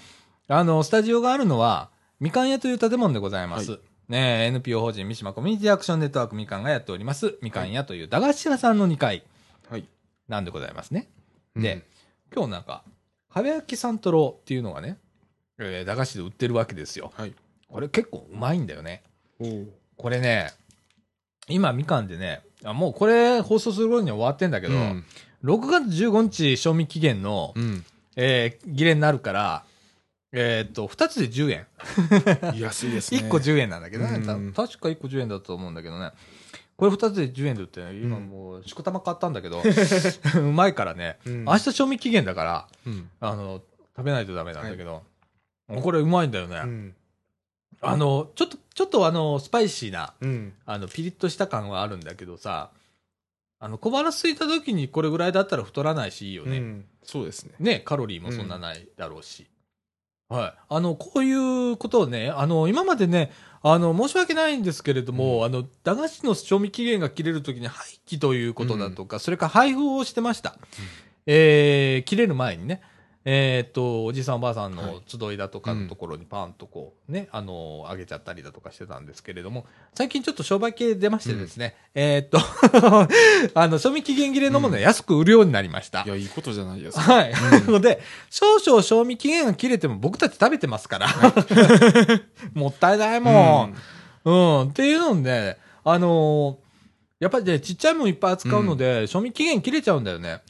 [0.48, 3.72] あの、スタジオがあるのは、みかん屋という建物でございます。
[3.72, 9.24] はね NPO 法人三島コミュニティアクションネットワークみかんがやっております、みかん屋という駄菓子屋さんの2階
[9.70, 9.88] はい。
[10.28, 11.08] なんでございますね。
[11.56, 11.86] で、
[12.34, 12.84] 今日なんか、
[13.30, 14.98] かべ焼き三トロっていうのがね、
[15.58, 17.12] えー駄菓子で売ってるわけですよ。
[17.16, 17.34] はい。
[17.70, 19.02] これ結構うまいんだよね。
[19.98, 20.52] これね、
[21.48, 25.04] 今みかんでね、あもうこれ放送する頃には終わってんだけど、うん。
[25.44, 27.86] 6月15日賞味期限の、うん。
[28.16, 29.64] えー、切れになるから、
[30.34, 31.68] えーっと、2つで10円。
[32.60, 33.22] 安いですね。
[33.22, 34.16] 1個10円なんだけどね。
[34.16, 36.12] うんた確か1個10円だと思うんだけどね。
[36.78, 39.62] これ2つで10円で売ってね、今もう、しこたま買ったんだけど、
[40.36, 43.10] うまいからね、うん明日賞味期限だから、うん。
[43.20, 43.62] あの、
[43.96, 45.04] 食べないとダメなんだけど、
[45.68, 46.58] これうまいんだよね。
[46.58, 46.96] うん。
[47.82, 50.54] あの、ちょっと、ちょっとあの、スパイシーな、うん。
[50.66, 52.72] あの、ピリッとした感はあるんだけどさ、
[53.60, 56.58] あの、小腹空いた時にこれぐらいだったら太らないしいいよね。
[56.58, 56.86] うん。
[57.04, 57.54] そうですね。
[57.60, 59.48] ね、カロリーもそんなないだろうし。
[60.30, 60.54] はい。
[60.70, 63.32] あの、こういうことをね、あの、今までね、
[63.62, 70.56] あの、申し訳ないんですけれども、うんあの、駄菓子の賞味期限が切れるときに廃棄ということだとか、それから配布をしてました。
[71.28, 72.82] えー、切れる前にね、
[73.24, 82.40] えーっと、おじさんおばあさんの集いだとかのところにパンとこう、ね、あの、あげちゃったりだとかしてたんですけれども、最近ちょっと商売系出ましてですね、えーっと、
[83.54, 86.08] あの、賞味期限切れのものを安く売るようになりましたい。
[86.08, 87.14] や、いいことじゃないですか。
[87.14, 87.32] はい。
[87.32, 91.08] うんので、少々賞味期限が切れても僕たち食べてますから。
[92.56, 93.76] もったいないもん。
[94.26, 94.62] うん。
[94.70, 96.72] っていうので、あのー
[97.22, 100.42] やっぱりね、ちっちゃいもんいっぱい扱うので、賞味期限切れちゃうんだよね。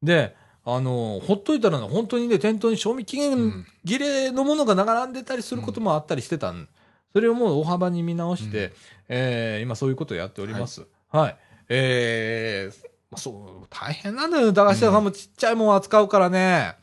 [0.00, 6.68] で、あのーほっといたらね、本当にね、店頭に賞味期う限ん切れのものが並んでたりすることもあったりしてたん。
[7.12, 8.72] それをもう大幅に見直して、うん
[9.08, 10.86] えー今そういうことをやっております。
[11.10, 11.36] はい。
[11.68, 13.30] えーまあそ
[13.64, 16.74] う、大変なんだよ、駄菓子屋さんもちっちゃいもん扱うからね。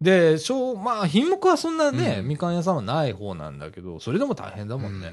[0.00, 5.12] で、しょう、まあ、品目はそんなね、うんみかん屋さんはない方なんだけど、それでも大変だもんね。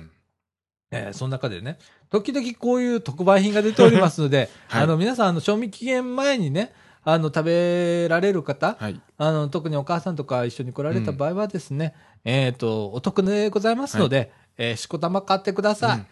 [0.91, 1.77] えーその中でね、
[2.09, 6.73] 時々こういう特売品が出ておりますので、 はいあの、皆さん、あの、賞味期限前にね、
[7.03, 9.01] あの、食べられる方、はい。
[9.17, 16.05] あの、特にお母さんとか一緒に来られた場合はですね、えっ、と、お得でございますので、えーしこたま買ってください。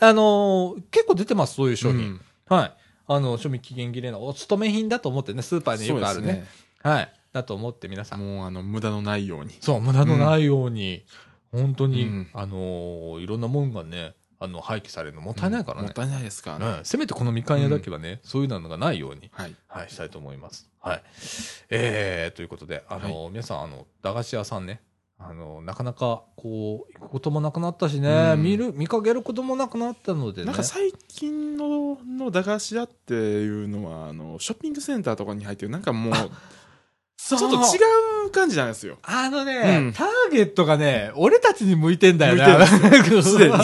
[0.00, 2.20] あのー結構出てます、そういう商品。
[2.48, 2.72] はい。
[3.06, 6.26] あの、賞味期限切れのお勤め品だと思ってね、スーパーによくあるね。
[6.26, 7.12] そうですはい。
[7.32, 8.20] だと思って皆さん。
[8.20, 9.54] もう、あの、無駄のないように。
[9.60, 11.04] そう、無駄のないように、
[11.50, 15.92] 本当に、うんあのーいろんなもんがね、あの、廃棄されるのもったいないからねもっ。
[15.92, 16.78] たいないですからね。
[16.78, 19.54] うんせめてこのみかん屋だけはね、そういうのがないように、はい。
[19.68, 20.68] はい、したいと思います。
[20.80, 21.02] はい。
[21.70, 24.82] えー、ということで、あの、皆さん、あの、駄菓子屋さんね、
[25.18, 30.46] あの、なかなか、こう、行くこともなくなったしね、うん見る、見かけることもなくなったのでね。
[30.46, 36.14] なんか最近のの駄菓子屋っていうのは、あの、ショッピングセンターとかに入ってる、なんかもう、
[37.28, 37.78] ちょっと違
[38.26, 38.98] う感じなんですよ。
[39.02, 42.44] あのね、うんターゲットがね、俺たちに向いてんだよね。
[43.10, 43.54] 向い すでに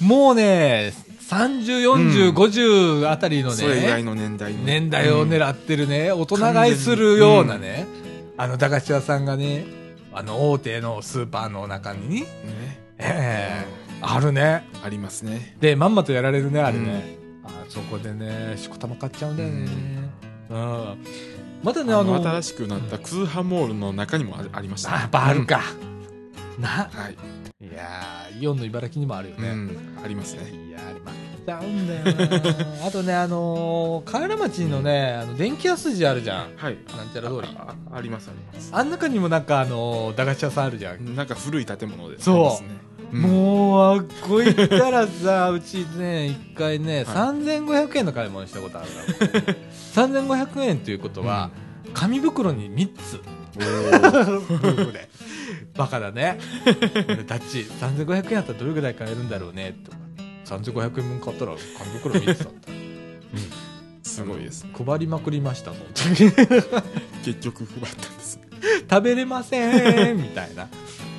[0.06, 0.92] もうね、
[1.28, 4.60] 30、40、50あたりのそれぐらの年代の。
[4.60, 7.86] 年代を狙ってるね、大人買いするようなね、
[8.36, 9.66] あの駄菓子屋さんがね、
[10.12, 12.24] あの大手のスーパーの中に、うんね。
[12.98, 14.64] ええあるね。
[14.84, 15.56] ありますね。
[15.60, 17.16] で、まんまとやられるね、あれね。
[17.44, 19.68] あそこでね、しこたま買っちゃうんだよね。
[20.50, 21.04] うん。
[21.62, 24.96] またね、あの、新しくなった通販モールの中にもあありましたね。
[24.96, 25.60] あ、やっぱあるか。
[26.58, 27.00] なうん。
[27.00, 27.16] はい。
[27.60, 29.48] いやー、イオンの茨城にもあるよね。
[29.48, 29.78] うん。
[30.02, 30.50] ありますね。
[30.50, 31.28] いやー、あります。
[31.48, 36.46] ちゃうんだよな あとね、あのー、河原町のね、あの、電気屋筋あるじゃん。
[36.56, 36.76] はい。
[36.94, 37.48] なんちゃら通り。
[37.56, 38.70] ああありますあります。
[38.72, 41.16] あん中にもなんかあのー、駄菓子屋さんあるじゃん。
[41.16, 42.20] なんか古い建物で。
[42.20, 42.36] すね。
[42.36, 49.54] うんもう、あっこ行ったらさ、うちね、一回ね、はい3500円の買い物したことあるから。
[49.94, 51.50] 3500円ということは、
[51.94, 53.20] 紙袋に3つ。
[55.74, 56.38] バカだね。
[57.08, 59.98] 俺たち、3500円あったらどれぐらい買えるんだろうね、とか。
[60.44, 62.68] 3500円分買ったら紙袋3つだった。
[64.02, 64.66] すごいです。
[64.72, 66.30] 配りまくりました、その時。
[67.24, 68.40] 結局配ったんです。
[68.90, 70.68] 食べれませんみたいな。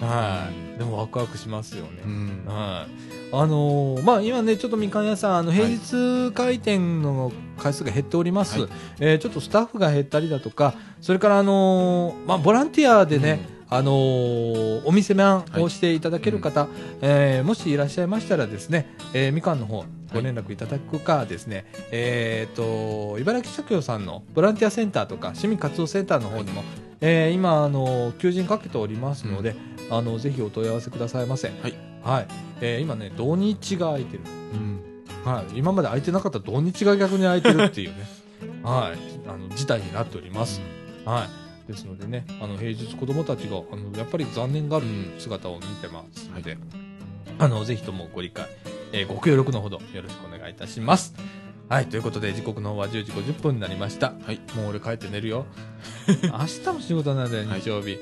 [0.02, 0.80] はい。
[0.80, 1.90] でもワクワクしますよね。
[2.06, 3.10] うんはい。
[3.32, 8.60] あのーまあ、今ね、ちょっとみかん屋さん、あの、平日開店の回数が減っております。
[8.62, 8.70] はい
[9.00, 16.68] えーちょっとスタッフが減ったりだとか、それからあのーまあ、ボランティアでね、あのーお店番をしていただける方、
[17.02, 26.64] えーもしいらっしゃいましたらですね、えーみかんの方、ご連絡いただくかですね、えっ、と、茨城社協さんのボランティアセンターとか、市民活動センターの方にも、
[27.02, 29.56] えー今、あのー求人かけておりますので、
[29.90, 31.49] あの、ぜひお問い合わせくださいませ。
[31.49, 31.76] はい。
[32.03, 32.28] はい。
[32.61, 34.24] えー今ね、土日が空いてる。
[34.53, 34.80] うん。
[35.24, 37.95] はい、今まで空いてなかった土日が逆に空いてるっていうね、
[38.64, 40.61] はい、あの事態になっております。
[41.06, 41.28] は
[41.68, 44.86] い、ですのでね、あの平日子供たちがあのやっぱり残念がる
[45.18, 46.57] 姿を見てますので、
[47.38, 48.45] あのぜひともご理解、
[48.94, 51.14] えーご協力のほどよろしくお願いいたします。
[51.68, 54.14] はい、ということで時刻の方は10時50分になりました。
[54.24, 55.45] はいもう俺帰って寝るよ。
[56.24, 57.98] 明日も仕事なんだよ、はい日曜日。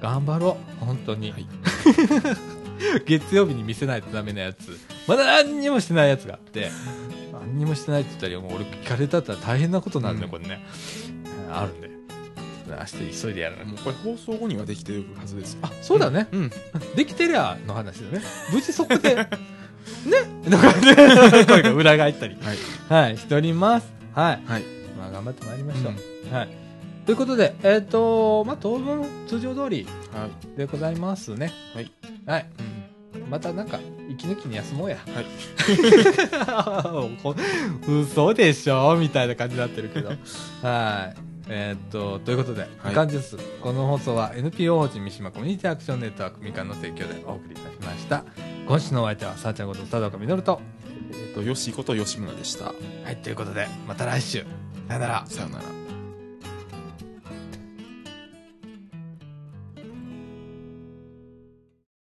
[0.00, 1.32] 頑張ろう、本当に。
[1.32, 1.46] はい
[3.06, 4.78] 月曜日に見せないとダメなやつ。
[5.06, 6.70] まだ何にもしてないやつがあって、
[7.32, 10.64] 何にもしてないって言ったら、もう俺聞かれたったら大変なことになるね、うんこれね。
[11.50, 11.88] あるんで。
[12.68, 16.28] 明日急いでやるもうこれ放送後にはできてるはずですよあ、そうだね。
[16.32, 16.50] うん
[16.94, 18.22] できてりゃの話だね。
[18.52, 19.28] 無事そこで、ね、
[20.46, 23.90] なんかね、声が裏返ったり、はいはい、しております。
[24.12, 24.42] はい。
[24.46, 24.62] はい
[24.98, 25.90] まあ、頑張ってまいりましょ
[26.30, 26.34] う。
[26.34, 26.67] はい。
[27.08, 31.50] ということで、えっ、と、まあ、当分、通常通りはいでございますね。
[31.74, 31.90] はい。
[32.26, 32.46] はい。
[32.58, 33.80] うんまたなんか、
[34.10, 34.98] 息抜きに休もうや。
[34.98, 35.24] はい
[37.22, 37.34] こ
[37.88, 40.10] 嘘でしょみたいな感じになってるけど。
[40.60, 41.20] はい。
[41.48, 43.38] えーっと、ということで、はいい、感じです。
[43.62, 48.22] この放送は NPO 法人三島コミュニティアクションネットワークみかんの提供でお送りいたしました。
[48.66, 50.60] 今週のお相手は、さあちゃんこと佐藤かみのると。
[51.10, 52.72] えっとよしこと吉村でしたは
[53.10, 54.44] い、ということで、また来週。
[54.88, 55.24] さよなら。
[55.26, 55.77] さよなら